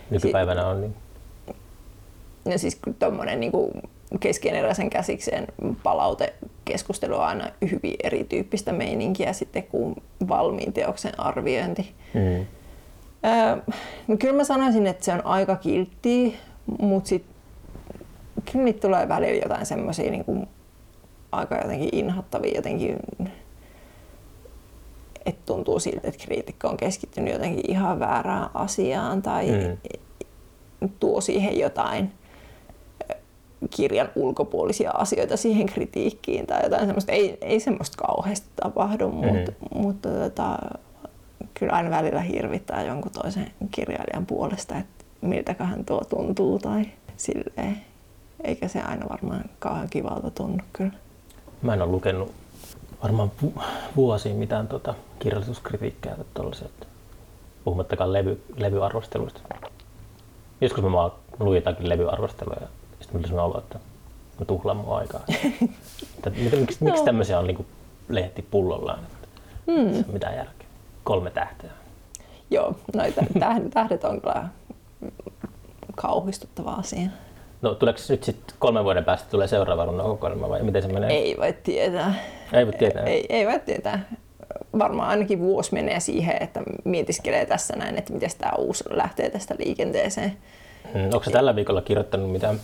nykypäivänä 0.10 0.68
on. 0.68 0.82
Niin, 0.82 0.96
Ja 2.52 2.60
siis 2.60 2.80
tuommoinen 3.00 3.40
niinku 3.40 3.72
keskeneräisen 4.20 4.90
käsikseen 4.90 5.48
palautekeskustelu 5.84 7.16
on 7.16 7.22
aina 7.22 7.50
hyvin 7.72 7.96
erityyppistä 8.04 8.72
meininkiä 8.74 9.34
sitten 9.34 9.64
kuin 9.64 9.96
valmiin 10.30 10.74
teoksen 10.74 11.20
arviointi. 11.20 11.96
mm. 12.14 12.46
Öö, 13.26 13.74
no 14.08 14.18
kyllä 14.18 14.34
mä 14.38 14.44
sanoisin, 14.44 14.88
että 14.88 15.06
se 15.06 15.14
on 15.14 15.26
aika 15.26 15.56
kilttiä, 15.56 16.32
mutta 16.80 17.10
sitten 17.10 17.36
kyllä 18.52 18.66
niitä 18.66 18.80
tulee 18.80 19.08
välillä 19.08 19.42
jotain 19.44 19.66
semmoisia 19.66 20.12
niinku 20.12 20.48
aika 21.32 21.56
jotenkin 21.56 21.90
inhottavia 21.92 22.56
jotenkin, 22.56 22.98
että 25.26 25.42
tuntuu 25.46 25.80
siltä, 25.80 26.08
että 26.08 26.26
kriitikko 26.26 26.68
on 26.68 26.78
keskittynyt 26.78 27.34
jotenkin 27.34 27.72
ihan 27.72 28.00
väärään 28.00 28.50
asiaan 28.54 29.22
tai 29.22 29.48
Mm. 29.52 30.90
tuo 31.00 31.22
siihen 31.22 31.60
jotain 31.60 32.12
kirjan 33.70 34.10
ulkopuolisia 34.16 34.92
asioita 34.92 35.38
siihen 35.38 35.66
kritiikkiin 35.66 36.48
tai 36.48 36.64
jotain 36.64 36.86
semmoista. 36.86 37.12
Ei, 37.12 37.38
ei 37.42 37.60
semmoista 37.60 37.98
kauheasti 38.08 38.48
tapahdu, 38.62 39.08
Mm. 39.10 39.16
mutta, 39.16 39.52
mutta 39.76 40.10
tota, 40.10 40.58
kyllä 41.54 41.74
aina 41.74 41.90
välillä 41.90 42.22
hirvittää 42.22 42.84
jonkun 42.84 43.12
toisen 43.12 43.52
kirjailijan 43.72 44.26
puolesta, 44.26 44.78
että 44.78 45.06
miltäköhän 45.22 45.86
tuo 45.86 46.02
tuntuu 46.10 46.60
tai 46.60 46.86
silleen. 47.18 47.82
Eikä 48.44 48.68
se 48.68 48.82
aina 48.82 49.10
varmaan 49.10 49.46
kauhean 49.60 49.90
kivalta 49.90 50.32
tunnu 50.32 50.64
kyllä. 50.74 50.94
Mä 51.62 51.74
en 51.74 51.82
ole 51.82 51.92
lukenut 51.92 52.32
varmaan 53.04 53.32
vu- 53.42 53.62
vuosiin 53.96 54.36
mitään 54.36 54.68
tota 54.68 54.94
kirjallisuuskritiikkiä 55.20 56.16
tai 56.16 56.26
tollasia, 56.34 56.66
että 56.68 56.86
puhumattakaan 57.64 58.14
levy, 58.14 58.42
levyarvosteluista. 58.56 59.40
Joskus 60.62 60.84
mä, 60.84 60.90
luin 61.40 61.56
jotakin 61.56 61.90
levyarvostelua 61.90 62.56
ja 62.62 62.68
sitten 63.08 63.20
oli 63.20 63.28
sellainen 63.28 63.52
olo, 63.52 63.58
että 63.60 63.80
mä 64.40 64.46
tuhlaan 64.46 64.78
mun 64.78 64.98
aikaa. 64.98 65.22
että 66.18 66.30
mitä, 66.30 66.56
miksi, 66.56 66.84
miksi 66.84 67.04
tämmöisiä 67.04 67.40
on 67.40 67.48
niin 67.48 67.66
lehti 68.10 68.42
pullollaan? 68.52 69.00
Että 69.00 69.18
Mm. 69.68 69.94
se 69.94 70.00
on 70.08 70.14
mitään 70.14 70.36
järkeä. 70.36 70.68
Kolme 71.04 71.32
tähteä. 71.32 71.70
Joo, 72.52 72.76
noita 72.96 73.22
tähdet, 73.40 73.70
tähdet 73.74 74.04
on 74.04 74.22
kyllä 74.22 74.48
kauhistuttava 75.96 76.72
asia. 76.74 77.10
No 77.62 77.76
tuleeko 77.76 78.00
nyt 78.10 78.24
sitten 78.24 78.56
kolmen 78.60 78.84
vuoden 78.84 79.06
päästä 79.06 79.30
tulee 79.30 79.48
seuraava 79.48 79.86
runokokoelma 79.86 80.50
vai 80.50 80.64
miten 80.64 80.82
se 80.82 80.88
menee? 80.88 81.10
Ei 81.10 81.38
voi 81.38 81.54
tietää. 81.64 82.14
Ei 82.54 82.66
voi 82.66 82.74
tietää. 82.74 83.04
Ei, 83.04 83.26
ei 83.30 83.46
voi 83.46 83.60
tietää. 83.60 84.10
Varmaan 84.80 85.10
ainakin 85.10 85.40
vuosi 85.40 85.74
menee 85.74 86.00
siihen, 86.00 86.38
että 86.44 86.62
mietiskelee 86.84 87.46
tässä 87.46 87.76
näin, 87.76 87.98
että 87.98 88.14
miten 88.14 88.30
tämä 88.38 88.52
uusi 88.58 88.84
lähtee 88.90 89.30
tästä 89.30 89.56
liikenteeseen. 89.60 90.38
Hmm, 90.94 91.04
Onko 91.04 91.24
se 91.24 91.32
tällä 91.32 91.56
viikolla 91.56 91.82
kirjoittanut 91.82 92.32
mitään? 92.32 92.60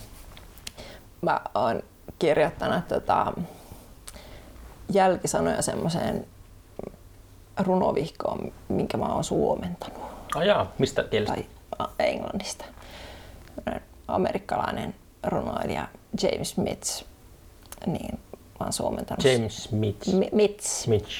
Mä 1.24 1.40
oon 1.54 1.82
kirjoittanut 2.18 2.88
tota, 2.88 3.32
jälkisanoja 4.92 5.62
semmoiseen 5.62 6.26
runovihkoon, 7.58 8.52
minkä 8.68 8.96
mä 8.96 9.06
oon 9.06 9.24
suomentanut. 9.24 10.02
Ah 10.34 10.42
jaa, 10.42 10.72
mistä 10.78 11.02
kielestä? 11.02 11.34
tai 11.78 11.88
englannista. 11.98 12.64
Amerikkalainen 14.08 14.94
runoilija 15.26 15.88
James 16.22 16.56
Mitch, 16.56 17.04
niin 17.86 18.18
mä 18.60 18.64
oon 18.64 18.72
suomentanut. 18.72 19.24
James 19.24 19.64
Smith. 19.64 20.14
Mi- 20.14 20.30
Mitch. 20.32 20.66
Smith. 20.66 21.10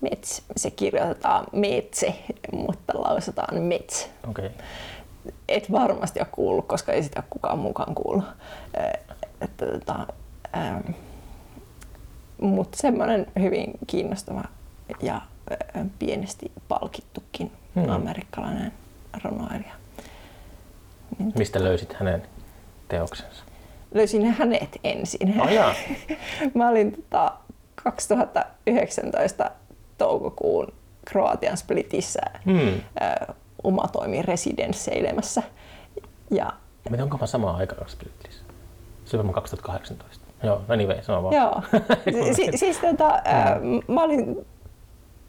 Mitch. 0.00 0.42
Se 0.56 0.70
kirjoitetaan 0.70 1.46
Mitse, 1.52 2.14
mutta 2.52 2.92
lausutaan 2.94 3.62
Mitch. 3.62 4.08
Okei. 4.30 4.46
Okay. 4.46 4.58
Et 5.48 5.72
varmasti 5.72 6.20
ole 6.20 6.26
kuullut, 6.32 6.66
koska 6.66 6.92
ei 6.92 7.02
sitä 7.02 7.22
kukaan 7.30 7.58
mukaan 7.58 7.94
kuullut. 7.94 8.24
Että, 9.40 9.66
tota, 9.66 10.06
ähm, 10.56 10.80
mutta 12.40 12.78
semmoinen 12.78 13.26
hyvin 13.40 13.70
kiinnostava 13.86 14.44
ja 15.02 15.14
äh, 15.16 15.86
pienesti 15.98 16.52
palkittukin 16.68 17.52
Hmm. 17.74 17.88
amerikkalainen 17.88 18.72
runoilija. 19.24 19.72
Mistä 21.38 21.64
löysit 21.64 21.92
hänen 21.92 22.22
teoksensa? 22.88 23.44
löysin 23.94 24.24
hänet 24.32 24.78
ensin. 24.84 25.40
Ah 25.40 25.52
jaa. 25.52 25.74
Mä 26.54 26.68
olin 26.68 26.92
tota, 26.92 27.32
2019 27.74 29.50
toukokuun 29.98 30.72
Kroatian 31.04 31.56
Splitissä 31.56 32.20
Hmm. 32.44 32.80
omatoimi 33.64 34.22
residensseilemässä. 34.22 35.42
Ja 36.30 36.52
Miten 36.90 37.02
onko 37.04 37.18
mä 37.18 37.26
samaan 37.26 37.56
aikaan 37.56 37.88
Splitlissä? 37.88 38.44
Se 39.06 39.16
on 39.16 39.18
varmaan 39.18 39.34
2018. 39.34 40.24
Joo, 40.42 40.62
anyway, 40.68 41.02
sano 41.02 41.22
vaan. 41.22 41.34
joo, 41.34 41.62
si- 42.36 42.58
siis 42.58 42.78
tota, 42.78 43.14
äh, 43.14 43.58
mä 43.88 44.02
olin 44.02 44.46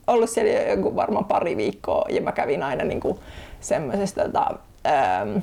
ollut 0.07 0.30
siellä 0.30 0.51
jo 0.51 0.69
joku 0.75 0.95
varmaan 0.95 1.25
pari 1.25 1.57
viikkoa 1.57 2.05
ja 2.09 2.21
mä 2.21 2.32
kävin 2.32 2.63
aina 2.63 2.84
niinku 2.84 3.19
semmoisessa 3.59 4.23
tota, 4.23 4.47
ähm, 4.88 5.38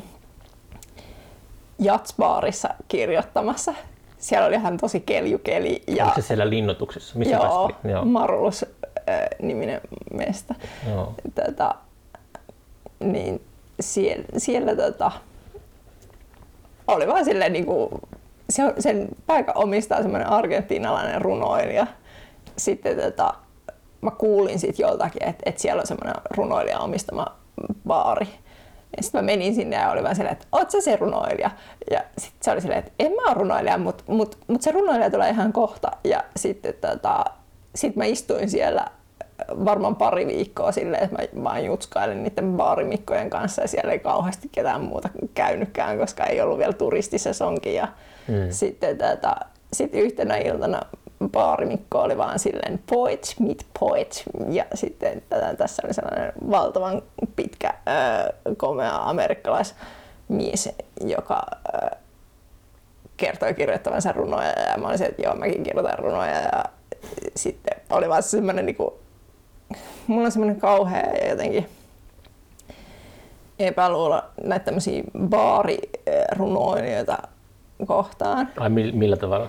jatsbaarissa 1.78 2.68
kirjoittamassa. 2.88 3.74
Siellä 4.18 4.46
oli 4.46 4.54
ihan 4.54 4.76
tosi 4.76 5.00
keljukeli. 5.00 5.82
Ja, 5.86 6.04
Oliko 6.04 6.20
se 6.20 6.26
siellä 6.26 6.50
linnoituksessa? 6.50 7.18
Missä 7.18 7.34
joo? 7.34 7.70
Joo. 7.84 8.04
Marulus 8.04 8.64
äh, 9.08 9.18
niminen 9.42 9.80
mesta. 10.12 10.54
Joo. 10.88 11.14
Tota, 11.34 11.74
niin 13.00 13.42
siellä, 13.80 14.24
siellä 14.36 14.76
tota, 14.76 15.12
oli 16.88 17.06
vaan 17.06 17.24
silleen 17.24 17.52
niinku, 17.52 18.00
se, 18.50 18.64
on- 18.64 18.74
sen 18.78 19.08
paikan 19.26 19.56
omistaa 19.56 20.02
semmoinen 20.02 20.28
argentiinalainen 20.28 21.22
runoilija. 21.22 21.86
Sitten 22.56 22.96
tota, 23.00 23.34
mä 24.00 24.10
kuulin 24.10 24.58
siitä 24.58 24.82
joltakin, 24.82 25.24
että, 25.28 25.42
että 25.46 25.62
siellä 25.62 25.80
on 25.80 25.86
semmoinen 25.86 26.14
runoilija 26.30 26.78
omistama 26.78 27.26
baari. 27.86 28.28
Ja 28.96 29.02
sitten 29.02 29.18
mä 29.18 29.26
menin 29.26 29.54
sinne 29.54 29.76
ja 29.76 29.90
oli 29.90 30.02
vaan 30.02 30.16
silleen, 30.16 30.32
että 30.32 30.46
oot 30.52 30.70
sä 30.70 30.80
se 30.80 30.96
runoilija? 30.96 31.50
Ja 31.90 32.00
sitten 32.18 32.38
se 32.44 32.50
oli 32.50 32.60
silleen, 32.60 32.78
että 32.78 32.92
en 32.98 33.12
mä 33.12 33.22
ole 33.26 33.34
runoilija, 33.34 33.78
mutta 33.78 34.04
mut, 34.06 34.38
mut 34.46 34.62
se 34.62 34.72
runoilija 34.72 35.10
tulee 35.10 35.30
ihan 35.30 35.52
kohta. 35.52 35.90
Ja 36.04 36.24
sitten 36.36 36.74
tota, 36.80 37.24
sit 37.74 37.96
mä 37.96 38.04
istuin 38.04 38.50
siellä 38.50 38.84
varmaan 39.64 39.96
pari 39.96 40.26
viikkoa 40.26 40.72
silleen, 40.72 41.04
että 41.04 41.36
mä 41.36 41.44
vaan 41.44 41.64
jutskailin 41.64 42.22
niiden 42.22 42.52
baarimikkojen 42.56 43.30
kanssa 43.30 43.62
ja 43.62 43.68
siellä 43.68 43.92
ei 43.92 43.98
kauheasti 43.98 44.48
ketään 44.52 44.80
muuta 44.80 45.08
käynytkään, 45.34 45.98
koska 45.98 46.24
ei 46.24 46.40
ollut 46.40 46.58
vielä 46.58 46.72
turistisesonkin. 46.72 47.74
Ja 47.74 47.88
Mm. 48.28 48.34
sitten 48.50 48.98
tota, 48.98 49.36
sit 49.72 49.94
yhtenä 49.94 50.36
iltana 50.36 50.80
baarimikko 51.28 52.02
oli 52.02 52.18
vaan 52.18 52.38
silleen 52.38 52.80
poets 52.90 53.40
meet 53.40 53.66
poets 53.80 54.22
ja 54.50 54.64
sitten 54.74 55.22
tätä, 55.28 55.54
tässä 55.54 55.82
oli 55.84 55.94
sellainen 55.94 56.32
valtavan 56.50 57.02
pitkä 57.36 57.68
äh, 57.68 58.26
komea 58.56 58.96
amerikkalaismies, 58.96 60.68
joka 61.00 61.42
äh, 61.74 61.90
kertoi 63.16 63.54
kirjoittavansa 63.54 64.12
runoja 64.12 64.48
ja 64.48 64.78
mä 64.78 64.86
olin 64.86 64.98
se, 64.98 65.06
että 65.06 65.22
joo 65.22 65.34
mäkin 65.34 65.62
kirjoitan 65.62 65.98
runoja 65.98 66.40
ja 66.40 66.64
sitten 67.36 67.76
oli 67.90 68.08
vaan 68.08 68.22
semmoinen 68.22 68.66
niinku, 68.66 68.98
mulla 70.06 70.24
on 70.24 70.32
semmoinen 70.32 70.60
kauhea 70.60 71.12
ja 71.22 71.28
jotenkin 71.28 71.68
epäluulo 73.58 74.22
näitä 74.42 74.64
tämmöisiä 74.64 75.02
baarirunoilijoita 75.28 77.18
kohtaan. 77.86 78.48
Ai 78.58 78.70
mi- 78.70 78.92
millä 78.92 79.16
tavalla? 79.16 79.48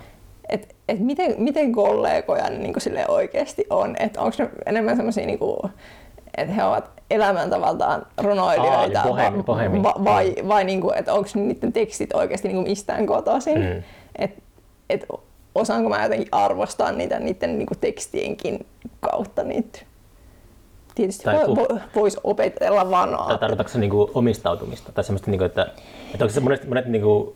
Et, 0.50 0.76
et 0.90 1.00
miten, 1.00 1.36
miten 1.38 1.72
kollegoja 1.72 2.50
ne 2.50 2.58
niinku 2.58 2.80
sille 2.80 3.06
oikeasti 3.08 3.66
on? 3.70 3.96
Et 4.00 4.18
onko 4.18 4.36
ne 4.40 4.50
enemmän 4.66 4.96
semmoisia, 4.96 5.26
niinku, 5.26 5.70
että 6.38 6.54
he 6.54 6.64
ovat 6.64 6.90
elämäntavaltaan 7.12 8.06
runoilijoita 8.18 9.00
Aa, 9.00 9.06
eli 9.06 9.10
bohemi- 9.10 9.44
bohemi. 9.44 9.84
va, 9.84 9.94
vai, 10.04 10.36
vai 10.48 10.64
niinku, 10.64 10.92
että 10.92 11.14
onko 11.14 11.30
niiden 11.36 11.74
tekstit 11.74 12.14
oikeasti 12.14 12.48
niinku 12.48 12.62
mistään 12.70 13.06
kotoisin? 13.06 13.60
Mm. 13.60 13.84
Et, 14.20 14.32
et 14.90 15.06
osaanko 15.56 15.90
mä 15.90 16.04
jotenkin 16.04 16.28
arvostaa 16.32 16.92
niitä 16.92 17.20
niiden 17.20 17.58
niinku 17.58 17.74
tekstienkin 17.82 18.66
kautta 19.00 19.44
niitä? 19.44 19.80
Tietysti 20.96 21.24
Tai 21.24 21.36
vo, 21.36 21.68
voisi 21.96 22.18
opetella 22.24 22.90
vanaa. 22.92 23.28
Tai 23.28 23.38
tarkoitatko 23.38 23.72
se 23.74 23.80
niinku 23.80 24.12
omistautumista? 24.14 24.92
Tai 24.92 25.04
semmoista, 25.04 25.32
niinku, 25.32 25.44
että, 25.46 25.62
että 26.14 26.26
onko 26.26 26.34
se 26.34 26.40
monet, 26.40 26.68
monet 26.68 26.86
niinku, 26.86 27.36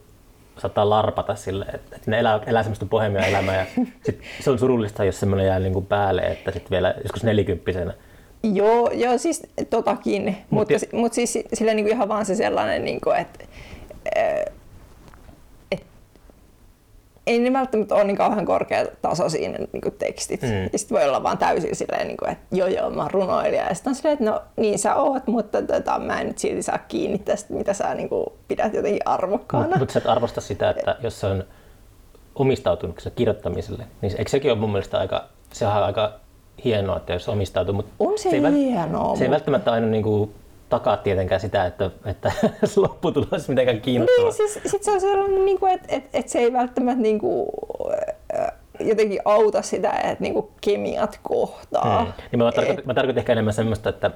saattaa 0.60 0.89
larpata 0.89 1.36
sille, 1.36 1.66
että, 1.66 1.95
että 1.95 2.12
ne 2.12 2.20
elää, 2.20 2.39
elää 2.47 2.64
semmoista 2.64 2.86
pohjamia 2.86 3.26
elämää 3.26 3.55
ja 3.57 3.66
sit 4.05 4.22
se 4.39 4.51
on 4.51 4.60
surullista, 4.60 5.03
jos 5.03 5.20
semmoinen 5.20 5.47
jää 5.47 5.60
niinku 5.60 5.82
päälle, 5.82 6.22
että 6.22 6.51
sitten 6.51 6.72
vielä 6.72 6.93
joskus 7.03 7.24
nelikymppisenä. 7.24 7.93
Joo, 8.43 8.91
joo 8.93 9.18
siis 9.18 9.47
totakin, 9.70 10.26
Mut 10.26 10.38
mutta, 10.49 10.74
ja- 10.74 10.80
mutta 10.99 11.16
siis 11.16 11.39
sillä 11.53 11.74
niinku 11.74 11.91
ihan 11.91 12.10
vaan 12.10 12.26
se 12.26 12.36
sellainen, 12.36 12.86
niinku, 12.86 13.10
että 13.10 13.45
et, 14.16 14.59
ei 17.30 17.39
ne 17.39 17.53
välttämättä 17.53 17.95
ole 17.95 18.03
niin 18.03 18.17
kauhean 18.17 18.45
korkeatasoisia 18.45 19.49
ne 19.49 19.57
niin 19.57 19.93
tekstit. 19.99 20.41
Mm. 20.41 20.63
Ja 20.73 20.80
sitten 20.80 20.97
voi 20.97 21.07
olla 21.07 21.23
vaan 21.23 21.38
täysin 21.38 21.75
silleen, 21.75 22.07
niin 22.07 22.17
kuin, 22.17 22.32
että 22.32 22.55
joo 22.55 22.67
joo, 22.67 22.89
mä 22.89 23.01
oon 23.01 23.11
runoilija. 23.11 23.67
Ja 23.67 23.75
sitten 23.75 23.91
on 23.91 23.95
silleen, 23.95 24.13
että 24.13 24.25
no 24.25 24.41
niin 24.57 24.80
sä 24.80 24.95
oot, 24.95 25.27
mutta 25.27 25.61
tota, 25.61 25.99
mä 25.99 26.21
en 26.21 26.27
nyt 26.27 26.38
silti 26.38 26.61
saa 26.63 26.77
kiinni 26.77 27.17
tästä, 27.17 27.53
mitä 27.53 27.73
sä 27.73 27.93
niin 27.95 28.09
kuin, 28.09 28.25
pidät 28.47 28.73
jotenkin 28.73 29.01
arvokkaana. 29.05 29.65
Mutta 29.65 29.80
mut 29.80 29.89
sä 29.89 29.99
et 29.99 30.07
arvosta 30.07 30.41
sitä, 30.41 30.69
että 30.69 30.95
jos 31.03 31.19
se 31.19 31.27
on 31.27 31.43
omistautunut 32.36 32.99
se 32.99 33.09
kirjoittamiselle, 33.09 33.84
niin 34.01 34.15
eikö 34.17 34.30
sekin 34.30 34.51
ole 34.51 34.59
mun 34.59 34.71
mielestä 34.71 34.99
aika, 34.99 35.25
se 35.53 35.67
on 35.67 35.71
aika 35.71 36.13
hienoa, 36.63 36.97
että 36.97 37.13
jos 37.13 37.30
omistautuu, 37.30 37.73
mutta 37.73 37.91
On 37.99 38.19
se 38.19 38.30
ei, 38.30 38.41
vält- 38.41 38.53
hienoa, 38.53 39.15
se 39.15 39.23
ei 39.23 39.32
välttämättä 39.32 39.71
aina 39.71 39.88
niin 39.88 40.03
kuin, 40.03 40.32
takaa 40.70 40.97
tietenkään 40.97 41.41
sitä, 41.41 41.65
että, 41.65 41.91
että 42.05 42.32
lopputulos 42.76 43.49
mitenkään 43.49 43.82
kiinnostavaa. 43.82 44.32
Niin, 44.32 44.49
siis 44.49 44.72
sit 44.72 44.84
se 44.84 44.91
on 44.91 45.01
sellainen, 45.01 45.45
niin 45.45 45.59
kuin, 45.59 45.72
että, 45.74 45.88
että, 45.95 46.09
että 46.13 46.32
se 46.32 46.39
ei 46.39 46.53
välttämättä 46.53 47.01
niin 47.01 47.20
kuin, 47.20 47.49
äh, 48.39 48.51
jotenkin 48.80 49.20
auta 49.26 49.61
sitä, 49.61 49.91
että 49.91 50.24
niin 50.24 50.34
kuin 50.34 50.47
kemiat 50.61 51.20
kohtaa. 51.24 52.03
Hmm. 52.03 52.13
Niin 52.32 52.39
mä, 52.39 52.51
tarkoitan, 52.51 52.80
Et- 52.80 52.86
mä 52.86 52.93
tarkoitan 52.93 53.20
ehkä 53.20 53.32
enemmän 53.32 53.53
semmoista, 53.53 53.89
että 53.89 54.11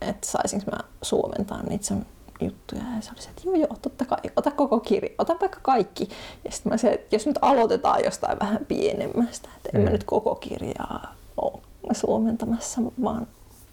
että 0.01 0.27
saisinko 0.27 0.71
mä 0.71 0.79
suomentaa 1.03 1.63
niitä 1.63 1.85
sun 1.87 2.07
juttuja. 2.41 2.83
Ja 2.97 3.01
se 3.03 3.11
oli 3.13 3.23
se, 3.23 3.29
että 3.31 3.43
joo 3.45 3.55
joo, 3.55 3.77
totta 3.83 4.05
kai, 4.05 4.19
ota 4.37 4.51
koko 4.51 4.81
kirja, 4.81 5.11
ota 5.19 5.37
vaikka 5.41 5.59
kaikki. 5.63 6.09
Ja 6.45 6.53
sitten 6.53 6.73
mä 6.73 6.77
se, 6.77 6.89
että 6.93 7.17
jos 7.17 7.27
nyt 7.27 7.39
aloitetaan 7.43 8.05
jostain 8.05 8.39
vähän 8.39 8.67
pienemmästä, 8.69 9.49
että 9.57 9.71
en 9.75 9.81
mä 9.81 9.87
Mm. 9.87 9.93
nyt 9.93 10.05
koko 10.05 10.35
kirjaa 10.35 11.15
ole 11.37 11.61
suomentamassa, 11.95 12.81
vaan, 13.03 13.27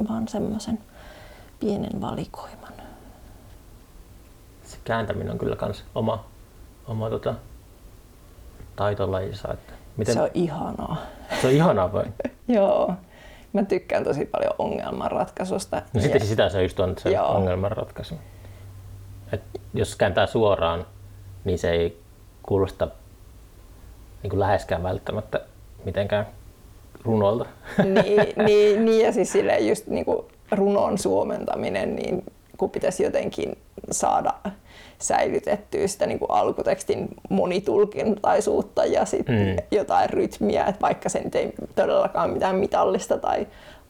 vaan 0.09 0.27
semmoisen 0.27 0.79
pienen 1.59 2.01
valikoiman. 2.01 2.73
Se 4.65 4.77
kääntäminen 4.83 5.31
on 5.31 5.37
kyllä 5.37 5.55
kans 5.55 5.83
oma, 5.95 6.25
oma 6.87 7.09
tota, 7.09 7.33
taitolajinsa. 8.75 9.53
Että 9.53 9.73
miten, 9.97 10.13
Se 10.13 10.21
on 10.21 10.29
ihanaa. 10.33 10.97
se 11.41 11.47
on 11.47 11.53
ihanaa 11.53 11.93
vai? 11.93 12.05
Joo. 12.47 12.93
Mä 13.53 13.63
tykkään 13.63 14.03
tosi 14.03 14.25
paljon 14.25 14.53
ongelmanratkaisusta. 14.59 15.81
No 15.93 16.01
sitten 16.01 16.27
sitä 16.27 16.49
se 16.49 16.63
just 16.63 16.79
on 16.79 16.95
se 16.97 17.09
Joo. 17.11 17.27
ongelmanratkaisu. 17.27 18.15
Et 19.31 19.41
jos 19.73 19.95
kääntää 19.95 20.25
suoraan, 20.27 20.85
niin 21.43 21.59
se 21.59 21.71
ei 21.71 22.01
kuulosta 22.43 22.87
niin 24.23 24.29
kuin 24.29 24.39
läheskään 24.39 24.83
välttämättä 24.83 25.39
mitenkään 25.85 26.27
runolta. 27.03 27.45
niin, 27.83 28.33
niin, 28.45 28.85
niin, 28.85 29.05
ja 29.05 29.11
siis 29.11 29.31
silleen 29.31 29.67
just 29.67 29.87
niinku 29.87 30.27
runon 30.51 30.97
suomentaminen, 30.97 31.95
niin 31.95 32.23
kun 32.57 32.69
pitäisi 32.69 33.03
jotenkin 33.03 33.57
saada 33.91 34.33
säilytettyä 34.99 35.87
sitä 35.87 36.05
niinku 36.05 36.25
alkutekstin 36.25 37.07
monitulkintaisuutta 37.29 38.85
ja 38.85 39.05
sitten 39.05 39.35
Mm. 39.35 39.55
jotain 39.71 40.09
rytmiä, 40.09 40.65
että 40.65 40.81
vaikka 40.81 41.09
se 41.09 41.19
nyt 41.23 41.35
ei 41.35 41.53
todellakaan 41.75 42.29
mitään 42.29 42.55
mitallista 42.55 43.17
tai 43.17 43.47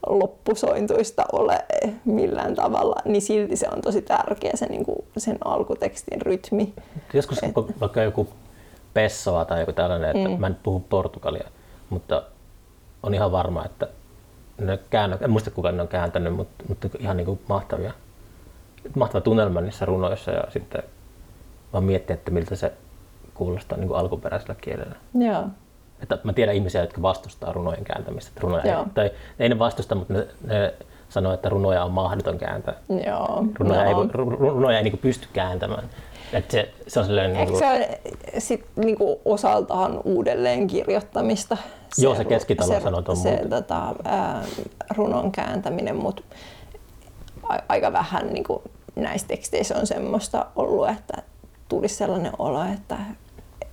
loppusointuista 0.08 1.26
ole 1.32 1.66
millään 2.06 2.56
tavalla, 2.56 2.96
niin 3.06 3.22
silti 3.22 3.56
se 3.56 3.68
on 3.76 3.82
tosi 3.82 4.02
tärkeä 4.02 4.52
se, 4.56 4.66
niinku, 4.66 5.06
sen 5.18 5.38
alkutekstin 5.46 6.22
rytmi. 6.22 6.74
Joskus 7.14 7.44
Et- 7.44 7.80
vaikka 7.80 8.02
joku 8.02 8.28
Pessoa 8.94 9.46
tai 9.46 9.60
joku 9.60 9.72
tällainen, 9.74 10.16
että 10.18 10.30
Mm. 10.30 10.40
mä 10.40 10.48
en 10.48 10.58
puhu 10.64 10.80
portugalia, 10.80 11.48
mutta 11.90 12.24
on 13.04 13.14
ihan 13.14 13.32
varma, 13.32 13.66
että 13.66 13.88
ne 14.62 14.80
käännöt, 14.90 15.22
en 15.22 15.30
muista 15.30 15.52
kuka 15.52 15.72
ne 15.72 15.82
on 15.82 15.88
kääntänyt, 15.88 16.36
mutta, 16.36 16.64
mutta 16.70 16.88
ihan 17.00 17.18
niin 17.18 17.26
kuin 17.26 17.40
mahtavia, 17.50 17.94
mahtava 18.96 19.22
tunnelma 19.22 19.62
niissä 19.62 19.86
runoissa 19.86 20.32
ja 20.32 20.44
sitten 20.50 20.84
vaan 21.74 21.84
miettiä, 21.84 22.14
että 22.14 22.32
miltä 22.32 22.56
se 22.56 22.74
kuulostaa 23.34 23.78
niin 23.78 23.88
kuin 23.88 24.00
alkuperäisellä 24.00 24.56
kielellä. 24.56 24.96
Joo. 25.14 25.44
Että 26.04 26.20
mä 26.24 26.34
tiedän 26.34 26.56
ihmisiä, 26.56 26.82
jotka 26.82 27.02
vastustaa 27.02 27.54
runojen 27.54 27.84
kääntämistä. 27.84 28.30
Että 28.30 28.42
runoja 28.42 28.68
Joo. 28.68 28.80
ei, 28.84 28.90
tai 28.94 29.12
ei 29.40 29.50
ne 29.50 29.60
vastusta, 29.60 29.96
mutta 29.96 30.14
ne, 30.14 30.28
ne 30.48 30.74
sanoo, 31.10 31.34
että 31.34 31.50
runoja 31.50 31.84
on 31.84 31.92
mahdoton 31.92 32.38
kääntää. 32.38 32.74
Joo. 33.06 33.46
Runoja 33.60 33.84
no. 33.84 33.90
ei, 33.90 33.96
voi- 33.96 34.10
runoja 34.40 34.78
ei 34.78 34.84
niin 34.84 34.98
pysty 34.98 35.28
kääntämään. 35.34 35.90
Että 36.34 36.52
se, 36.52 36.74
se 36.88 37.00
on 37.00 37.06
sellainen... 37.06 37.36
Eikö 37.36 37.52
niin 37.52 37.60
se 37.60 37.66
ole 37.66 38.00
sit 38.38 38.66
niinku 38.76 39.22
osaltaan 39.26 40.02
uudelleen 40.04 40.68
kirjoittamista? 40.68 41.58
Joo, 41.98 42.16
se 42.16 42.26
keskitalo 42.26 42.80
sanoo 42.80 43.02
ton 43.02 43.18
se 43.18 43.30
muuten. 43.30 43.50
tota, 43.50 43.96
ää, 44.04 44.44
runon 44.98 45.32
kääntäminen, 45.32 45.96
mutta 45.96 46.22
aika 47.70 47.94
vähän 47.94 48.28
niinku, 48.28 48.64
näissä 48.96 49.28
teksteissä 49.28 49.78
on 49.78 49.88
semmoista 49.88 50.46
ollut, 50.56 50.90
että 50.90 51.14
tulisi 51.70 51.96
sellainen 51.96 52.32
olo, 52.40 52.64
että, 52.74 52.98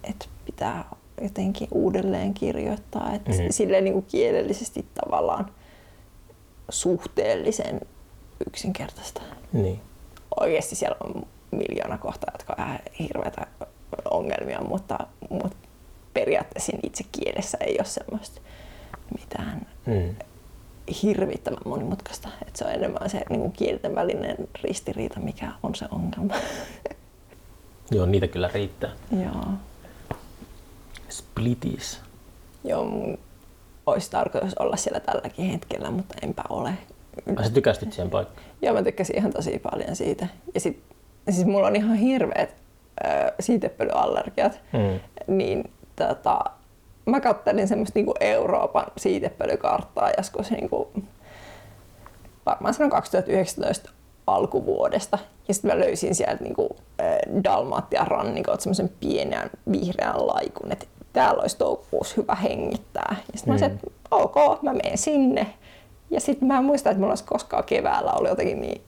että 0.05 0.27
pitää 0.47 0.85
jotenkin 1.23 1.69
uudelleen 1.71 2.35
kirjoittaa. 2.35 3.13
Että 3.15 3.31
Mhm. 3.31 3.41
mm. 3.43 3.47
silleen 3.51 3.85
niinku 3.85 4.03
kielellisesti 4.03 4.87
tavallaan 4.95 5.51
suhteellisen 6.69 7.81
yksinkertaista 8.47 9.23
Niin. 9.53 9.81
oikeasti 10.41 10.75
siellä 10.77 10.97
on 11.05 11.27
miljoona 11.51 11.99
kohtaa, 11.99 12.31
jotka 12.35 12.55
on 12.59 12.65
ihan 12.65 12.79
hirveätä 12.99 13.47
ongelmia, 14.11 14.61
mutta, 14.61 14.99
mutta 15.31 15.57
periaatteessa 16.15 16.73
itse 16.83 17.05
kielessä 17.13 17.59
ei 17.61 17.77
ole 17.79 17.85
semmoista 17.85 18.41
mitään 19.21 19.67
Mm. 19.87 20.15
Hirvittävän 21.03 21.59
monimutkaista. 21.65 22.29
Et 22.49 22.57
se 22.57 22.65
on 22.65 22.73
enemmän 22.73 23.11
se 23.11 23.23
niin 23.29 23.41
kuin 23.41 23.53
kielten 23.53 23.95
välinen 23.95 24.37
ristiriita, 24.63 25.21
mikä 25.21 25.53
on 25.63 25.75
se 25.75 25.87
ongelma. 25.91 26.35
Joo, 27.91 28.07
niitä 28.07 28.27
kyllä 28.27 28.51
riittää. 28.55 28.91
Joo. 29.23 29.45
Splitis. 31.09 32.01
Joo, 32.65 32.85
mun 32.85 33.19
olisi 33.87 34.11
tarkoitus 34.11 34.55
olla 34.55 34.77
siellä 34.77 35.01
tälläkin 35.01 35.51
hetkellä, 35.51 35.91
mutta 35.91 36.15
enpä 36.23 36.43
ole. 36.49 36.73
Ai 37.37 37.45
sä 37.45 37.51
tykästyt 37.51 37.93
siihen 37.93 38.11
paikkaan? 38.11 38.47
Joo, 38.63 38.75
mä 38.75 38.83
tykkäsin 38.83 39.17
ihan 39.17 39.33
tosi 39.33 39.59
paljon 39.59 39.97
siitä. 39.97 40.27
Ja 40.55 40.61
sit, 40.61 40.83
siis 41.31 41.47
mulla 41.47 41.67
on 41.67 41.77
ihan 41.77 41.97
hirveät 41.97 42.55
ö, 43.05 43.33
siitepölyallergiat. 43.41 44.61
Mm. 44.73 45.01
Niin 45.37 45.71
tota, 45.97 46.45
mä 47.07 47.21
kattelin 47.21 47.69
semmoista 47.69 47.99
niinku 47.99 48.15
Euroopan 48.21 48.87
siitepölykarttaa 48.97 50.11
joskus 50.17 50.51
niinku, 50.51 50.91
varmaan 52.47 52.75
sanon 52.75 52.91
2019 52.91 53.91
alkuvuodesta. 54.27 55.19
Ja 55.49 55.55
sitten 55.55 55.71
mä 55.71 55.81
löysin 55.81 56.15
sieltä 56.15 56.45
niinku, 56.45 56.77
äh, 57.01 57.45
Dalmatian 57.45 58.07
rannikot 58.07 58.61
semmoisen 58.61 58.91
pienen 59.01 59.51
vihreän 59.73 60.27
laikun, 60.27 60.73
että 60.73 60.87
täällä 61.13 61.41
olisi 61.41 61.59
toukokuussa 61.59 62.15
hyvä 62.17 62.35
hengittää. 62.35 63.17
Ja 63.33 63.39
sitten 63.39 63.55
mä 63.55 63.59
Mm. 63.61 63.67
että 63.67 63.87
ok, 64.11 64.63
mä 64.63 64.73
menen 64.73 64.99
sinne. 64.99 65.47
Ja 66.11 66.21
sitten 66.21 66.49
mä 66.49 66.59
en 66.59 66.65
muista, 66.65 66.91
että 66.91 67.01
mulla 67.01 67.13
olisi 67.13 67.25
koskaan 67.25 67.65
keväällä 67.65 68.13
ollut 68.13 68.29
jotenkin 68.29 68.61
niin 68.61 68.83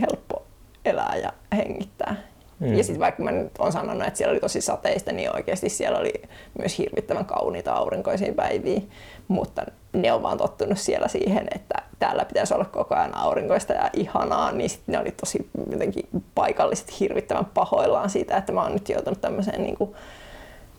helppo 0.00 0.42
elää 0.84 1.16
ja 1.16 1.32
hengittää. 1.56 2.16
Mm. 2.62 2.74
Ja 2.74 2.84
sitten 2.84 3.00
vaikka 3.00 3.22
mä 3.22 3.30
nyt 3.30 3.52
on 3.58 3.72
sanonut, 3.72 4.06
että 4.06 4.18
siellä 4.18 4.32
oli 4.32 4.40
tosi 4.40 4.60
sateista, 4.60 5.12
niin 5.12 5.36
oikeasti 5.36 5.68
siellä 5.68 5.98
oli 5.98 6.12
myös 6.58 6.78
hirvittävän 6.78 7.24
kauniita 7.24 7.72
aurinkoisia 7.72 8.32
päiviä. 8.32 8.80
Mutta 9.28 9.62
ne 9.92 10.12
on 10.12 10.22
vaan 10.22 10.38
tottunut 10.38 10.78
siellä 10.78 11.08
siihen, 11.08 11.48
että 11.54 11.74
täällä 11.98 12.24
pitäisi 12.24 12.54
olla 12.54 12.64
koko 12.64 12.94
ajan 12.94 13.16
aurinkoista 13.16 13.72
ja 13.72 13.90
ihanaa, 13.92 14.52
niin 14.52 14.70
sitten 14.70 14.92
ne 14.92 14.98
oli 14.98 15.10
tosi 15.10 15.50
jotenkin 15.70 16.08
paikalliset 16.34 17.00
hirvittävän 17.00 17.44
pahoillaan 17.44 18.10
siitä, 18.10 18.36
että 18.36 18.52
mä 18.52 18.62
oon 18.62 18.72
nyt 18.72 18.88
joutunut 18.88 19.20
tämmöiseen 19.20 19.62
niin 19.62 19.76
kuin 19.76 19.94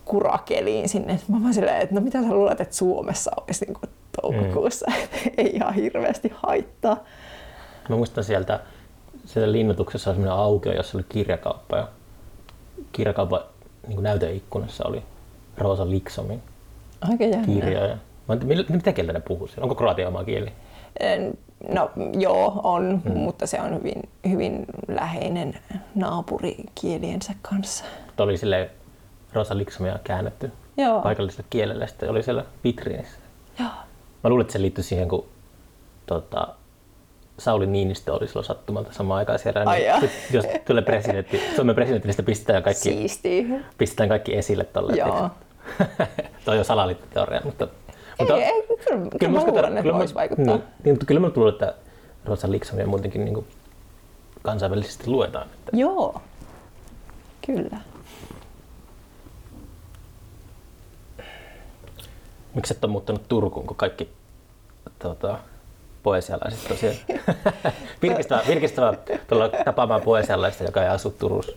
kurakeliin 0.05 0.89
sinne. 0.89 1.19
Mä 1.27 1.41
vaan 1.41 1.53
silleen, 1.53 1.81
että 1.81 1.95
no 1.95 2.01
mitä 2.01 2.21
sä 2.21 2.29
luulet, 2.29 2.61
että 2.61 2.75
Suomessa 2.75 3.31
olisi 3.41 3.65
niin 3.65 3.73
kuin 3.73 3.89
toukokuussa, 4.21 4.85
mm. 4.89 5.31
ei 5.37 5.55
ihan 5.55 5.73
hirveästi 5.73 6.33
haittaa. 6.35 7.03
Mä 7.89 7.95
muistan 7.95 8.23
sieltä, 8.23 8.59
siellä 9.25 9.51
linnoituksessa 9.51 10.09
oli 10.09 10.17
sellainen 10.17 10.43
aukio, 10.43 10.73
jossa 10.73 10.97
oli 10.97 11.05
kirjakauppa 11.09 11.77
ja 11.77 11.87
kirjakaupan 12.91 13.41
niin 13.87 14.03
näyteikkunassa 14.03 14.87
oli 14.87 15.03
Rosa 15.57 15.89
Liksomin 15.89 16.41
Oikein 17.09 17.45
kirjoja. 17.45 17.97
Mä 18.27 18.37
mitä 18.69 18.93
kieltä 18.93 19.13
ne 19.13 19.19
puhuu 19.19 19.47
siellä? 19.47 19.63
Onko 19.63 19.75
kroatia 19.75 20.07
oma 20.07 20.23
kieli? 20.23 20.51
No 21.73 21.91
joo, 22.19 22.61
on, 22.63 23.01
hmm. 23.03 23.17
mutta 23.17 23.47
se 23.47 23.61
on 23.61 23.75
hyvin, 23.75 24.09
hyvin 24.29 24.65
läheinen 24.87 25.59
naapurikieliensä 25.95 27.33
kanssa. 27.41 27.85
Tuo 28.15 28.23
oli 28.23 28.37
sille 28.37 28.69
Rosa 29.33 29.57
Liksomia 29.57 29.99
käännetty 30.03 30.51
joo. 30.77 31.01
paikalliselle 31.01 31.45
kielelle, 31.49 31.87
sitten 31.87 32.09
oli 32.09 32.23
siellä 32.23 32.45
vitriinissä. 32.63 33.17
Joo. 33.59 33.69
Mä 34.23 34.29
luulen, 34.29 34.41
että 34.41 34.53
se 34.53 34.61
liittyy 34.61 34.83
siihen, 34.83 35.07
kun 35.07 35.25
tota, 36.05 36.47
Sauli 37.39 37.67
Niinistö 37.67 38.13
oli 38.13 38.27
silloin 38.27 38.45
sattumalta 38.45 38.93
samaan 38.93 39.17
aikaan 39.17 39.39
siellä. 39.39 39.63
Ai 39.65 39.79
niin, 39.79 40.11
jos 40.31 40.45
tulee 40.65 40.83
presidentti, 40.83 41.41
Suomen 41.55 41.75
presidentti, 41.75 42.07
niin 42.07 42.25
pistetään 42.25 42.63
kaikki, 42.63 42.83
Siistiä. 42.83 43.45
pistetään 43.77 44.09
kaikki 44.09 44.37
esille 44.37 44.63
tolle. 44.63 44.93
Joo. 44.95 45.29
Tuo 46.45 46.51
on 46.51 46.57
jo 46.57 46.63
salaliittoteoria, 46.63 47.41
mutta... 47.43 47.67
Mutta, 48.19 48.37
ei, 48.37 48.43
ei, 48.43 48.63
kyllä, 48.89 49.09
kyllä 49.19 49.33
mä 49.39 49.45
luulen, 49.45 49.77
että 49.77 49.93
voisi 49.93 50.13
vaikuttaa. 50.13 50.45
Niin, 50.45 50.63
niin, 50.83 50.93
mutta 50.93 51.05
kyllä 51.05 51.19
mä 51.21 51.31
luulen, 51.35 51.53
että 51.53 51.73
Rosa 52.25 52.51
Liksomia 52.51 52.87
muutenkin 52.87 53.25
niin 53.25 53.33
kuin 53.33 53.47
kansainvälisesti 54.41 55.07
luetaan. 55.07 55.47
Että... 55.47 55.77
Joo, 55.77 56.21
kyllä. 57.45 57.77
Miksi 62.53 62.73
et 62.73 62.83
ole 62.83 62.91
muuttanut 62.91 63.27
Turkuun, 63.27 63.67
kun 63.67 63.75
kaikki 63.75 64.09
tuota, 64.99 65.39
poesialaiset 66.03 66.67
tosiaan. 66.67 66.95
virkistävää, 68.01 68.43
virkistävää 68.47 68.93
tulla 69.27 69.49
tapaamaan 69.65 70.01
poesialaista, 70.01 70.63
joka 70.63 70.83
ei 70.83 70.89
asu 70.89 71.09
Turussa. 71.09 71.51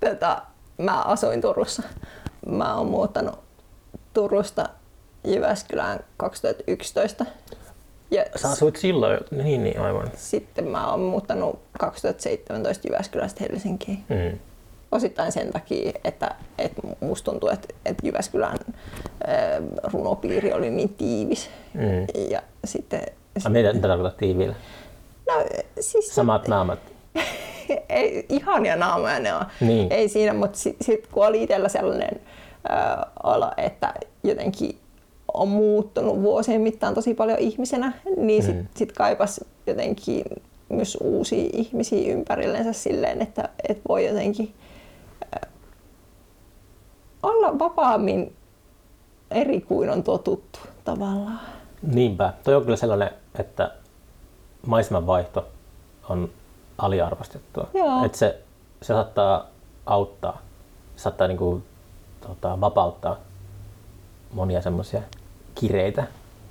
Tätä, 0.00 0.42
mä 0.78 1.02
asuin 1.02 1.40
Turussa. 1.40 1.82
Mä 2.46 2.76
oon 2.76 2.86
muuttanut 2.86 3.38
Turusta 4.14 4.68
Jyväskylään 5.24 6.00
2011. 6.16 7.26
Ja 8.10 8.24
Sä 8.36 8.48
asuit 8.48 8.76
silloin, 8.76 9.18
niin, 9.30 9.64
niin 9.64 9.80
aivan. 9.80 10.10
Sitten 10.16 10.64
mä 10.64 10.90
oon 10.90 11.00
muuttanut 11.00 11.58
2017 11.78 12.88
Jyväskylästä 12.88 13.44
Helsinkiin. 13.44 14.04
Mm. 14.08 14.38
Osittain 14.92 15.32
sen 15.32 15.52
takia, 15.52 15.92
että, 16.04 16.34
että 16.58 16.82
musta 17.00 17.30
tuntuu, 17.30 17.48
että, 17.48 17.68
että 17.84 18.06
Jyväskylän 18.06 18.58
runopiiri 19.92 20.52
oli 20.52 20.70
niin 20.70 20.94
tiivis. 20.94 21.50
Mm. 21.74 22.06
Ja 22.30 22.42
sitten 22.64 23.02
A 23.44 23.48
mitä 23.48 23.74
tarkoittaa 23.74 24.18
tiiviillä? 24.18 24.54
No, 25.28 25.34
siis 25.80 26.14
Samat 26.14 26.48
naamat. 26.48 26.78
ei, 27.88 28.26
ihania 28.28 28.76
naamoja 28.76 29.18
ne 29.18 29.34
on. 29.34 29.44
Niin. 29.60 29.92
Ei 29.92 30.08
siinä, 30.08 30.32
mutta 30.32 30.58
sitten 30.58 30.84
sit, 30.84 31.06
kun 31.06 31.26
oli 31.26 31.42
itsellä 31.42 31.68
sellainen 31.68 32.20
äh, 32.70 33.10
ala, 33.22 33.52
että 33.56 33.94
jotenkin 34.24 34.78
on 35.34 35.48
muuttunut 35.48 36.22
vuosien 36.22 36.60
mittaan 36.60 36.94
tosi 36.94 37.14
paljon 37.14 37.38
ihmisenä, 37.38 37.92
niin 38.16 38.42
sitten 38.42 38.64
mm. 38.64 38.68
sit 38.76 38.92
kaipas 38.92 39.44
jotenkin 39.66 40.24
myös 40.68 40.98
uusia 41.00 41.50
ihmisiä 41.52 42.12
ympärillensä 42.12 42.72
silleen, 42.72 43.22
että, 43.22 43.48
että 43.68 43.82
voi 43.88 44.06
jotenkin 44.06 44.54
olla 47.22 47.58
vapaammin 47.58 48.36
eri 49.30 49.60
kuin 49.60 49.90
on 49.90 50.02
totuttu 50.02 50.58
tavallaan. 50.84 51.40
Niinpä. 51.82 52.32
Toi 52.44 52.54
on 52.54 52.62
kyllä 52.62 52.76
sellainen, 52.76 53.10
että 53.38 53.70
maiseman 54.66 55.06
vaihto 55.06 55.48
on 56.08 56.30
aliarvostettua. 56.78 57.68
Että 58.06 58.18
se, 58.18 58.42
se 58.82 58.86
saattaa 58.86 59.46
auttaa, 59.86 60.38
se 60.96 61.02
saattaa 61.02 61.28
niinku, 61.28 61.62
tota, 62.20 62.60
vapauttaa 62.60 63.16
monia 64.32 64.62
semmoisia 64.62 65.02
kireitä 65.54 66.04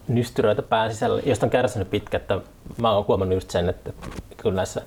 nystyröitä 0.07 0.61
pään 0.61 0.93
sisällä, 0.93 1.21
josta 1.25 1.45
on 1.45 1.49
kärsinyt 1.49 1.89
pitkä, 1.89 2.17
että 2.17 2.39
mä 2.77 2.91
oon 2.91 3.05
huomannut 3.07 3.35
just 3.35 3.49
sen, 3.49 3.69
että 3.69 3.93
kyllä 4.37 4.55
näissä 4.55 4.81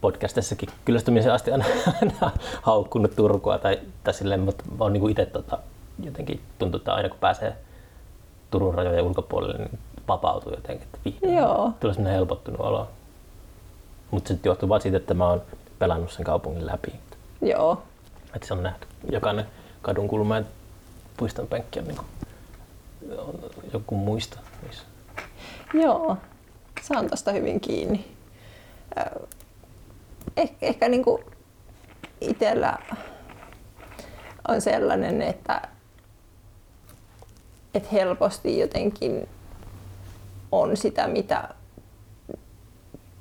podcastissakin 0.00 0.68
kyllästymisen 0.84 1.32
asti 1.32 1.52
on 1.52 1.64
aina 2.02 2.30
haukkunut 2.62 3.16
Turkua 3.16 3.58
tai, 3.58 3.78
tai 4.04 4.14
silleen, 4.14 4.40
mutta 4.40 4.64
mä 4.78 4.84
oon 4.84 4.92
niinku 4.92 5.08
itse 5.08 5.26
tota, 5.26 5.58
jotenkin 6.02 6.40
tuntuu, 6.58 6.78
että 6.78 6.94
aina 6.94 7.08
kun 7.08 7.18
pääsee 7.18 7.56
Turun 8.50 8.74
rajojen 8.74 9.04
ulkopuolelle, 9.04 9.58
niin 9.58 9.78
vapautuu 10.12 10.52
jotenkin, 10.52 10.84
että 10.84 10.98
vihdoin 11.04 11.34
Joo. 11.34 11.72
tulee 11.80 11.94
sellainen 11.94 12.14
helpottunut 12.14 12.60
olo. 12.60 12.88
Mutta 14.10 14.28
se 14.28 14.38
johtuu 14.44 14.68
vaan 14.68 14.80
siitä, 14.80 14.96
että 14.96 15.14
mä 15.14 15.28
oon 15.28 15.42
pelannut 15.78 16.12
sen 16.12 16.24
kaupungin 16.24 16.66
läpi. 16.66 16.92
Joo. 17.42 17.82
Että 18.34 18.48
se 18.48 18.54
on 18.54 18.62
nähty 18.62 18.86
jokainen 19.12 19.46
kadun 19.82 20.08
kulma 20.08 20.36
ja 20.36 20.44
puiston 21.16 21.46
penkki 21.46 21.78
on, 21.78 21.84
niin 21.84 21.96
kuin, 21.96 22.08
on 23.18 23.34
joku 23.72 23.96
muista. 23.96 24.38
Missä. 24.66 24.82
Joo, 25.74 26.16
saan 26.82 27.10
tosta 27.10 27.32
hyvin 27.32 27.60
kiinni. 27.60 28.16
Eh, 30.36 30.50
ehkä 30.62 30.88
niin 30.88 31.04
kuin 31.04 31.24
itsellä 32.20 32.78
on 34.48 34.60
sellainen, 34.60 35.22
että, 35.22 35.68
että 37.74 37.88
helposti 37.92 38.58
jotenkin 38.58 39.28
on 40.52 40.76
sitä, 40.76 41.08
mitä 41.08 41.48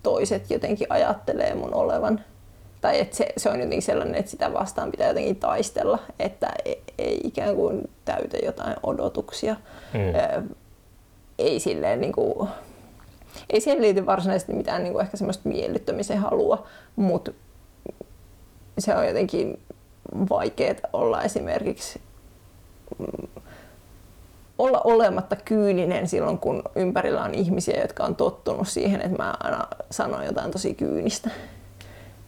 toiset 0.03 0.51
jotenkin 0.51 0.87
ajattelee 0.89 1.55
mun 1.55 1.73
olevan. 1.73 2.23
Tai 2.81 2.99
että 2.99 3.17
se, 3.17 3.33
se 3.37 3.49
on 3.49 3.55
jotenkin 3.55 3.81
sellainen, 3.81 4.15
että 4.15 4.31
sitä 4.31 4.53
vastaan 4.53 4.91
pitää 4.91 5.07
jotenkin 5.07 5.35
taistella, 5.35 5.99
että 6.19 6.51
ei, 6.65 6.83
ei 6.97 7.19
ikään 7.23 7.55
kuin 7.55 7.89
täytä 8.05 8.37
jotain 8.37 8.75
odotuksia. 8.83 9.55
Mm. 9.93 9.99
ei 11.39 11.59
silleen 11.59 12.01
niin 12.01 12.11
kuin, 12.11 12.49
ei 13.49 13.61
siihen 13.61 13.81
liity 13.81 14.05
varsinaisesti 14.05 14.53
mitään 14.53 14.83
niin 14.83 14.93
kuin 14.93 15.05
ehkä 15.05 15.17
semmoista 15.17 15.49
miellyttämisen 15.49 16.17
halua, 16.17 16.67
mutta 16.95 17.31
se 18.79 18.95
on 18.95 19.07
jotenkin 19.07 19.59
vaikea 20.29 20.75
olla 20.93 21.23
esimerkiksi 21.23 22.01
olla 24.59 24.81
olematta 24.83 25.35
kyyninen 25.35 26.07
silloin, 26.07 26.37
kun 26.37 26.63
ympärillä 26.75 27.23
on 27.23 27.33
ihmisiä, 27.33 27.81
jotka 27.81 28.03
on 28.03 28.15
tottunut 28.15 28.67
siihen, 28.67 29.01
että 29.01 29.17
mä 29.17 29.33
aina 29.39 29.67
sanon 29.91 30.25
jotain 30.25 30.51
tosi 30.51 30.73
kyynistä. 30.73 31.29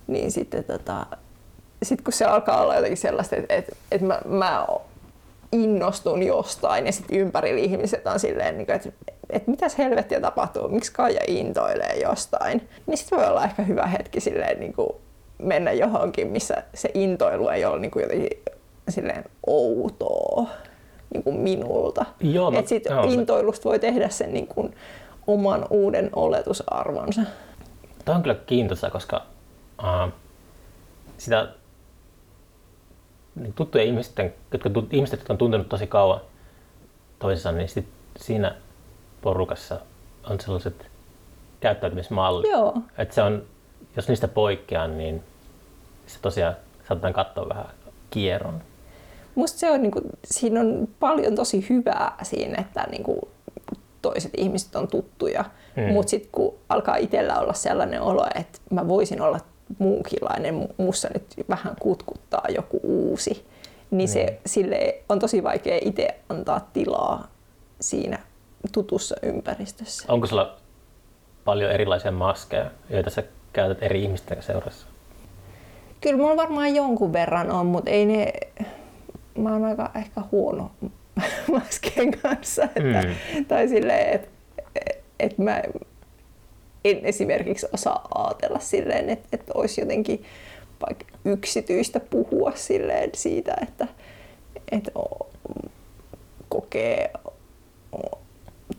Niin 0.07 0.31
sitten 0.31 0.63
tota, 0.63 1.05
sit 1.83 2.01
kun 2.01 2.13
se 2.13 2.25
alkaa 2.25 2.61
olla 2.61 2.75
jotenkin 2.75 2.97
sellaista, 2.97 3.35
että, 3.35 3.53
että, 3.53 3.75
että 3.91 4.07
mä, 4.07 4.19
mä 4.25 4.67
innostun 5.51 6.23
jostain 6.23 6.85
ja 6.85 6.91
sitten 6.91 7.17
ympärillä 7.17 7.59
ihmiset 7.61 8.07
on 8.07 8.19
silleen, 8.19 8.57
niin 8.57 8.71
että, 8.71 8.89
että 9.29 9.51
mitäs 9.51 9.77
helvettiä 9.77 10.21
tapahtuu, 10.21 10.67
miksi 10.67 10.93
Kaija 10.93 11.21
intoilee 11.27 11.99
jostain. 12.01 12.69
Niin 12.87 12.97
sitten 12.97 13.19
voi 13.19 13.27
olla 13.27 13.43
ehkä 13.43 13.63
hyvä 13.63 13.87
hetki 13.87 14.19
silleen, 14.19 14.59
niin 14.59 14.73
kuin 14.73 14.89
mennä 15.37 15.71
johonkin, 15.71 16.27
missä 16.27 16.63
se 16.73 16.89
intoilu 16.93 17.49
ei 17.49 17.65
ole 17.65 17.79
niin 17.79 17.91
kuin 17.91 18.03
jotenkin 18.03 18.43
silleen 18.89 19.23
outoa 19.47 20.49
niin 21.25 21.33
kuin 21.33 21.39
minulta. 21.39 22.05
Joo, 22.19 22.51
Et 22.55 22.67
sit 22.67 22.85
joo, 22.85 23.03
intoilusta 23.03 23.69
voi 23.69 23.79
tehdä 23.79 24.09
sen 24.09 24.33
niin 24.33 24.47
kuin 24.47 24.75
oman 25.27 25.65
uuden 25.69 26.09
oletusarvonsa. 26.15 27.21
Tämä 28.05 28.15
on 28.15 28.21
kyllä 28.21 28.35
kiintoista, 28.45 28.89
koska 28.89 29.25
uh, 29.79 30.11
sitä 31.17 31.47
niin 33.35 33.53
tuttuja 33.53 33.83
ihmisten, 33.83 34.33
jotka, 34.53 34.69
ihmiset, 34.91 35.19
jotka 35.19 35.33
on 35.33 35.37
tuntenut 35.37 35.69
tosi 35.69 35.87
kauan 35.87 36.21
toisessaan, 37.19 37.57
niin 37.57 37.69
sit 37.69 37.87
siinä 38.17 38.55
porukassa 39.21 39.79
on 40.29 40.39
sellaiset 40.39 40.87
käyttäytymismallit. 41.59 42.51
Joo. 42.51 42.77
Että 42.97 43.15
se 43.15 43.21
on, 43.21 43.43
jos 43.95 44.07
niistä 44.07 44.27
poikkeaa, 44.27 44.87
niin 44.87 45.23
se 46.07 46.19
tosiaan 46.21 46.55
saatetaan 46.87 47.13
katsoa 47.13 47.49
vähän 47.49 47.65
kierron 48.09 48.61
musta 49.35 49.59
se 49.59 49.71
on, 49.71 49.81
niin 49.81 49.91
kuin, 49.91 50.05
siinä 50.25 50.59
on 50.59 50.87
paljon 50.99 51.35
tosi 51.35 51.65
hyvää 51.69 52.17
siinä, 52.23 52.61
että 52.61 52.87
niin 52.91 53.03
kuin, 53.03 53.19
toiset 54.01 54.31
ihmiset 54.37 54.75
on 54.75 54.87
tuttuja. 54.87 55.45
Mm. 55.77 55.83
Mm. 55.83 55.93
Mutta 55.93 56.09
sitten 56.09 56.29
kun 56.31 56.53
alkaa 56.69 56.95
itsellä 56.95 57.39
olla 57.39 57.53
sellainen 57.53 58.01
olo, 58.01 58.27
että 58.35 58.59
mä 58.69 58.87
voisin 58.87 59.21
olla 59.21 59.39
muunkinlainen, 59.79 60.69
mussa 60.77 61.09
nyt 61.13 61.25
vähän 61.49 61.75
kutkuttaa 61.79 62.45
joku 62.55 62.79
uusi, 62.83 63.45
niin 63.91 64.07
se 64.09 64.23
Niin. 64.23 64.39
sille 64.45 64.95
on 65.09 65.19
tosi 65.19 65.43
vaikea 65.43 65.79
itse 65.81 66.07
antaa 66.29 66.69
tilaa 66.73 67.27
siinä 67.81 68.19
tutussa 68.71 69.15
ympäristössä. 69.23 70.05
Onko 70.07 70.27
sulla 70.27 70.57
paljon 71.45 71.71
erilaisia 71.71 72.11
maskeja, 72.11 72.71
joita 72.89 73.09
sä 73.09 73.23
käytät 73.53 73.83
eri 73.83 74.03
ihmisten 74.03 74.43
seurassa? 74.43 74.87
Kyllä 76.01 76.17
mulla 76.17 76.37
varmaan 76.37 76.75
jonkun 76.75 77.13
verran 77.13 77.51
on, 77.51 77.65
mutta 77.65 77.91
ei 77.91 78.05
ne... 78.05 78.33
Mä 79.37 79.53
oon 79.53 79.65
aika 79.65 79.91
ehkä 79.95 80.21
huono 80.31 80.71
maskien 81.51 82.11
kanssa. 82.19 82.63
Että, 82.63 83.01
Mm. 83.35 83.45
Tai 83.45 83.67
silleen, 83.67 84.09
että 84.15 84.27
et 85.19 85.37
mä 85.37 85.61
en 86.85 87.05
esimerkiksi 87.05 87.67
osaa 87.73 88.07
ajatella 88.15 88.59
silleen, 88.59 89.09
että, 89.09 89.27
että 89.31 89.51
olisi 89.55 89.81
jotenkin 89.81 90.23
vaikka 90.87 91.05
yksityistä 91.25 91.99
puhua 91.99 92.51
silleen 92.55 93.09
siitä, 93.15 93.53
että, 93.61 93.87
että 94.71 94.91
o- 94.95 95.29
kokee 96.49 97.11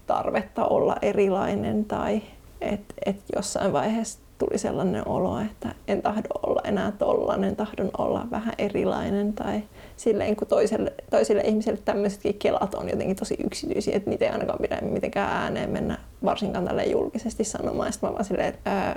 tarvetta 0.06 0.64
olla 0.66 0.96
erilainen 1.02 1.84
tai 1.84 2.22
että 2.60 2.94
et 3.06 3.16
jossain 3.36 3.72
vaiheessa 3.72 4.18
tuli 4.38 4.58
sellainen 4.58 5.08
olo, 5.08 5.40
että 5.40 5.74
en 5.88 6.02
tahdo 6.02 6.28
olla 6.46 6.60
enää 6.64 6.92
tollainen, 6.92 7.56
tahdon 7.56 7.90
olla 7.98 8.26
vähän 8.30 8.54
erilainen 8.58 9.32
tai 9.32 9.62
silleen 10.02 10.36
kun 10.36 10.48
toiselle, 10.48 10.92
toisille 11.10 11.42
ihmisille 11.42 11.78
tämmöisetkin 11.84 12.38
kelat 12.38 12.74
on 12.74 12.88
jotenkin 12.88 13.16
tosi 13.16 13.36
yksityisiä, 13.44 13.96
että 13.96 14.10
niitä 14.10 14.24
ei 14.24 14.30
ainakaan 14.30 14.58
pidä 14.62 14.78
mitenkään 14.80 15.32
ääneen 15.32 15.70
mennä 15.70 15.98
varsinkaan 16.24 16.64
tälle 16.64 16.84
julkisesti 16.84 17.44
sanomaan. 17.44 17.92
Sitten 17.92 18.10
mä 18.10 18.14
vaan 18.14 18.24
silleen, 18.24 18.48
että 18.48 18.94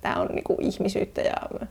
tämä 0.00 0.16
on 0.16 0.26
niinku 0.26 0.56
ihmisyyttä 0.60 1.20
ja 1.20 1.66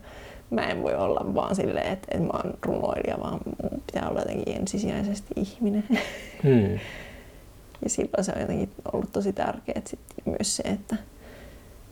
mä 0.50 0.70
en 0.70 0.82
voi 0.82 0.94
olla 0.94 1.34
vaan 1.34 1.56
silleen, 1.56 1.92
että, 1.92 2.08
että 2.10 2.26
mä 2.26 2.32
oon 2.44 2.54
runoilija, 2.66 3.20
vaan 3.20 3.40
mun 3.46 3.82
pitää 3.86 4.08
olla 4.08 4.20
jotenkin 4.20 4.56
ensisijaisesti 4.56 5.34
ihminen. 5.36 5.84
Hmm. 6.42 6.78
Ja 7.84 7.90
silloin 7.90 8.24
se 8.24 8.32
on 8.34 8.40
jotenkin 8.40 8.70
ollut 8.92 9.12
tosi 9.12 9.32
tärkeää 9.32 9.82
sit 9.86 10.00
myös 10.24 10.56
se, 10.56 10.62
että, 10.62 10.96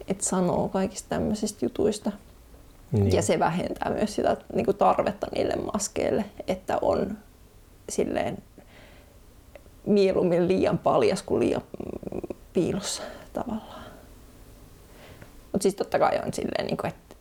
että 0.09 0.25
sanoo 0.25 0.69
kaikista 0.69 1.09
tämmöisistä 1.09 1.65
jutuista. 1.65 2.13
Niin. 2.93 3.13
Ja 3.13 3.23
se 3.23 3.39
vähentää 3.39 3.91
myös 3.91 4.15
sitä 4.15 4.37
niin 4.55 4.65
kuin 4.65 4.77
tarvetta 4.77 5.27
niille 5.35 5.55
maskeille, 5.75 6.25
että 6.47 6.79
on 6.83 7.19
silleen 7.89 8.39
mieluummin 9.87 10.49
liian 10.49 10.79
paljas 10.79 11.23
kuin 11.23 11.41
liian 11.41 11.63
piilossa 12.53 13.03
tavallaan. 13.33 13.85
Mutta 15.53 15.63
siis 15.63 15.75
totta 15.75 15.99
kai 15.99 16.21
on 16.27 16.35
silleen, 16.35 16.67
niin 16.67 16.77
kuin, 16.77 16.89
että, 16.89 17.17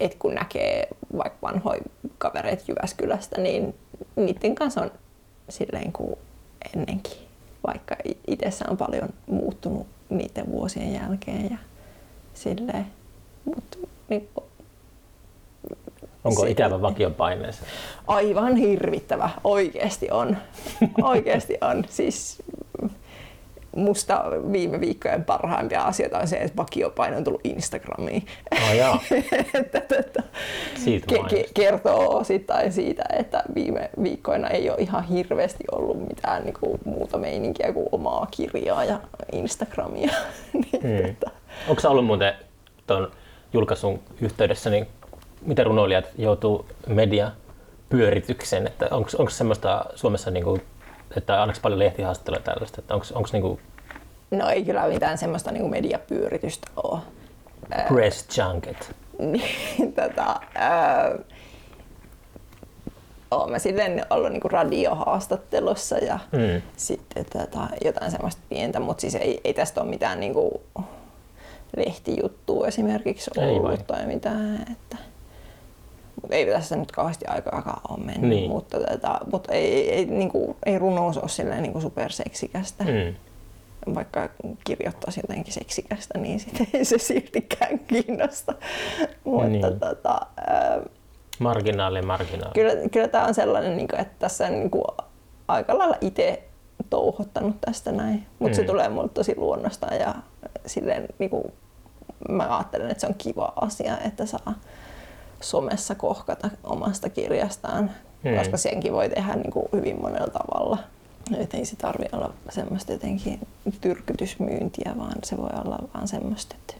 että 0.00 0.16
kun 0.18 0.34
näkee 0.34 0.88
vaikka 1.16 1.38
vanhoja 1.42 1.82
kavereita 2.18 2.64
Jyväskylästä, 2.68 3.40
niin 3.40 3.74
niiden 4.16 4.54
kanssa 4.54 4.80
on 4.80 4.90
silleen 5.48 5.92
kuin 5.92 6.16
ennenkin. 6.74 7.12
Vaikka 7.66 7.96
itsessä 8.26 8.64
on 8.70 8.76
paljon 8.76 9.08
muuttunut 9.26 9.86
niiden 10.10 10.52
vuosien 10.52 10.92
jälkeen 10.92 11.50
ja 11.50 11.58
silleen. 12.34 12.86
Mut, 13.44 13.88
niin, 14.08 14.28
Onko 16.24 16.42
se- 16.42 16.50
ikävä 16.50 16.82
vakion 16.82 17.14
paineessa? 17.14 17.64
aivan 18.06 18.56
hirvittävä, 18.56 19.30
oikeasti 19.44 20.10
on. 20.10 20.36
Oikeasti 21.02 21.58
on. 21.60 21.84
Siis 21.88 22.42
musta 23.76 24.24
viime 24.52 24.80
viikkojen 24.80 25.24
parhaimpia 25.24 25.82
asioita 25.82 26.18
on 26.18 26.28
se, 26.28 26.36
että 26.36 26.56
vakiopaino 26.56 27.16
on 27.16 27.24
tullut 27.24 27.40
Instagramiin. 27.44 28.26
No 28.68 28.72
joo, 28.74 28.98
Että 29.54 29.80
tätä 29.80 30.22
siitä 30.74 31.14
ke- 31.14 31.50
kertoo 31.54 32.16
osittain 32.18 32.72
siitä, 32.72 33.04
että 33.18 33.42
viime 33.54 33.90
viikkoina 34.02 34.48
ei 34.48 34.70
ole 34.70 34.78
ihan 34.78 35.04
hirveästi 35.04 35.64
ollut 35.72 36.08
mitään 36.08 36.44
niin 36.44 36.54
kuin, 36.60 36.80
muuta 36.84 37.18
meininkiä 37.18 37.72
kuin 37.72 37.86
omaa 37.92 38.26
kirjaa 38.30 38.84
ja 38.84 39.00
Instagramia. 39.32 40.12
niin, 40.52 40.82
Hmm. 40.82 41.14
tota, 41.14 41.30
Onko 41.68 41.80
sä 41.80 41.90
ollut 41.90 42.06
muuten 42.06 42.34
tuon 42.86 43.10
julkaisun 43.52 44.00
yhteydessä, 44.20 44.70
niin 44.70 44.86
miten 45.46 45.66
runoilijat 45.66 46.04
joutuu 46.18 46.66
media 46.86 47.30
pyöritykseen, 47.88 48.66
että 48.66 48.88
onko 48.92 49.30
semmoista 49.30 49.84
Suomessa, 49.94 50.30
niin 50.30 50.44
kuin, 50.44 50.62
että 51.16 51.42
annaks 51.42 51.60
paljon 51.60 51.78
lehtihaastatteluja 51.78 52.42
tällaista, 52.42 52.80
että 52.80 52.94
onko 52.94 53.28
niin 53.32 53.42
kuin 53.42 53.60
no 54.30 54.48
ei 54.48 54.64
kyllä 54.64 54.88
mitään 54.88 55.18
semmoista 55.18 55.50
niin 55.52 55.60
kuin 55.60 55.70
mediapyöritystä 55.70 56.70
ole. 56.82 56.98
press 57.88 58.38
junket? 58.38 58.94
niin, 59.18 59.92
tota, 59.94 60.40
oon 63.30 63.50
mä 63.50 63.58
silleen 63.58 64.06
ollut 64.10 64.32
niinku 64.32 64.48
radiohaastattelussa 64.48 65.98
ja 65.98 66.18
Mm. 66.32 66.62
sitten 66.76 67.24
tota, 67.32 67.68
jotain 67.84 68.10
semmoista 68.10 68.42
pientä, 68.48 68.80
mutta 68.80 69.00
siis 69.00 69.14
ei, 69.14 69.40
ei 69.44 69.54
tästä 69.54 69.80
ole 69.80 69.90
mitään 69.90 70.20
niinku 70.20 70.62
lehtijuttua 71.76 72.66
esimerkiksi 72.66 73.30
Ei 73.36 73.46
vai? 73.46 73.54
ollut 73.54 73.86
tai 73.86 74.06
mitään. 74.06 74.66
Että, 74.72 74.96
ei 76.30 76.46
tässä 76.46 76.76
nyt 76.76 76.92
kauheasti 76.92 77.26
aikaakaan 77.26 77.80
ole 77.88 78.04
mennyt, 78.06 78.30
Niin. 78.30 78.50
mutta, 78.50 78.78
tota, 78.80 79.18
mutta 79.32 79.52
ei, 79.52 79.90
ei, 79.90 80.04
niinku, 80.06 80.56
ei 80.66 80.78
runous 80.78 81.18
ole 81.18 81.28
silleen 81.28 81.62
niinku 81.62 81.80
superseksikästä. 81.80 82.84
Mm. 82.84 83.14
Vaikka 83.94 84.28
kirjoittaisi 84.64 85.20
jotenkin 85.20 85.52
seksikästä, 85.52 86.18
niin 86.18 86.40
sit 86.40 86.54
ei 86.74 86.84
se 86.84 86.98
siltikään 86.98 87.78
kiinnosta. 87.78 88.54
Mutta 89.24 89.48
Niin. 89.48 89.80
tota, 89.80 90.20
ää, 90.46 90.80
Marginaali, 91.38 92.02
marginaali. 92.02 92.52
kyllä, 92.54 92.88
kyllä 92.92 93.08
tämä 93.08 93.24
on 93.26 93.34
sellainen, 93.34 93.76
niin 93.76 93.88
kuin, 93.88 94.00
että 94.00 94.14
tässä 94.18 94.46
on 94.46 94.52
niin 94.52 94.70
kuin, 94.70 94.84
aika 95.48 95.78
lailla 95.78 95.96
itse 96.00 96.42
touhottanut 96.90 97.56
tästä 97.60 97.92
näin. 97.92 98.26
Mutta 98.38 98.56
se 98.56 98.62
Mm. 98.62 98.66
tulee 98.66 98.88
mulle 98.88 99.08
tosi 99.08 99.36
luonnosta 99.36 99.94
ja 99.94 100.14
silleen, 100.66 101.06
niin 101.18 101.30
kuin, 101.30 101.44
mä 102.28 102.56
ajattelen, 102.56 102.90
että 102.90 103.00
se 103.00 103.06
on 103.06 103.14
kiva 103.18 103.52
asia, 103.60 103.98
että 103.98 104.26
saa 104.26 104.54
somessa 105.42 105.94
kohkata 105.94 106.50
omasta 106.64 107.08
kirjastaan, 107.08 107.90
Mm. 108.24 108.36
koska 108.38 108.56
senkin 108.56 108.92
voi 108.92 109.08
tehdä 109.08 109.34
niin 109.34 109.50
kuin, 109.50 109.66
hyvin 109.72 110.00
monella 110.02 110.26
tavalla. 110.26 110.78
Et 111.38 111.54
ei 111.54 111.64
se 111.64 111.76
tarvi 111.76 112.04
olla 112.12 112.32
semmoista 112.50 112.92
jotenkin 112.92 113.40
tyrkytysmyyntiä, 113.80 114.92
vaan 114.98 115.14
se 115.24 115.36
voi 115.36 115.48
olla 115.64 115.78
vaan 115.94 116.08
semmoista, 116.08 116.54
että 116.58 116.74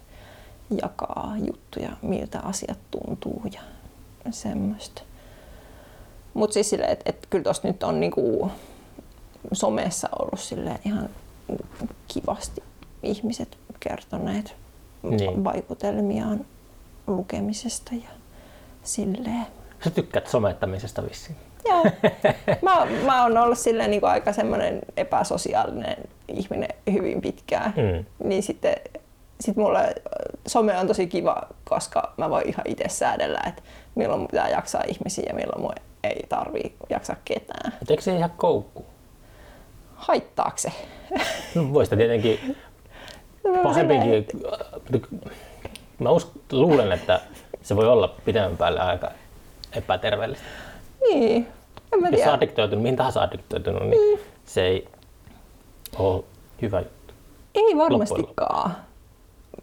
jakaa 0.82 1.34
juttuja, 1.46 1.90
miltä 2.02 2.40
asiat 2.40 2.78
tuntuu 2.90 3.42
ja 3.54 3.60
semmoista. 4.30 5.02
Mutta 6.34 6.54
siis 6.54 6.70
silleen, 6.70 6.90
että 6.92 7.10
et 7.10 7.26
kyllä 7.30 7.44
tuossa 7.44 7.68
nyt 7.68 7.82
on 7.82 8.00
niinku 8.00 8.50
somessa 9.52 10.08
ollut 10.18 10.40
silleen 10.40 10.78
ihan 10.84 11.08
kivasti 12.08 12.62
ihmiset 13.02 13.58
kertoneet 13.80 14.54
Niin. 15.02 15.44
vaikutelmiaan 15.44 16.44
lukemisesta 17.06 17.94
ja 17.94 18.08
silleen. 18.82 19.46
Sä 19.84 19.90
tykkäät 19.90 20.26
somettamisesta 20.26 21.02
vissiin. 21.08 21.36
Joo. 21.64 21.84
Mä, 22.62 22.86
mä 23.06 23.22
oon 23.22 23.38
ollut 23.38 23.58
silleen 23.58 23.90
niin 23.90 24.04
aika 24.04 24.32
semmoinen 24.32 24.80
epäsosiaalinen 24.96 25.96
ihminen 26.28 26.68
hyvin 26.92 27.20
pitkään. 27.20 27.74
Mm. 27.76 28.04
Niin 28.28 28.42
sitten 28.42 28.74
sit 29.40 29.56
mulle 29.56 29.94
some 30.46 30.78
on 30.78 30.86
tosi 30.86 31.06
kiva, 31.06 31.42
koska 31.64 32.12
mä 32.16 32.30
voin 32.30 32.48
ihan 32.48 32.66
itse 32.66 32.88
säädellä, 32.88 33.40
että 33.48 33.62
milloin 33.94 34.20
mun 34.20 34.28
pitää 34.28 34.48
jaksaa 34.48 34.82
ihmisiä 34.88 35.24
ja 35.28 35.34
milloin 35.34 35.60
mun 35.60 35.72
ei 36.04 36.26
tarvii 36.28 36.76
jaksaa 36.90 37.16
ketään. 37.24 37.72
Et 37.82 37.90
eikö 37.90 38.02
se 38.02 38.16
ihan 38.16 38.32
koukku? 38.36 38.84
Haittaako 39.94 40.58
se? 40.58 40.72
No, 41.54 41.72
voisi 41.72 41.86
sitä 41.86 41.96
tietenkin 41.96 42.40
Mä 43.44 43.50
silleen, 43.52 43.62
pahempikin. 43.62 44.26
Mä 45.98 46.10
usk, 46.10 46.28
luulen, 46.52 46.92
että 46.92 47.20
se 47.62 47.76
voi 47.76 47.88
olla 47.88 48.14
pidemmän 48.24 48.56
päälle 48.56 48.80
aika 48.80 49.10
epäterveellistä. 49.72 50.44
Niin. 51.08 51.48
En 51.92 52.00
mä 52.00 52.08
Jos 52.08 52.14
tiedä. 52.16 52.30
on 52.30 52.36
addiktoitunut, 52.36 52.82
mihin 52.82 52.96
tahansa 52.96 53.22
addiktoitunut, 53.22 53.88
niin 53.88 54.20
se 54.46 54.62
ei 54.66 54.88
ole 55.98 56.24
hyvä 56.62 56.78
juttu. 56.78 57.14
Ei 57.54 57.76
varmastikaan. 57.76 58.76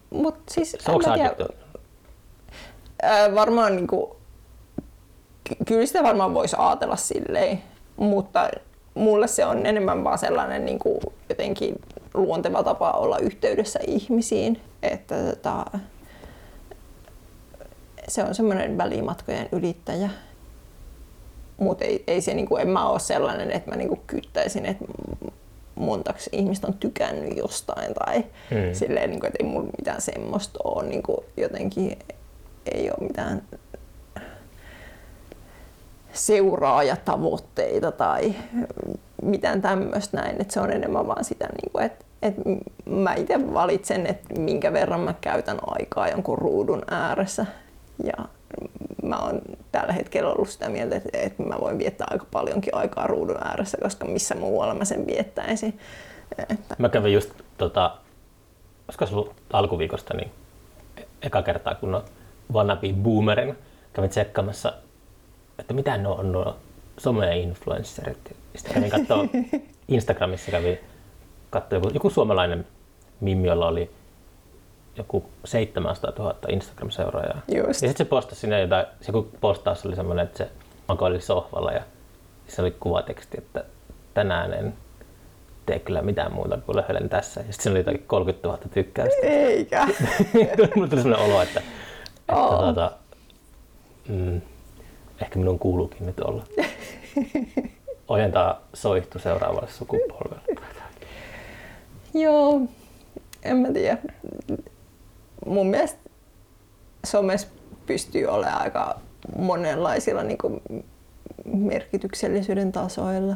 Mut 0.09 0.35
siis, 0.49 0.77
Onko 0.87 1.11
addiktoitunut? 1.11 1.61
Ää, 3.01 3.35
varmaan 3.35 3.75
niinku, 3.75 4.15
ky- 5.43 5.55
kyllä 5.65 5.85
sitä 5.85 6.03
varmaan 6.03 6.33
voisi 6.33 6.55
ajatella 6.59 6.95
silleen, 6.95 7.63
mutta 7.97 8.49
mulle 8.93 9.27
se 9.27 9.45
on 9.45 9.65
enemmän 9.65 10.03
vaan 10.03 10.17
sellainen 10.17 10.65
niinku, 10.65 10.99
jotenkin 11.29 11.75
luonteva 12.13 12.63
tapa 12.63 12.91
olla 12.91 13.17
yhteydessä 13.17 13.79
ihmisiin, 13.87 14.61
että 14.83 15.15
tota, 15.35 15.65
se 18.09 18.23
on 18.23 18.35
semmoinen 18.35 18.77
välimatkojen 18.77 19.49
ylittäjä. 19.51 20.09
Mutta 21.57 21.85
ei, 21.85 22.03
ei 22.07 22.21
se, 22.21 22.33
niinku, 22.33 22.57
en 22.57 22.69
mä 22.69 22.89
ole 22.89 22.99
sellainen, 22.99 23.51
että 23.51 23.69
mä 23.69 23.75
niinku 23.75 23.99
kyttäisin, 24.07 24.65
että 24.65 24.85
montaksi 25.75 26.29
ihmistä 26.33 26.67
on 26.67 26.73
tykännyt 26.73 27.37
jostain 27.37 27.93
tai 27.93 28.23
Mm. 28.51 28.73
silleen, 28.73 29.09
niin 29.09 29.19
kuin, 29.19 29.27
että 29.27 29.43
ei 29.43 29.49
mulla 29.49 29.69
mitään 29.77 30.01
semmoista 30.01 30.59
ole 30.63 30.83
niin 30.83 31.03
kuin, 31.03 31.17
jotenkin 31.37 31.99
ei 32.73 32.89
ole 32.89 33.07
mitään 33.07 33.41
seuraajatavoitteita 36.13 37.91
tai 37.91 38.35
mitään 39.23 39.61
tämmöistä 39.61 40.17
näin, 40.17 40.41
että 40.41 40.53
se 40.53 40.59
on 40.59 40.71
enemmän 40.71 41.07
vaan 41.07 41.23
sitä, 41.23 41.45
niin 41.45 41.71
kuin, 41.71 41.85
että, 41.85 42.05
että 42.21 42.41
mä 42.85 43.13
itse 43.13 43.53
valitsen, 43.53 44.07
että 44.07 44.39
minkä 44.39 44.73
verran 44.73 44.99
mä 44.99 45.13
käytän 45.21 45.57
aikaa 45.67 46.09
jonkun 46.09 46.37
ruudun 46.37 46.81
ääressä 46.91 47.45
ja 48.03 48.25
mä 49.03 49.17
oon 49.17 49.41
tällä 49.71 49.93
hetkellä 49.93 50.29
ollut 50.29 50.49
sitä 50.49 50.69
mieltä, 50.69 50.95
että, 50.95 51.09
että 51.13 51.43
mä 51.43 51.55
voin 51.61 51.77
viettää 51.77 52.07
aika 52.11 52.25
paljonkin 52.31 52.75
aikaa 52.75 53.07
ruudun 53.07 53.43
ääressä, 53.43 53.77
koska 53.81 54.05
missä 54.05 54.35
muualla 54.35 54.73
mä 54.73 54.85
sen 54.85 55.07
viettäisin. 55.07 55.79
Että, 56.49 56.75
Mä 56.77 56.89
kävin 56.89 57.13
just, 57.13 57.29
tota, 57.57 57.97
olisiko 58.87 59.05
se 59.05 59.15
ollut 59.15 59.35
alkuviikosta, 59.53 60.13
niin 60.13 60.31
eka 61.21 61.41
kertaa 61.41 61.75
kun 61.75 61.95
on 61.95 62.03
wannabe 62.53 62.93
boomerin, 62.93 63.57
kävin 63.93 64.09
tsekkaamassa, 64.09 64.73
että 65.59 65.73
mitä 65.73 65.97
ne 65.97 66.07
on 66.07 66.31
nuo 66.31 66.57
some-influencerit. 66.97 68.35
Sitten 68.55 68.73
kävin 68.73 68.89
katsoa 68.89 69.25
Instagramissa, 69.87 70.51
kävin 70.51 70.79
katsoa 71.49 71.77
joku, 71.77 71.89
joku 71.93 72.09
suomalainen 72.09 72.67
mimmi, 73.21 73.47
jolla 73.47 73.67
oli 73.67 73.91
joku 74.99 75.29
700 75.45 76.13
000 76.17 76.35
Instagram-seuraajaa. 76.49 77.41
Just. 77.47 77.67
Ja 77.67 77.73
sitten 77.73 77.97
se 77.97 78.05
postasi 78.05 78.41
sinne 78.41 78.61
jotain, 78.61 78.85
se 79.01 79.11
kun 79.11 79.31
postaus 79.41 79.85
oli 79.85 79.95
semmoinen, 79.95 80.25
että 80.25 80.37
se 80.37 80.49
makoili 80.87 81.21
sohvalla 81.21 81.71
ja 81.71 81.81
se 82.47 82.61
oli 82.61 82.71
kuvateksti, 82.79 83.37
että 83.37 83.63
tänään 84.13 84.53
en 84.53 84.73
tee 85.65 85.79
kyllä 85.79 86.01
mitään 86.01 86.33
muuta 86.33 86.57
kuin 86.57 86.75
löhöilen 86.75 87.09
tässä. 87.09 87.39
Ja 87.39 87.43
sitten 87.43 87.63
siinä 87.63 87.73
oli 87.73 87.79
jotakin 87.79 88.03
30 88.07 88.47
000 88.47 88.59
tykkäystä. 88.73 89.21
eikä. 89.21 89.87
Mulla 90.75 90.87
tuli 90.87 91.01
sellainen 91.01 91.31
olo, 91.31 91.41
että, 91.41 91.59
että 91.59 92.35
Oo. 92.35 92.57
tuota, 92.57 92.91
mm, 94.07 94.41
ehkä 95.21 95.39
minun 95.39 95.59
kuuluukin 95.59 96.05
nyt 96.05 96.19
olla. 96.19 96.43
Ojentaa 98.07 98.61
soihtu 98.73 99.19
seuraavalle 99.19 99.69
sukupolvelle. 99.69 100.41
Joo, 102.13 102.61
en 103.43 103.57
mä 103.57 103.71
tiedä. 103.71 103.97
Mun 105.45 105.67
mielestä 105.67 105.99
somessa 107.05 107.47
pystyy 107.85 108.25
olemaan 108.25 108.61
aika 108.61 108.99
monenlaisilla 109.37 110.23
niin 110.23 110.37
kuin 110.37 110.61
merkityksellisyyden 111.45 112.71
tasoilla. 112.71 113.35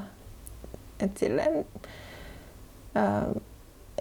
Et 0.99 1.17
silleen, 1.17 1.65
ää, 2.95 3.25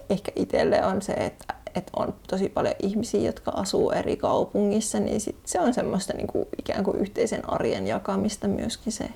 ehkä 0.09 0.31
itselle 0.35 0.85
on 0.85 1.01
se, 1.01 1.13
että, 1.13 1.53
että 1.75 1.91
on 1.95 2.13
tosi 2.29 2.49
paljon 2.49 2.75
ihmisiä, 2.79 3.21
jotka 3.21 3.51
asuu 3.51 3.91
eri 3.91 4.17
kaupungissa, 4.17 4.99
niin 4.99 5.21
sit 5.21 5.37
se 5.45 5.59
on 5.59 5.73
semmoista 5.73 6.13
niin 6.13 6.27
kuin, 6.27 6.45
ikään 6.59 6.83
kuin 6.83 6.97
yhteisen 6.97 7.49
arjen 7.49 7.87
jakamista 7.87 8.47
myöskin 8.47 8.93
se, 8.93 9.09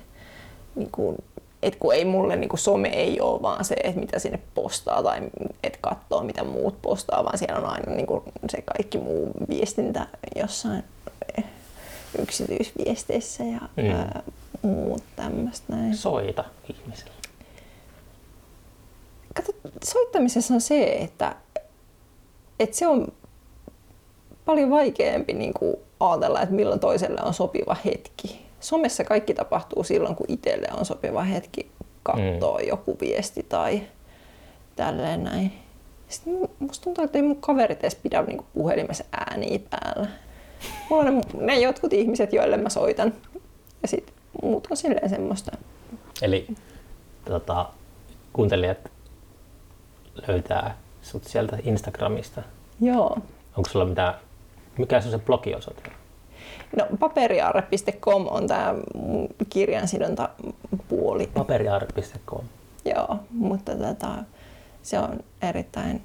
niin 0.74 0.90
kuin, 0.92 1.16
että 1.62 1.80
kun 1.80 1.94
ei 1.94 2.04
mulle 2.04 2.36
niin 2.36 2.48
kuin 2.48 2.60
some 2.60 2.88
ei 2.88 3.20
ole 3.20 3.42
vaan 3.42 3.64
se, 3.64 3.74
että 3.84 4.00
mitä 4.00 4.18
sinne 4.18 4.40
postaa 4.54 5.02
tai 5.02 5.20
että 5.62 5.78
katsoo 5.82 6.22
mitä 6.22 6.44
muut 6.44 6.82
postaa, 6.82 7.24
vaan 7.24 7.38
siellä 7.38 7.58
on 7.58 7.66
aina 7.66 7.94
niin 7.94 8.06
kuin 8.06 8.22
se 8.50 8.62
kaikki 8.62 8.98
muu 8.98 9.30
viestintä 9.48 10.06
jossain 10.36 10.84
eh, 11.38 11.44
yksityisviesteissä 12.22 13.44
ja 13.44 13.60
Mm. 13.76 13.90
ää, 13.90 14.22
muut 14.62 15.02
tämmöistä 15.16 15.76
näin. 15.76 15.96
Soita 15.96 16.44
ihmiselle. 16.70 17.12
Kato, 19.34 19.52
soittamisessa 19.84 20.54
on 20.54 20.60
se, 20.60 20.92
että, 20.92 21.36
että 22.60 22.76
se 22.76 22.86
on 22.86 23.08
paljon 24.44 24.70
vaikeampi 24.70 25.32
niin 25.32 25.54
kuin 25.54 25.76
ajatella, 26.00 26.40
että 26.42 26.54
milloin 26.54 26.80
toiselle 26.80 27.20
on 27.24 27.34
sopiva 27.34 27.76
hetki. 27.84 28.47
Somessa 28.60 29.04
kaikki 29.04 29.34
tapahtuu 29.34 29.84
silloin, 29.84 30.16
kun 30.16 30.26
itselle 30.28 30.68
on 30.78 30.84
sopiva 30.84 31.22
hetki 31.22 31.70
katsoa 32.02 32.58
mm. 32.58 32.68
joku 32.68 32.96
viesti 33.00 33.42
tai 33.42 33.82
tälleen 34.76 35.24
näin. 35.24 35.52
Sitten 36.08 36.34
mu- 36.34 36.50
musta 36.58 36.84
tuntuu, 36.84 37.04
että 37.04 37.18
ei 37.18 37.22
mun 37.22 37.40
kaverit 37.40 37.80
edes 37.80 37.94
pidä 37.94 38.22
niin 38.22 38.36
kuin 38.36 38.46
puhelimessa 38.54 39.04
ääniä 39.12 39.58
päällä. 39.70 40.08
Mulla 40.90 41.02
on 41.02 41.16
ne, 41.16 41.22
ne 41.34 41.60
jotkut 41.60 41.92
ihmiset, 41.92 42.32
joille 42.32 42.56
mä 42.56 42.68
soitan. 42.68 43.14
Ja 43.82 43.88
sitten 43.88 44.14
muut 44.42 44.66
on 44.70 44.76
silleen 44.76 45.10
semmoista. 45.10 45.56
Eli 46.22 46.46
tota, 47.24 47.66
kuuntelijat 48.32 48.78
löytää 50.28 50.76
sut 51.02 51.24
sieltä 51.24 51.58
Instagramista. 51.62 52.42
Joo. 52.80 53.18
Onko 53.56 53.70
sulla 53.70 53.84
mitään, 53.84 54.14
mikä 54.78 55.00
se 55.00 55.06
on 55.08 55.12
se 55.12 55.18
blogiosoite? 55.18 55.82
No, 56.76 56.86
paperiaarre.com 56.98 58.26
on 58.30 58.46
tämä 58.46 58.74
kirjansidontapuoli. 59.48 61.26
Paperiaarre.com. 61.34 62.44
Joo, 62.84 63.18
mutta 63.30 63.72
tota, 63.76 64.08
se 64.82 64.98
on 64.98 65.20
erittäin 65.42 66.02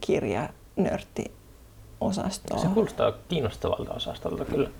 kirjanörtti 0.00 1.32
osasto. 2.00 2.58
Se 2.58 2.66
kuulostaa 2.66 3.12
kiinnostavalta 3.28 3.92
osastolta 3.92 4.44
kyllä. 4.44 4.70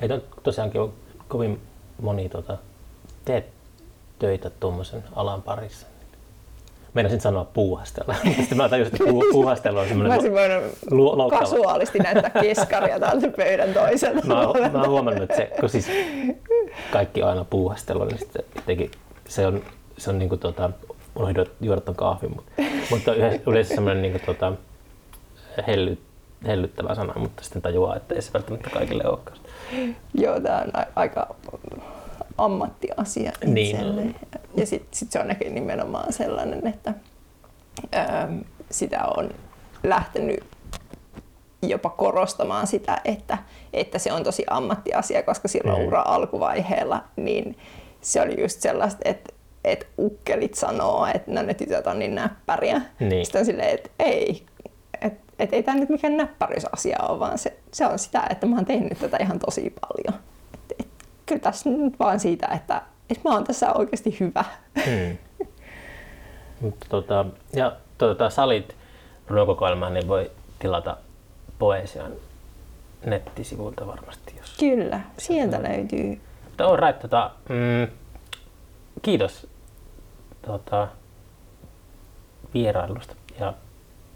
Ei 0.00 0.08
tosiaankin 0.42 0.80
ole 0.80 0.90
kovin 1.28 1.60
moni 2.02 2.28
tota, 2.28 2.58
tee 3.24 3.48
töitä 4.18 4.50
tuommoisen 4.50 5.04
alan 5.16 5.42
parissa. 5.42 5.86
Meinasin 6.94 7.20
sanoa 7.20 7.44
puuhastella, 7.44 8.14
sitten 8.40 8.58
mä 8.58 8.68
tajusin, 8.68 8.94
että 8.94 9.04
puu, 9.10 9.24
puuhastelu 9.32 9.78
on 9.78 9.84
Mä 9.84 9.88
semmoinen 9.88 10.12
olisin 10.12 10.32
voinut 10.32 10.72
lu- 10.90 11.30
kasuaalisti 11.30 11.98
näyttää 11.98 12.30
keskaria 12.30 13.00
täältä 13.00 13.28
pöydän 13.36 13.74
toisella 13.74 14.20
Mä, 14.24 14.70
mä 14.72 14.80
oon 14.80 14.90
huomannut, 14.90 15.22
että 15.22 15.36
se, 15.36 15.50
kun 15.60 15.68
siis 15.68 15.86
kaikki 16.92 17.22
on 17.22 17.28
aina 17.28 17.44
puuhastelua, 17.44 18.04
niin 18.04 18.18
sitten 18.18 18.44
jotenkin 18.56 18.90
se 19.28 19.46
on, 19.46 19.62
se 19.98 20.10
on 20.10 20.18
niinku 20.18 20.36
tota, 20.36 20.70
unohdin 21.16 21.46
juoda 21.60 21.80
ton 21.80 21.94
kahvin, 21.94 22.30
mutta, 22.36 22.52
mutta 22.90 23.14
yleensä, 23.46 23.74
semmoinen 23.74 24.02
niinku 24.02 24.18
tota, 24.26 24.52
helly, 25.66 25.98
hellyttävä 26.46 26.94
sana, 26.94 27.12
mutta 27.16 27.42
sitten 27.42 27.62
tajuaa, 27.62 27.96
että 27.96 28.14
ei 28.14 28.22
se 28.22 28.32
välttämättä 28.32 28.70
kaikille 28.70 29.04
olekaan. 29.06 29.38
Joo, 30.14 30.40
tämä 30.40 30.58
on 30.58 30.72
aika 30.96 31.34
ammattiasia 32.38 33.32
Niin. 33.44 33.76
itselle. 33.76 34.02
Ja 34.56 34.66
sitten 34.66 34.88
sit 34.98 35.12
se 35.12 35.18
on 35.20 35.30
ehkä 35.30 35.50
nimenomaan 35.50 36.12
sellainen, 36.12 36.66
että 36.66 36.94
ähm, 37.96 38.38
sitä 38.70 39.04
on 39.16 39.30
lähtenyt 39.84 40.44
jopa 41.62 41.88
korostamaan 41.90 42.66
sitä, 42.66 43.00
että, 43.04 43.38
että 43.72 43.98
se 43.98 44.12
on 44.12 44.24
tosi 44.24 44.44
ammattiasia, 44.50 45.22
koska 45.22 45.48
silloin 45.48 45.80
Mm. 45.82 45.86
ura 45.88 46.02
alkuvaiheella 46.06 47.04
niin 47.16 47.58
se 48.00 48.20
oli 48.20 48.40
just 48.40 48.60
sellaista, 48.60 49.00
että, 49.04 49.32
että 49.64 49.86
ukkelit 49.98 50.54
sanoo, 50.54 51.06
että 51.14 51.32
no 51.32 51.42
ne 51.42 51.54
tytöt 51.54 51.86
on 51.86 51.98
niin 51.98 52.14
näppäriä. 52.14 52.80
Niin. 53.00 53.24
Sitten 53.26 53.40
on 53.40 53.46
silleen, 53.46 53.74
että 53.74 53.90
ei, 53.98 54.46
että 55.02 55.22
et 55.38 55.52
ei 55.52 55.62
tämä 55.62 55.78
nyt 55.78 55.88
mikään 55.88 56.16
näppäryysasia 56.16 56.98
ole, 57.08 57.18
vaan 57.18 57.38
se, 57.38 57.56
se 57.72 57.86
on 57.86 57.98
sitä, 57.98 58.22
että 58.30 58.46
mä 58.46 58.56
oon 58.56 58.64
tehnyt 58.64 58.98
tätä 58.98 59.16
ihan 59.20 59.38
tosi 59.38 59.74
paljon. 59.80 60.20
Kyllä 61.32 61.42
tässä 61.42 61.70
nyt 61.70 61.98
vaan 61.98 62.20
siitä, 62.20 62.46
että 62.46 62.82
et 63.10 63.24
mä 63.24 63.30
oon 63.30 63.44
tässä 63.44 63.72
oikeasti 63.72 64.16
hyvä. 64.20 64.44
Hmm. 66.60 66.72
Tota, 66.88 67.24
ja 67.52 67.76
tota, 67.98 68.30
salit 68.30 68.76
runokokoelmaa, 69.26 69.90
niin 69.90 70.08
voi 70.08 70.30
tilata 70.58 70.96
poesian 71.58 72.12
nettisivulta 73.06 73.86
varmasti. 73.86 74.34
Jos. 74.38 74.56
Kyllä, 74.60 75.00
sieltä 75.18 75.62
löytyy. 75.62 76.20
Mutta 76.44 76.64
all 76.64 76.76
right, 76.76 77.00
tota, 77.00 77.30
mm, 77.48 77.96
kiitos 79.02 79.46
tota, 80.46 80.88
vierailusta 82.54 83.14
ja 83.40 83.54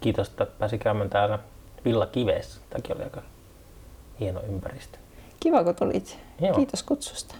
kiitos, 0.01 0.27
että 0.27 0.45
pääsi 0.45 0.77
käymään 0.77 1.09
täällä 1.09 1.39
Villa 1.85 2.05
Kivessä. 2.05 2.61
Tämäkin 2.69 2.95
oli 2.95 3.03
aika 3.03 3.21
hieno 4.19 4.41
ympäristö. 4.41 4.97
Kiva, 5.39 5.63
kun 5.63 5.75
tulit. 5.75 6.17
Joo. 6.41 6.53
Kiitos 6.55 6.83
kutsusta. 6.83 7.35